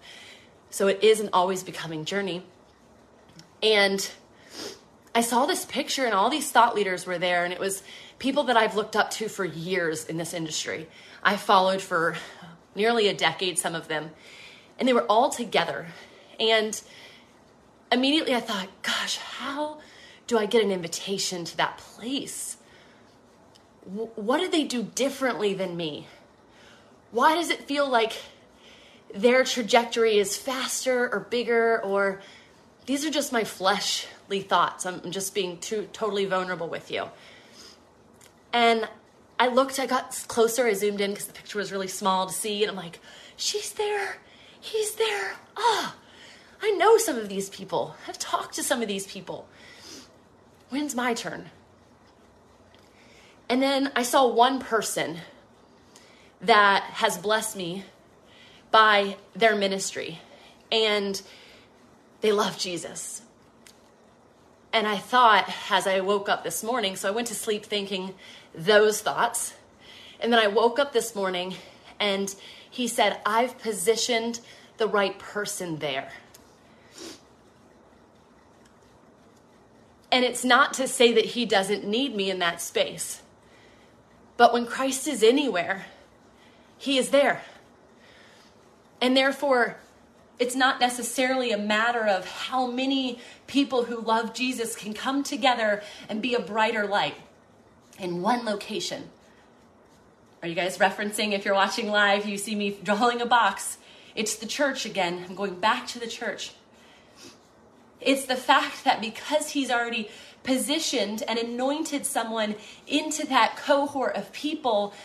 So, 0.69 0.87
it 0.87 1.03
is 1.03 1.19
an 1.19 1.29
always 1.33 1.63
becoming 1.63 2.05
journey. 2.05 2.43
And 3.63 4.07
I 5.15 5.21
saw 5.21 5.47
this 5.47 5.65
picture, 5.65 6.05
and 6.05 6.13
all 6.13 6.29
these 6.29 6.51
thought 6.51 6.75
leaders 6.75 7.07
were 7.07 7.17
there, 7.17 7.43
and 7.43 7.51
it 7.51 7.59
was 7.59 7.81
people 8.21 8.43
that 8.43 8.55
I've 8.55 8.75
looked 8.75 8.95
up 8.95 9.09
to 9.11 9.27
for 9.27 9.43
years 9.43 10.05
in 10.05 10.17
this 10.17 10.31
industry. 10.35 10.87
I 11.23 11.37
followed 11.37 11.81
for 11.81 12.15
nearly 12.75 13.07
a 13.07 13.15
decade, 13.15 13.57
some 13.57 13.73
of 13.73 13.87
them, 13.87 14.11
and 14.77 14.87
they 14.87 14.93
were 14.93 15.07
all 15.07 15.31
together. 15.31 15.87
And 16.39 16.79
immediately 17.91 18.35
I 18.35 18.39
thought, 18.39 18.67
gosh, 18.83 19.17
how 19.17 19.79
do 20.27 20.37
I 20.37 20.45
get 20.45 20.63
an 20.63 20.71
invitation 20.71 21.43
to 21.45 21.57
that 21.57 21.79
place? 21.79 22.57
what 23.83 24.39
do 24.39 24.47
they 24.47 24.63
do 24.63 24.83
differently 24.83 25.55
than 25.55 25.75
me? 25.75 26.05
Why 27.09 27.33
does 27.33 27.49
it 27.49 27.63
feel 27.63 27.89
like 27.89 28.13
their 29.11 29.43
trajectory 29.43 30.19
is 30.19 30.37
faster 30.37 31.11
or 31.11 31.21
bigger 31.21 31.81
or 31.83 32.21
these 32.85 33.03
are 33.03 33.09
just 33.09 33.33
my 33.33 33.43
fleshly 33.43 34.41
thoughts. 34.41 34.85
I'm 34.85 35.11
just 35.11 35.33
being 35.33 35.57
too 35.57 35.89
totally 35.93 36.25
vulnerable 36.25 36.69
with 36.69 36.91
you. 36.91 37.09
And 38.53 38.87
I 39.39 39.47
looked, 39.47 39.79
I 39.79 39.85
got 39.85 40.23
closer, 40.27 40.67
I 40.67 40.73
zoomed 40.73 41.01
in 41.01 41.11
because 41.11 41.27
the 41.27 41.33
picture 41.33 41.57
was 41.57 41.71
really 41.71 41.87
small 41.87 42.27
to 42.27 42.33
see, 42.33 42.63
and 42.63 42.69
I'm 42.69 42.77
like, 42.77 42.99
she's 43.35 43.71
there, 43.73 44.17
he's 44.59 44.95
there. 44.95 45.35
Ah, 45.57 45.95
oh, 45.95 45.95
I 46.61 46.71
know 46.71 46.97
some 46.97 47.17
of 47.17 47.27
these 47.27 47.49
people. 47.49 47.95
I've 48.07 48.19
talked 48.19 48.55
to 48.55 48.63
some 48.63 48.81
of 48.81 48.87
these 48.87 49.07
people. 49.07 49.47
When's 50.69 50.95
my 50.95 51.13
turn? 51.13 51.49
And 53.49 53.61
then 53.61 53.91
I 53.95 54.03
saw 54.03 54.27
one 54.27 54.59
person 54.59 55.17
that 56.41 56.83
has 56.83 57.17
blessed 57.17 57.57
me 57.57 57.83
by 58.71 59.17
their 59.35 59.55
ministry. 59.55 60.19
And 60.71 61.21
they 62.21 62.31
love 62.31 62.57
Jesus. 62.57 63.21
And 64.73 64.87
I 64.87 64.97
thought 64.97 65.53
as 65.69 65.85
I 65.85 65.99
woke 65.99 66.29
up 66.29 66.43
this 66.43 66.63
morning, 66.63 66.95
so 66.95 67.09
I 67.09 67.11
went 67.11 67.27
to 67.27 67.35
sleep 67.35 67.65
thinking 67.65 68.13
those 68.55 69.01
thoughts. 69.01 69.53
And 70.19 70.31
then 70.31 70.39
I 70.39 70.47
woke 70.47 70.79
up 70.79 70.93
this 70.93 71.13
morning 71.13 71.55
and 71.99 72.33
he 72.69 72.87
said, 72.87 73.19
I've 73.25 73.57
positioned 73.59 74.39
the 74.77 74.87
right 74.87 75.17
person 75.19 75.79
there. 75.79 76.11
And 80.11 80.25
it's 80.25 80.43
not 80.43 80.73
to 80.75 80.87
say 80.87 81.13
that 81.13 81.25
he 81.25 81.45
doesn't 81.45 81.85
need 81.85 82.15
me 82.15 82.29
in 82.29 82.39
that 82.39 82.61
space. 82.61 83.21
But 84.37 84.53
when 84.53 84.65
Christ 84.65 85.07
is 85.07 85.23
anywhere, 85.23 85.85
he 86.77 86.97
is 86.97 87.09
there. 87.09 87.43
And 88.99 89.15
therefore, 89.15 89.77
it's 90.41 90.55
not 90.55 90.79
necessarily 90.79 91.51
a 91.51 91.57
matter 91.57 92.07
of 92.07 92.25
how 92.25 92.65
many 92.65 93.19
people 93.45 93.83
who 93.83 94.01
love 94.01 94.33
Jesus 94.33 94.75
can 94.75 94.91
come 94.91 95.21
together 95.21 95.83
and 96.09 96.19
be 96.19 96.33
a 96.33 96.39
brighter 96.39 96.87
light 96.87 97.13
in 97.99 98.23
one 98.23 98.43
location. 98.43 99.11
Are 100.41 100.47
you 100.47 100.55
guys 100.55 100.79
referencing? 100.79 101.33
If 101.33 101.45
you're 101.45 101.53
watching 101.53 101.89
live, 101.91 102.25
you 102.25 102.39
see 102.39 102.55
me 102.55 102.75
drawing 102.81 103.21
a 103.21 103.25
box. 103.27 103.77
It's 104.15 104.35
the 104.35 104.47
church 104.47 104.83
again. 104.83 105.23
I'm 105.29 105.35
going 105.35 105.59
back 105.59 105.85
to 105.89 105.99
the 105.99 106.07
church. 106.07 106.53
It's 107.99 108.25
the 108.25 108.35
fact 108.35 108.83
that 108.83 108.99
because 108.99 109.51
he's 109.51 109.69
already 109.69 110.09
positioned 110.41 111.21
and 111.27 111.37
anointed 111.37 112.03
someone 112.03 112.55
into 112.87 113.27
that 113.27 113.57
cohort 113.57 114.15
of 114.15 114.33
people, 114.33 114.95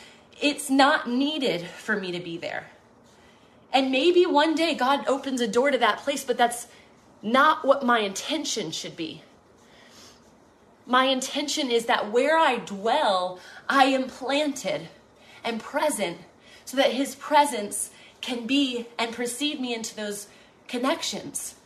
it's 0.41 0.71
not 0.71 1.11
needed 1.11 1.61
for 1.67 1.95
me 1.95 2.11
to 2.13 2.21
be 2.21 2.39
there. 2.39 2.71
And 3.73 3.91
maybe 3.91 4.25
one 4.27 4.55
day 4.55 4.75
God 4.75 5.07
opens 5.07 5.41
a 5.41 5.49
door 5.49 5.71
to 5.71 5.79
that 5.79 5.99
place, 5.99 6.25
but 6.25 6.39
that's 6.39 6.67
not 7.23 7.65
what 7.65 7.85
my 7.85 8.01
intention 8.01 8.71
should 8.71 8.97
be. 8.97 9.23
My 10.87 11.07
intention 11.07 11.71
is 11.71 11.87
that 11.87 12.13
where 12.13 12.39
I 12.39 12.59
dwell, 12.59 13.41
I 13.69 13.85
am 13.87 14.05
planted 14.05 14.89
and 15.43 15.61
present 15.61 16.19
so 16.65 16.77
that 16.77 16.93
His 16.93 17.15
presence 17.17 17.91
can 18.21 18.47
be 18.47 18.87
and 18.99 19.13
precede 19.13 19.61
me 19.61 19.75
into 19.75 19.95
those 19.95 20.29
connections. 20.69 21.57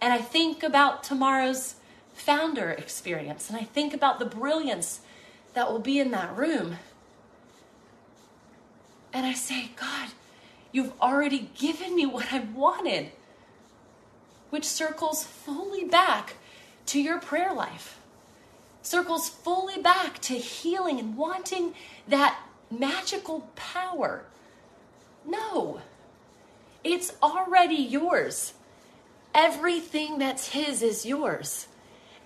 And 0.00 0.12
I 0.12 0.18
think 0.18 0.62
about 0.62 1.02
tomorrow's 1.02 1.76
founder 2.14 2.70
experience, 2.70 3.50
and 3.50 3.58
I 3.58 3.64
think 3.64 3.92
about 3.92 4.18
the 4.18 4.24
brilliance 4.24 5.00
that 5.54 5.70
will 5.70 5.78
be 5.78 5.98
in 5.98 6.10
that 6.10 6.36
room. 6.36 6.76
And 9.16 9.24
I 9.24 9.32
say, 9.32 9.70
God, 9.76 10.10
you've 10.72 10.92
already 11.00 11.48
given 11.58 11.96
me 11.96 12.04
what 12.04 12.34
I 12.34 12.40
wanted, 12.40 13.12
which 14.50 14.66
circles 14.66 15.24
fully 15.24 15.84
back 15.84 16.34
to 16.84 17.00
your 17.00 17.18
prayer 17.18 17.54
life, 17.54 17.98
circles 18.82 19.30
fully 19.30 19.80
back 19.80 20.18
to 20.18 20.34
healing 20.34 21.00
and 21.00 21.16
wanting 21.16 21.72
that 22.06 22.38
magical 22.70 23.48
power. 23.56 24.26
No, 25.24 25.80
it's 26.84 27.14
already 27.22 27.76
yours. 27.76 28.52
Everything 29.34 30.18
that's 30.18 30.48
His 30.48 30.82
is 30.82 31.06
yours. 31.06 31.68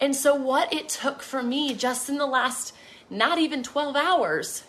And 0.01 0.17
so, 0.17 0.35
what 0.35 0.75
it 0.75 0.89
took 0.89 1.23
for 1.23 1.41
me 1.41 1.73
just 1.73 2.09
in 2.09 2.19
the 2.19 2.27
last 2.27 2.75
not 3.09 3.39
even 3.39 3.63
12 3.63 3.95
hours 3.95 4.65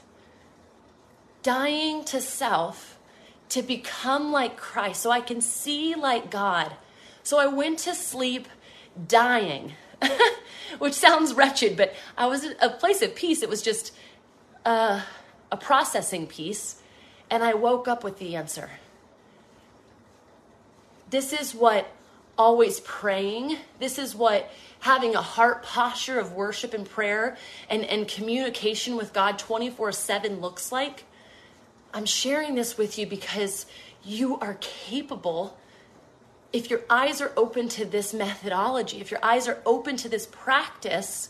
dying 1.43 2.03
to 2.05 2.21
self 2.21 2.97
to 3.49 3.61
become 3.61 4.31
like 4.31 4.55
Christ, 4.55 5.01
so 5.01 5.11
I 5.11 5.19
can 5.19 5.41
see 5.41 5.93
like 5.93 6.31
God. 6.31 6.71
So 7.21 7.37
I 7.37 7.47
went 7.47 7.79
to 7.79 7.93
sleep 7.93 8.47
dying, 9.07 9.73
which 10.79 10.93
sounds 10.93 11.33
wretched, 11.33 11.75
but 11.75 11.93
I 12.17 12.27
was 12.27 12.45
a 12.61 12.69
place 12.69 13.01
of 13.01 13.13
peace. 13.13 13.43
It 13.43 13.49
was 13.49 13.61
just 13.61 13.93
uh, 14.65 15.01
a 15.51 15.57
processing 15.57 16.27
piece, 16.27 16.81
and 17.29 17.43
I 17.43 17.53
woke 17.53 17.87
up 17.87 18.03
with 18.03 18.19
the 18.19 18.35
answer. 18.35 18.69
This 21.09 21.33
is 21.33 21.53
what 21.53 21.91
always 22.37 22.79
praying, 22.79 23.57
this 23.79 23.99
is 23.99 24.15
what 24.15 24.49
having 24.79 25.13
a 25.13 25.21
heart 25.21 25.61
posture 25.61 26.19
of 26.19 26.33
worship 26.33 26.73
and 26.73 26.89
prayer 26.89 27.37
and, 27.69 27.83
and 27.83 28.07
communication 28.07 28.95
with 28.95 29.13
God 29.13 29.37
24 29.37 29.91
7 29.91 30.39
looks 30.39 30.71
like. 30.71 31.03
I'm 31.93 32.05
sharing 32.05 32.55
this 32.55 32.77
with 32.77 32.97
you 32.97 33.05
because 33.05 33.65
you 34.03 34.37
are 34.39 34.57
capable. 34.59 35.57
If 36.53 36.69
your 36.69 36.81
eyes 36.89 37.21
are 37.21 37.31
open 37.35 37.69
to 37.69 37.85
this 37.85 38.13
methodology, 38.13 38.99
if 38.99 39.11
your 39.11 39.23
eyes 39.23 39.47
are 39.47 39.61
open 39.65 39.97
to 39.97 40.09
this 40.09 40.25
practice, 40.25 41.29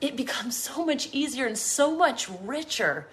it 0.00 0.16
becomes 0.16 0.56
so 0.56 0.84
much 0.84 1.08
easier 1.12 1.46
and 1.46 1.58
so 1.58 1.96
much 1.96 2.28
richer 2.28 3.08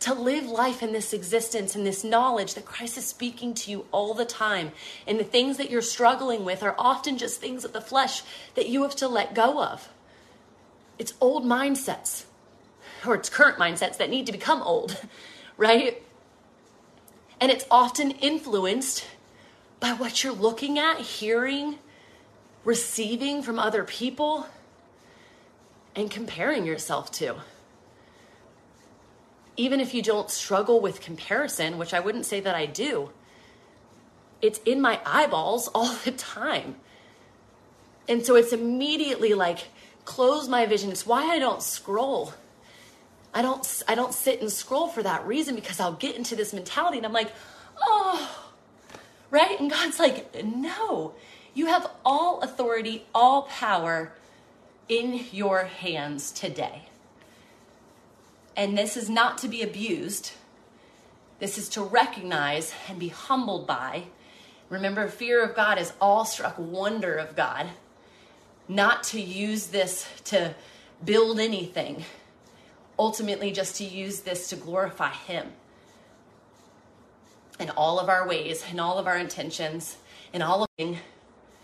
to 0.00 0.14
live 0.14 0.46
life 0.46 0.82
in 0.82 0.92
this 0.92 1.12
existence 1.12 1.74
and 1.74 1.84
this 1.84 2.04
knowledge 2.04 2.54
that 2.54 2.64
Christ 2.64 2.96
is 2.98 3.06
speaking 3.06 3.52
to 3.54 3.70
you 3.70 3.86
all 3.90 4.14
the 4.14 4.24
time. 4.24 4.72
And 5.06 5.18
the 5.18 5.24
things 5.24 5.56
that 5.56 5.70
you're 5.70 5.82
struggling 5.82 6.44
with 6.44 6.62
are 6.62 6.74
often 6.78 7.18
just 7.18 7.40
things 7.40 7.64
of 7.64 7.72
the 7.72 7.80
flesh 7.80 8.22
that 8.54 8.68
you 8.68 8.82
have 8.82 8.94
to 8.96 9.08
let 9.08 9.34
go 9.34 9.62
of. 9.62 9.88
It's 10.98 11.14
old 11.20 11.44
mindsets, 11.44 12.24
or 13.06 13.14
it's 13.14 13.28
current 13.28 13.58
mindsets 13.58 13.96
that 13.98 14.10
need 14.10 14.26
to 14.26 14.32
become 14.32 14.62
old, 14.62 15.00
right? 15.56 16.02
And 17.40 17.50
it's 17.50 17.64
often 17.70 18.12
influenced 18.12 19.06
by 19.80 19.92
what 19.92 20.24
you're 20.24 20.32
looking 20.32 20.78
at, 20.78 21.00
hearing, 21.00 21.76
receiving 22.64 23.42
from 23.42 23.58
other 23.58 23.84
people, 23.84 24.46
and 25.94 26.10
comparing 26.10 26.64
yourself 26.64 27.10
to 27.12 27.36
even 29.58 29.80
if 29.80 29.92
you 29.92 30.00
don't 30.00 30.30
struggle 30.30 30.80
with 30.80 31.00
comparison, 31.00 31.76
which 31.76 31.92
I 31.92 32.00
wouldn't 32.00 32.24
say 32.24 32.40
that 32.40 32.54
I 32.54 32.64
do, 32.64 33.10
it's 34.40 34.60
in 34.60 34.80
my 34.80 35.00
eyeballs 35.04 35.68
all 35.74 35.94
the 36.04 36.12
time. 36.12 36.76
And 38.08 38.24
so 38.24 38.36
it's 38.36 38.54
immediately 38.54 39.34
like 39.34 39.66
close 40.06 40.48
my 40.48 40.64
vision. 40.64 40.90
It's 40.90 41.04
why 41.04 41.24
I 41.24 41.38
don't 41.38 41.62
scroll. 41.62 42.32
I 43.34 43.42
don't 43.42 43.82
I 43.86 43.94
don't 43.94 44.14
sit 44.14 44.40
and 44.40 44.50
scroll 44.50 44.88
for 44.88 45.02
that 45.02 45.26
reason 45.26 45.54
because 45.54 45.80
I'll 45.80 45.92
get 45.92 46.16
into 46.16 46.34
this 46.34 46.52
mentality 46.52 46.98
and 46.98 47.06
I'm 47.06 47.12
like, 47.12 47.32
"Oh." 47.80 48.46
Right? 49.30 49.58
And 49.60 49.70
God's 49.70 49.98
like, 49.98 50.44
"No. 50.44 51.14
You 51.54 51.66
have 51.66 51.90
all 52.04 52.40
authority, 52.40 53.04
all 53.14 53.42
power 53.42 54.12
in 54.88 55.26
your 55.32 55.64
hands 55.64 56.32
today." 56.32 56.88
And 58.56 58.76
this 58.76 58.96
is 58.96 59.08
not 59.08 59.38
to 59.38 59.48
be 59.48 59.62
abused. 59.62 60.32
This 61.38 61.58
is 61.58 61.68
to 61.70 61.82
recognize 61.82 62.72
and 62.88 62.98
be 62.98 63.08
humbled 63.08 63.66
by. 63.66 64.04
Remember, 64.68 65.08
fear 65.08 65.42
of 65.42 65.54
God 65.54 65.78
is 65.78 65.92
awestruck 66.00 66.56
wonder 66.58 67.14
of 67.14 67.36
God, 67.36 67.68
not 68.66 69.02
to 69.04 69.20
use 69.20 69.68
this 69.68 70.06
to 70.24 70.54
build 71.04 71.38
anything, 71.38 72.04
ultimately, 72.98 73.52
just 73.52 73.76
to 73.76 73.84
use 73.84 74.20
this 74.20 74.48
to 74.50 74.56
glorify 74.56 75.12
Him 75.12 75.52
in 77.58 77.70
all 77.70 77.98
of 77.98 78.08
our 78.08 78.26
ways, 78.26 78.64
in 78.70 78.78
all 78.78 78.98
of 78.98 79.06
our 79.06 79.16
intentions, 79.16 79.96
in 80.32 80.42
all 80.42 80.62
of 80.62 80.68
I 80.80 80.96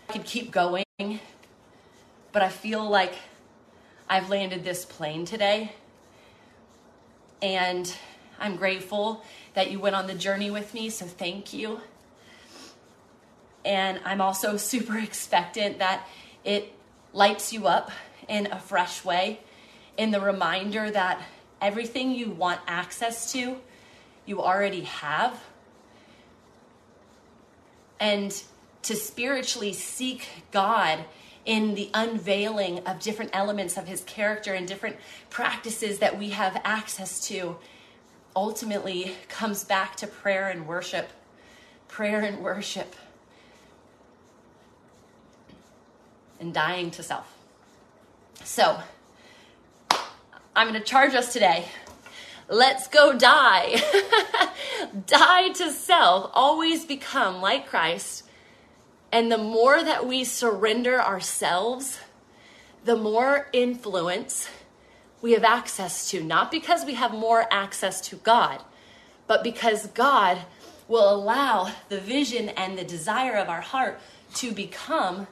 could 0.09 0.25
keep 0.25 0.51
going, 0.51 0.85
but 0.99 2.41
I 2.41 2.49
feel 2.49 2.87
like 2.87 3.13
I've 4.09 4.29
landed 4.29 4.63
this 4.63 4.85
plane 4.85 5.25
today. 5.25 5.71
And 7.41 7.93
I'm 8.39 8.55
grateful 8.55 9.23
that 9.53 9.71
you 9.71 9.79
went 9.79 9.95
on 9.95 10.07
the 10.07 10.13
journey 10.13 10.51
with 10.51 10.73
me, 10.73 10.89
so 10.89 11.05
thank 11.05 11.53
you. 11.53 11.79
And 13.63 13.99
I'm 14.03 14.21
also 14.21 14.57
super 14.71 14.97
expectant 14.97 15.79
that 15.79 16.07
it 16.43 16.73
lights 17.13 17.53
you 17.53 17.67
up 17.67 17.91
in 18.27 18.47
a 18.51 18.59
fresh 18.59 19.05
way, 19.05 19.39
in 19.97 20.11
the 20.11 20.19
reminder 20.19 20.89
that 20.91 21.21
everything 21.61 22.11
you 22.11 22.31
want 22.31 22.59
access 22.67 23.31
to, 23.31 23.57
you 24.25 24.41
already 24.41 24.81
have. 24.81 25.41
And 27.99 28.43
to 28.83 28.95
spiritually 28.95 29.73
seek 29.73 30.27
God 30.51 31.05
in 31.45 31.75
the 31.75 31.89
unveiling 31.93 32.79
of 32.85 32.99
different 32.99 33.31
elements 33.33 33.77
of 33.77 33.87
his 33.87 34.03
character 34.03 34.53
and 34.53 34.67
different 34.67 34.97
practices 35.29 35.99
that 35.99 36.17
we 36.17 36.29
have 36.29 36.59
access 36.63 37.27
to 37.27 37.57
ultimately 38.35 39.15
comes 39.29 39.63
back 39.63 39.95
to 39.97 40.07
prayer 40.07 40.49
and 40.49 40.67
worship. 40.67 41.09
Prayer 41.87 42.21
and 42.21 42.43
worship. 42.43 42.95
And 46.39 46.53
dying 46.53 46.91
to 46.91 47.03
self. 47.03 47.31
So, 48.43 48.79
I'm 50.55 50.67
going 50.67 50.79
to 50.79 50.85
charge 50.85 51.13
us 51.15 51.33
today. 51.33 51.67
Let's 52.47 52.87
go 52.87 53.17
die. 53.17 53.81
die 55.07 55.49
to 55.49 55.71
self. 55.71 56.31
Always 56.33 56.85
become 56.85 57.41
like 57.41 57.67
Christ 57.67 58.25
and 59.15 59.31
the 59.31 59.37
more 59.37 59.81
that 59.81 60.05
we 60.05 60.25
surrender 60.25 61.01
ourselves, 61.01 61.99
the 62.83 62.97
more 62.97 63.47
influence 63.53 64.49
we 65.21 65.31
have 65.31 65.45
access 65.45 66.09
to, 66.11 66.21
not 66.21 66.51
because 66.51 66.83
we 66.83 66.95
have 66.95 67.13
more 67.13 67.47
access 67.49 68.01
to 68.09 68.17
God, 68.17 68.61
but 69.25 69.41
because 69.41 69.87
God 69.87 70.39
will 70.89 71.09
allow 71.09 71.71
the 71.87 72.01
vision 72.01 72.49
and 72.49 72.77
the 72.77 72.83
desire 72.83 73.35
of 73.35 73.47
our 73.47 73.61
heart 73.61 74.01
to 74.33 74.51
become 74.51 75.27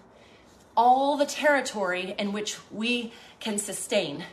all 0.77 1.17
the 1.17 1.25
territory 1.25 2.15
in 2.17 2.31
which 2.31 2.55
we 2.71 3.11
can 3.41 3.57
sustain. 3.57 4.23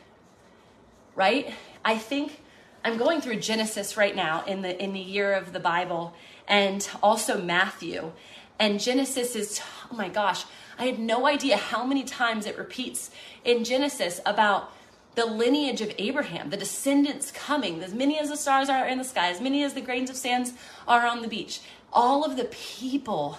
Right? 1.21 1.53
I 1.85 1.99
think 1.99 2.41
I'm 2.83 2.97
going 2.97 3.21
through 3.21 3.41
Genesis 3.41 3.95
right 3.99 4.17
now 4.17 4.43
in 4.47 4.63
the 4.63 4.83
in 4.83 4.95
the 4.95 5.01
year 5.01 5.35
of 5.35 5.53
the 5.53 5.61
Bible 5.61 6.15
and 6.49 6.89
also 7.03 7.39
Matthew. 7.39 8.13
And 8.59 8.81
Genesis 8.81 9.37
is, 9.37 9.61
oh 9.93 9.95
my 9.95 10.09
gosh, 10.09 10.47
I 10.79 10.87
had 10.87 10.99
no 10.99 11.27
idea 11.27 11.59
how 11.59 11.85
many 11.85 12.05
times 12.05 12.47
it 12.47 12.57
repeats 12.57 13.11
in 13.45 13.65
Genesis 13.65 14.23
about 14.25 14.73
the 15.15 15.27
lineage 15.27 15.83
of 15.83 15.93
Abraham, 15.99 16.49
the 16.49 16.57
descendants 16.57 17.31
coming, 17.31 17.83
as 17.83 17.93
many 17.93 18.19
as 18.19 18.31
the 18.31 18.37
stars 18.39 18.71
are 18.71 18.89
in 18.89 18.97
the 18.97 19.05
sky, 19.05 19.29
as 19.29 19.43
many 19.43 19.63
as 19.63 19.75
the 19.75 19.83
grains 19.83 20.09
of 20.09 20.17
sands 20.17 20.55
are 20.89 21.07
on 21.07 21.21
the 21.21 21.29
beach. 21.29 21.61
All 21.93 22.25
of 22.25 22.39
the 22.39 22.45
people 22.45 23.37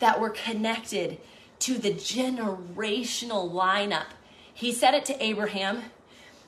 that 0.00 0.20
were 0.20 0.28
connected 0.28 1.16
to 1.60 1.78
the 1.78 1.94
generational 1.94 3.50
lineup. 3.50 4.12
He 4.52 4.70
said 4.70 4.92
it 4.92 5.06
to 5.06 5.24
Abraham, 5.24 5.84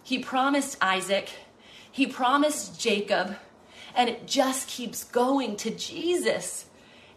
he 0.02 0.18
promised 0.18 0.76
Isaac, 0.80 1.30
he 1.90 2.06
promised 2.06 2.80
Jacob, 2.80 3.36
and 3.94 4.08
it 4.08 4.26
just 4.26 4.68
keeps 4.68 5.04
going 5.04 5.56
to 5.56 5.70
Jesus. 5.70 6.66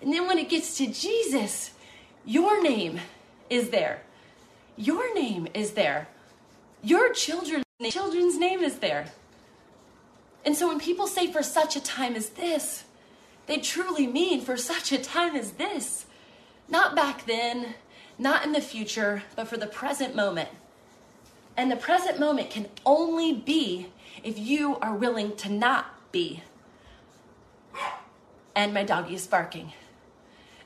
And 0.02 0.14
then 0.14 0.28
when 0.28 0.38
it 0.38 0.50
gets 0.50 0.78
to 0.78 0.88
Jesus, 0.88 1.72
your 2.26 2.62
name 2.62 3.00
is 3.50 3.70
there. 3.70 4.02
Your 4.76 5.14
name 5.16 5.48
is 5.54 5.72
there. 5.72 6.08
Your 6.84 7.14
children's 7.14 7.66
children's 7.90 8.38
name 8.38 8.62
is 8.62 8.80
there. 8.80 9.08
And 10.46 10.56
so 10.56 10.68
when 10.68 10.80
people 10.80 11.08
say 11.08 11.32
for 11.32 11.44
such 11.44 11.76
a 11.76 11.82
time 11.82 12.16
as 12.16 12.30
this, 12.30 12.84
they 13.48 13.58
truly 13.58 14.08
mean 14.08 14.42
for 14.42 14.58
such 14.58 14.92
a 14.92 14.98
time 14.98 15.36
as 15.36 15.54
this. 15.54 16.06
Not 16.68 16.96
back 16.96 17.26
then, 17.26 17.76
not 18.18 18.46
in 18.46 18.52
the 18.52 18.62
future, 18.62 19.24
but 19.36 19.48
for 19.48 19.58
the 19.58 19.68
present 19.68 20.16
moment. 20.16 20.50
And 21.58 21.72
the 21.72 21.76
present 21.76 22.20
moment 22.20 22.50
can 22.50 22.68
only 22.86 23.34
be 23.34 23.88
if 24.24 24.38
you 24.38 24.78
are 24.80 24.94
willing 24.94 25.36
to 25.38 25.50
not 25.50 26.12
be. 26.12 26.44
And 28.56 28.74
my 28.74 28.84
doggy 28.84 29.16
is 29.16 29.28
barking. 29.28 29.74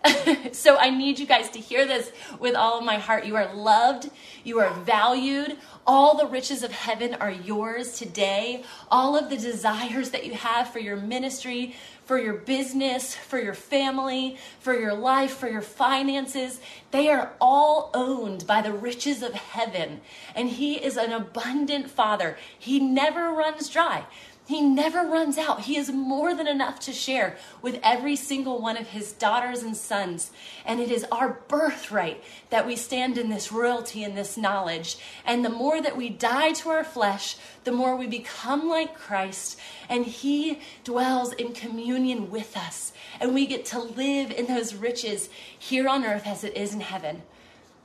so 0.53 0.77
I 0.77 0.89
need 0.89 1.19
you 1.19 1.25
guys 1.25 1.49
to 1.51 1.59
hear 1.59 1.85
this 1.85 2.11
with 2.39 2.55
all 2.55 2.79
of 2.79 2.85
my 2.85 2.97
heart. 2.97 3.25
You 3.25 3.35
are 3.35 3.53
loved, 3.53 4.09
you 4.43 4.59
are 4.59 4.73
valued. 4.73 5.57
All 5.85 6.17
the 6.17 6.25
riches 6.25 6.63
of 6.63 6.71
heaven 6.71 7.15
are 7.15 7.31
yours 7.31 7.93
today. 7.93 8.63
All 8.89 9.17
of 9.17 9.29
the 9.29 9.37
desires 9.37 10.11
that 10.11 10.25
you 10.25 10.33
have 10.35 10.71
for 10.71 10.79
your 10.79 10.95
ministry, 10.95 11.75
for 12.05 12.17
your 12.17 12.33
business, 12.33 13.13
for 13.13 13.39
your 13.39 13.53
family, 13.53 14.37
for 14.59 14.73
your 14.73 14.93
life, 14.93 15.31
for 15.37 15.47
your 15.47 15.61
finances, 15.61 16.59
they 16.91 17.09
are 17.09 17.33
all 17.41 17.91
owned 17.93 18.47
by 18.47 18.61
the 18.61 18.73
riches 18.73 19.21
of 19.21 19.33
heaven. 19.33 20.01
And 20.35 20.49
He 20.49 20.75
is 20.75 20.97
an 20.97 21.11
abundant 21.11 21.89
Father. 21.89 22.37
He 22.57 22.79
never 22.79 23.31
runs 23.31 23.69
dry. 23.69 24.05
He 24.49 24.61
never 24.63 25.03
runs 25.03 25.37
out. 25.37 25.61
He 25.61 25.77
is 25.77 25.91
more 25.91 26.33
than 26.33 26.47
enough 26.47 26.79
to 26.79 26.91
share 26.91 27.37
with 27.61 27.79
every 27.83 28.15
single 28.15 28.59
one 28.59 28.77
of 28.77 28.87
his 28.87 29.11
daughters 29.11 29.61
and 29.61 29.77
sons. 29.77 30.31
And 30.65 30.79
it 30.79 30.89
is 30.89 31.05
our 31.11 31.39
birthright 31.47 32.23
that 32.49 32.65
we 32.65 32.75
stand 32.75 33.19
in 33.19 33.29
this 33.29 33.51
royalty 33.51 34.03
and 34.03 34.17
this 34.17 34.37
knowledge. 34.37 34.97
And 35.23 35.45
the 35.45 35.51
more 35.51 35.83
that 35.83 35.95
we 35.95 36.09
die 36.09 36.53
to 36.53 36.69
our 36.69 36.83
flesh, 36.83 37.37
the 37.63 37.71
more 37.71 37.95
we 37.95 38.07
become 38.07 38.67
like 38.67 38.97
Christ. 38.97 39.59
And 39.87 40.03
he 40.07 40.61
dwells 40.83 41.31
in 41.33 41.53
communion 41.53 42.31
with 42.31 42.57
us. 42.57 42.91
And 43.21 43.35
we 43.35 43.45
get 43.45 43.65
to 43.65 43.79
live 43.79 44.31
in 44.31 44.47
those 44.47 44.73
riches 44.73 45.29
here 45.59 45.87
on 45.87 46.03
earth 46.03 46.25
as 46.25 46.43
it 46.43 46.57
is 46.57 46.73
in 46.73 46.81
heaven. 46.81 47.21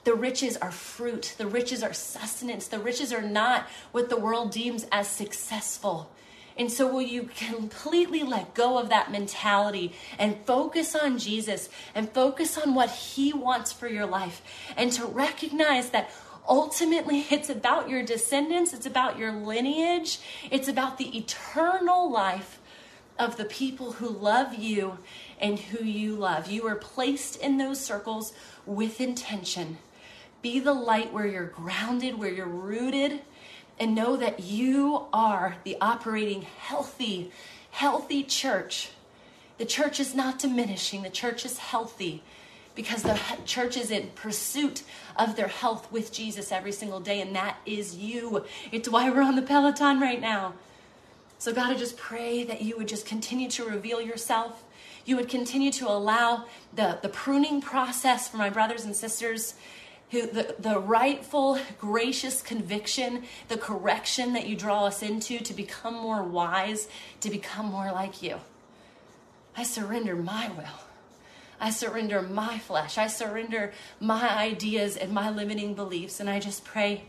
The 0.04 0.14
riches 0.14 0.56
are 0.56 0.72
fruit. 0.72 1.34
The 1.36 1.46
riches 1.46 1.82
are 1.82 1.92
sustenance. 1.92 2.68
The 2.68 2.78
riches 2.78 3.12
are 3.12 3.20
not 3.20 3.66
what 3.92 4.08
the 4.08 4.16
world 4.16 4.50
deems 4.50 4.86
as 4.90 5.08
successful. 5.08 6.10
And 6.56 6.70
so, 6.70 6.86
will 6.86 7.02
you 7.02 7.28
completely 7.36 8.22
let 8.22 8.54
go 8.54 8.78
of 8.78 8.88
that 8.88 9.10
mentality 9.10 9.92
and 10.18 10.36
focus 10.46 10.94
on 10.94 11.18
Jesus 11.18 11.68
and 11.94 12.08
focus 12.10 12.56
on 12.56 12.74
what 12.74 12.90
He 12.90 13.32
wants 13.32 13.72
for 13.72 13.88
your 13.88 14.06
life 14.06 14.40
and 14.76 14.92
to 14.92 15.04
recognize 15.04 15.90
that 15.90 16.10
ultimately 16.48 17.26
it's 17.30 17.50
about 17.50 17.88
your 17.88 18.04
descendants, 18.04 18.72
it's 18.72 18.86
about 18.86 19.18
your 19.18 19.32
lineage, 19.32 20.20
it's 20.50 20.68
about 20.68 20.98
the 20.98 21.16
eternal 21.16 22.10
life 22.10 22.60
of 23.18 23.36
the 23.36 23.44
people 23.44 23.92
who 23.92 24.08
love 24.08 24.54
you 24.54 24.98
and 25.40 25.58
who 25.58 25.84
you 25.84 26.14
love. 26.16 26.50
You 26.50 26.66
are 26.66 26.76
placed 26.76 27.36
in 27.36 27.58
those 27.58 27.80
circles 27.80 28.32
with 28.66 29.00
intention. 29.00 29.78
Be 30.42 30.60
the 30.60 30.74
light 30.74 31.12
where 31.12 31.26
you're 31.26 31.46
grounded, 31.46 32.18
where 32.18 32.32
you're 32.32 32.46
rooted, 32.46 33.22
and 33.78 33.94
know 33.94 34.16
that 34.16 34.40
you 34.40 35.06
are 35.12 35.56
the 35.64 35.76
operating 35.80 36.42
healthy, 36.42 37.30
healthy 37.70 38.22
church. 38.22 38.90
The 39.58 39.64
church 39.64 40.00
is 40.00 40.14
not 40.14 40.38
diminishing, 40.38 41.02
the 41.02 41.10
church 41.10 41.44
is 41.44 41.58
healthy 41.58 42.22
because 42.74 43.02
the 43.02 43.20
church 43.44 43.76
is 43.76 43.90
in 43.90 44.10
pursuit 44.14 44.82
of 45.16 45.36
their 45.36 45.48
health 45.48 45.90
with 45.92 46.12
Jesus 46.12 46.50
every 46.50 46.72
single 46.72 47.00
day, 47.00 47.20
and 47.20 47.34
that 47.36 47.56
is 47.64 47.96
you. 47.96 48.44
It's 48.72 48.88
why 48.88 49.10
we're 49.10 49.22
on 49.22 49.36
the 49.36 49.42
Peloton 49.42 50.00
right 50.00 50.20
now. 50.20 50.54
So, 51.38 51.52
God, 51.52 51.70
I 51.70 51.74
just 51.74 51.96
pray 51.96 52.42
that 52.44 52.62
you 52.62 52.76
would 52.76 52.88
just 52.88 53.06
continue 53.06 53.48
to 53.50 53.64
reveal 53.64 54.00
yourself. 54.00 54.64
You 55.04 55.16
would 55.16 55.28
continue 55.28 55.70
to 55.72 55.88
allow 55.88 56.46
the, 56.74 56.98
the 57.02 57.08
pruning 57.08 57.60
process 57.60 58.28
for 58.28 58.38
my 58.38 58.50
brothers 58.50 58.84
and 58.84 58.96
sisters, 58.96 59.54
who 60.14 60.26
the, 60.26 60.54
the 60.58 60.78
rightful, 60.78 61.58
gracious 61.78 62.40
conviction, 62.40 63.24
the 63.48 63.58
correction 63.58 64.32
that 64.32 64.46
you 64.46 64.56
draw 64.56 64.86
us 64.86 65.02
into 65.02 65.38
to 65.40 65.52
become 65.52 65.94
more 65.94 66.22
wise, 66.22 66.88
to 67.20 67.30
become 67.30 67.66
more 67.66 67.92
like 67.92 68.22
you. 68.22 68.40
I 69.56 69.62
surrender 69.64 70.16
my 70.16 70.48
will. 70.48 70.80
I 71.60 71.70
surrender 71.70 72.22
my 72.22 72.58
flesh. 72.58 72.98
I 72.98 73.06
surrender 73.06 73.72
my 74.00 74.36
ideas 74.36 74.96
and 74.96 75.12
my 75.12 75.30
limiting 75.30 75.74
beliefs. 75.74 76.20
And 76.20 76.28
I 76.28 76.40
just 76.40 76.64
pray 76.64 77.04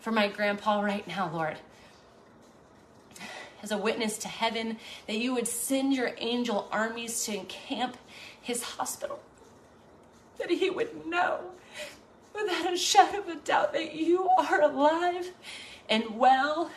for 0.00 0.10
my 0.10 0.28
grandpa 0.28 0.80
right 0.80 1.06
now, 1.06 1.30
Lord, 1.32 1.56
as 3.62 3.72
a 3.72 3.78
witness 3.78 4.18
to 4.18 4.28
heaven, 4.28 4.78
that 5.06 5.16
you 5.16 5.34
would 5.34 5.48
send 5.48 5.94
your 5.94 6.12
angel 6.18 6.68
armies 6.70 7.24
to 7.24 7.36
encamp 7.36 7.96
his 8.40 8.62
hospital, 8.62 9.20
that 10.38 10.50
he 10.50 10.70
would 10.70 11.06
know 11.06 11.40
without 12.36 12.72
a 12.72 12.76
shadow 12.76 13.18
of 13.18 13.28
a 13.28 13.36
doubt 13.36 13.72
that 13.72 13.94
you 13.94 14.28
are 14.28 14.60
alive 14.60 15.32
and 15.88 16.18
well, 16.18 16.70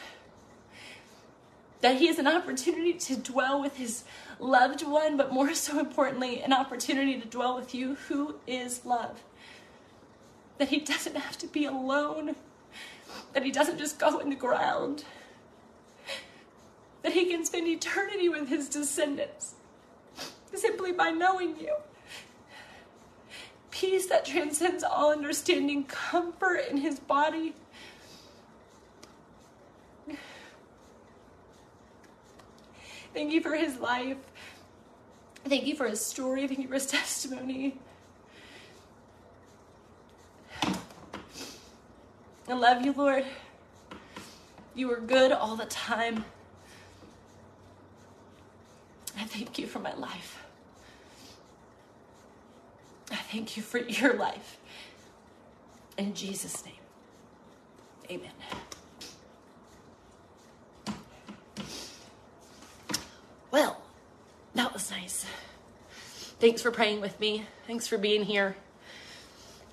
that 1.82 1.98
he 1.98 2.08
has 2.08 2.20
an 2.20 2.28
opportunity 2.28 2.94
to 2.94 3.16
dwell 3.16 3.62
with 3.62 3.78
his 3.78 4.04
loved 4.40 4.86
one, 4.86 5.18
but 5.18 5.32
more 5.32 5.54
so 5.54 5.80
importantly, 5.80 6.42
an 6.42 6.54
opportunity 6.54 7.20
to 7.20 7.28
dwell 7.28 7.56
with 7.56 7.74
you 7.74 7.96
who 8.08 8.36
is 8.46 8.86
love. 8.86 9.24
That 10.58 10.70
he 10.70 10.80
doesn't 10.80 11.16
have 11.16 11.38
to 11.38 11.48
be 11.48 11.66
alone, 11.66 12.36
that 13.34 13.44
he 13.44 13.52
doesn't 13.52 13.78
just 13.78 13.98
go 13.98 14.20
in 14.20 14.30
the 14.30 14.36
ground, 14.36 15.06
that 17.02 17.14
he 17.14 17.26
can 17.26 17.46
spend 17.46 17.68
eternity 17.68 18.28
with 18.28 18.50
his 18.50 18.68
descendants 18.68 19.56
simply 20.54 20.92
by 20.92 21.12
knowing 21.12 21.58
you. 21.60 21.76
Peace 23.80 24.08
that 24.08 24.26
transcends 24.26 24.84
all 24.84 25.14
understanding, 25.14 25.86
comfort 25.86 26.66
in 26.70 26.76
his 26.76 27.00
body. 27.00 27.54
Thank 33.14 33.32
you 33.32 33.40
for 33.40 33.56
his 33.56 33.78
life. 33.78 34.18
Thank 35.46 35.66
you 35.66 35.78
for 35.78 35.88
his 35.88 36.06
story. 36.06 36.46
Thank 36.46 36.60
you 36.60 36.68
for 36.68 36.74
his 36.74 36.88
testimony. 36.88 37.80
I 42.50 42.54
love 42.54 42.84
you, 42.84 42.92
Lord. 42.92 43.24
You 44.76 44.92
are 44.92 45.00
good 45.00 45.32
all 45.32 45.56
the 45.56 45.68
time. 45.68 46.26
I 49.18 49.24
thank 49.24 49.58
you 49.58 49.68
for 49.68 49.80
my 49.80 49.94
life. 49.96 50.39
I 53.12 53.16
thank 53.16 53.58
you 53.58 53.64
for 53.64 53.78
your 53.80 54.14
life. 54.16 54.58
In 55.98 56.14
Jesus' 56.14 56.64
name, 56.66 56.74
amen. 58.10 58.32
Well, 63.52 63.82
that 64.54 64.74
was 64.74 64.90
nice. 64.92 65.26
Thanks 66.40 66.62
for 66.62 66.72
praying 66.72 67.02
with 67.02 67.20
me. 67.20 67.46
Thanks 67.68 67.88
for 67.88 67.98
being 67.98 68.24
here. 68.24 68.56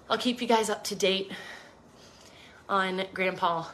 I'll 0.09 0.19
keep 0.19 0.41
you 0.41 0.49
guys 0.49 0.71
up 0.71 0.83
to 0.85 0.95
date 0.95 1.31
on 2.69 3.05
Grandpa. 3.13 3.67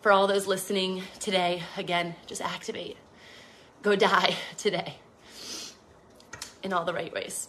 For 0.00 0.12
all 0.12 0.26
those 0.26 0.46
listening 0.46 1.02
today, 1.20 1.62
again, 1.76 2.14
just 2.26 2.40
activate. 2.40 2.96
Go 3.82 3.94
die 3.94 4.36
today 4.56 4.94
in 6.62 6.72
all 6.72 6.84
the 6.84 6.94
right 6.94 7.12
ways. 7.12 7.48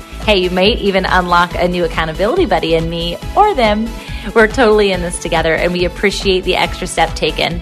Hey, 0.23 0.37
you 0.39 0.51
might 0.51 0.77
even 0.79 1.05
unlock 1.05 1.55
a 1.55 1.67
new 1.67 1.83
accountability 1.83 2.45
buddy 2.45 2.75
in 2.75 2.89
me 2.89 3.17
or 3.35 3.53
them 3.53 3.87
we're 4.35 4.47
totally 4.47 4.91
in 4.91 5.01
this 5.01 5.19
together 5.19 5.55
and 5.55 5.73
we 5.73 5.85
appreciate 5.85 6.41
the 6.41 6.55
extra 6.55 6.87
step 6.87 7.13
taken. 7.15 7.61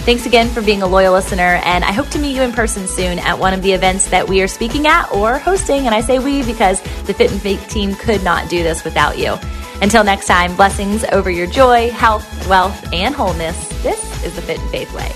Thanks 0.03 0.25
again 0.25 0.49
for 0.49 0.63
being 0.63 0.81
a 0.81 0.87
loyal 0.87 1.13
listener, 1.13 1.61
and 1.63 1.85
I 1.85 1.91
hope 1.91 2.09
to 2.09 2.17
meet 2.17 2.35
you 2.35 2.41
in 2.41 2.53
person 2.53 2.87
soon 2.87 3.19
at 3.19 3.37
one 3.37 3.53
of 3.53 3.61
the 3.61 3.71
events 3.73 4.09
that 4.09 4.27
we 4.27 4.41
are 4.41 4.47
speaking 4.47 4.87
at 4.87 5.11
or 5.11 5.37
hosting. 5.37 5.85
And 5.85 5.93
I 5.93 6.01
say 6.01 6.17
we 6.17 6.43
because 6.43 6.81
the 7.03 7.13
Fit 7.13 7.31
in 7.31 7.37
Faith 7.37 7.69
team 7.69 7.93
could 7.93 8.23
not 8.23 8.49
do 8.49 8.63
this 8.63 8.83
without 8.83 9.19
you. 9.19 9.37
Until 9.79 10.03
next 10.03 10.25
time, 10.25 10.55
blessings 10.55 11.03
over 11.11 11.29
your 11.29 11.45
joy, 11.45 11.91
health, 11.91 12.47
wealth, 12.47 12.91
and 12.91 13.13
wholeness. 13.13 13.55
This 13.83 14.25
is 14.25 14.35
the 14.35 14.41
Fit 14.41 14.59
in 14.59 14.67
Faith 14.69 14.91
Way. 14.95 15.11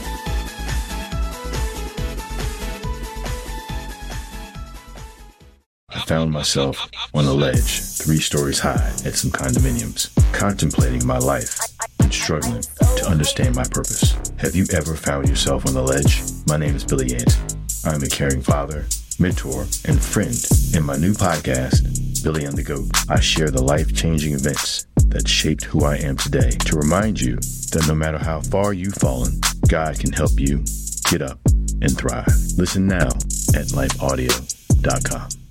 I 5.89 5.99
found 6.05 6.31
myself 6.31 6.87
on 7.11 7.25
a 7.25 7.33
ledge, 7.33 7.81
three 7.81 8.19
stories 8.19 8.59
high, 8.59 8.93
at 9.03 9.15
some 9.15 9.31
condominiums, 9.31 10.13
contemplating 10.31 11.07
my 11.07 11.17
life 11.17 11.59
struggling 12.11 12.61
to 12.61 13.07
understand 13.07 13.55
my 13.55 13.63
purpose. 13.63 14.15
Have 14.37 14.55
you 14.55 14.65
ever 14.73 14.95
found 14.95 15.27
yourself 15.27 15.65
on 15.65 15.73
the 15.73 15.81
ledge? 15.81 16.21
My 16.47 16.57
name 16.57 16.75
is 16.75 16.83
Billy 16.83 17.07
Yant. 17.07 17.55
I'm 17.85 18.03
a 18.03 18.07
caring 18.07 18.41
father, 18.41 18.85
mentor, 19.19 19.61
and 19.85 20.01
friend. 20.01 20.35
In 20.73 20.83
my 20.83 20.97
new 20.97 21.13
podcast, 21.13 22.23
Billy 22.23 22.45
and 22.45 22.57
the 22.57 22.63
Goat, 22.63 22.89
I 23.09 23.19
share 23.19 23.51
the 23.51 23.63
life 23.63 23.95
changing 23.95 24.33
events 24.33 24.87
that 25.07 25.27
shaped 25.27 25.63
who 25.63 25.85
I 25.85 25.97
am 25.97 26.17
today 26.17 26.49
to 26.49 26.77
remind 26.77 27.21
you 27.21 27.35
that 27.35 27.85
no 27.87 27.95
matter 27.95 28.17
how 28.17 28.41
far 28.41 28.73
you've 28.73 28.95
fallen, 28.95 29.39
God 29.67 29.99
can 29.99 30.11
help 30.11 30.39
you 30.39 30.63
get 31.09 31.21
up 31.21 31.39
and 31.81 31.97
thrive. 31.97 32.27
Listen 32.57 32.87
now 32.87 33.07
at 33.53 33.71
lifeaudio.com. 33.71 35.44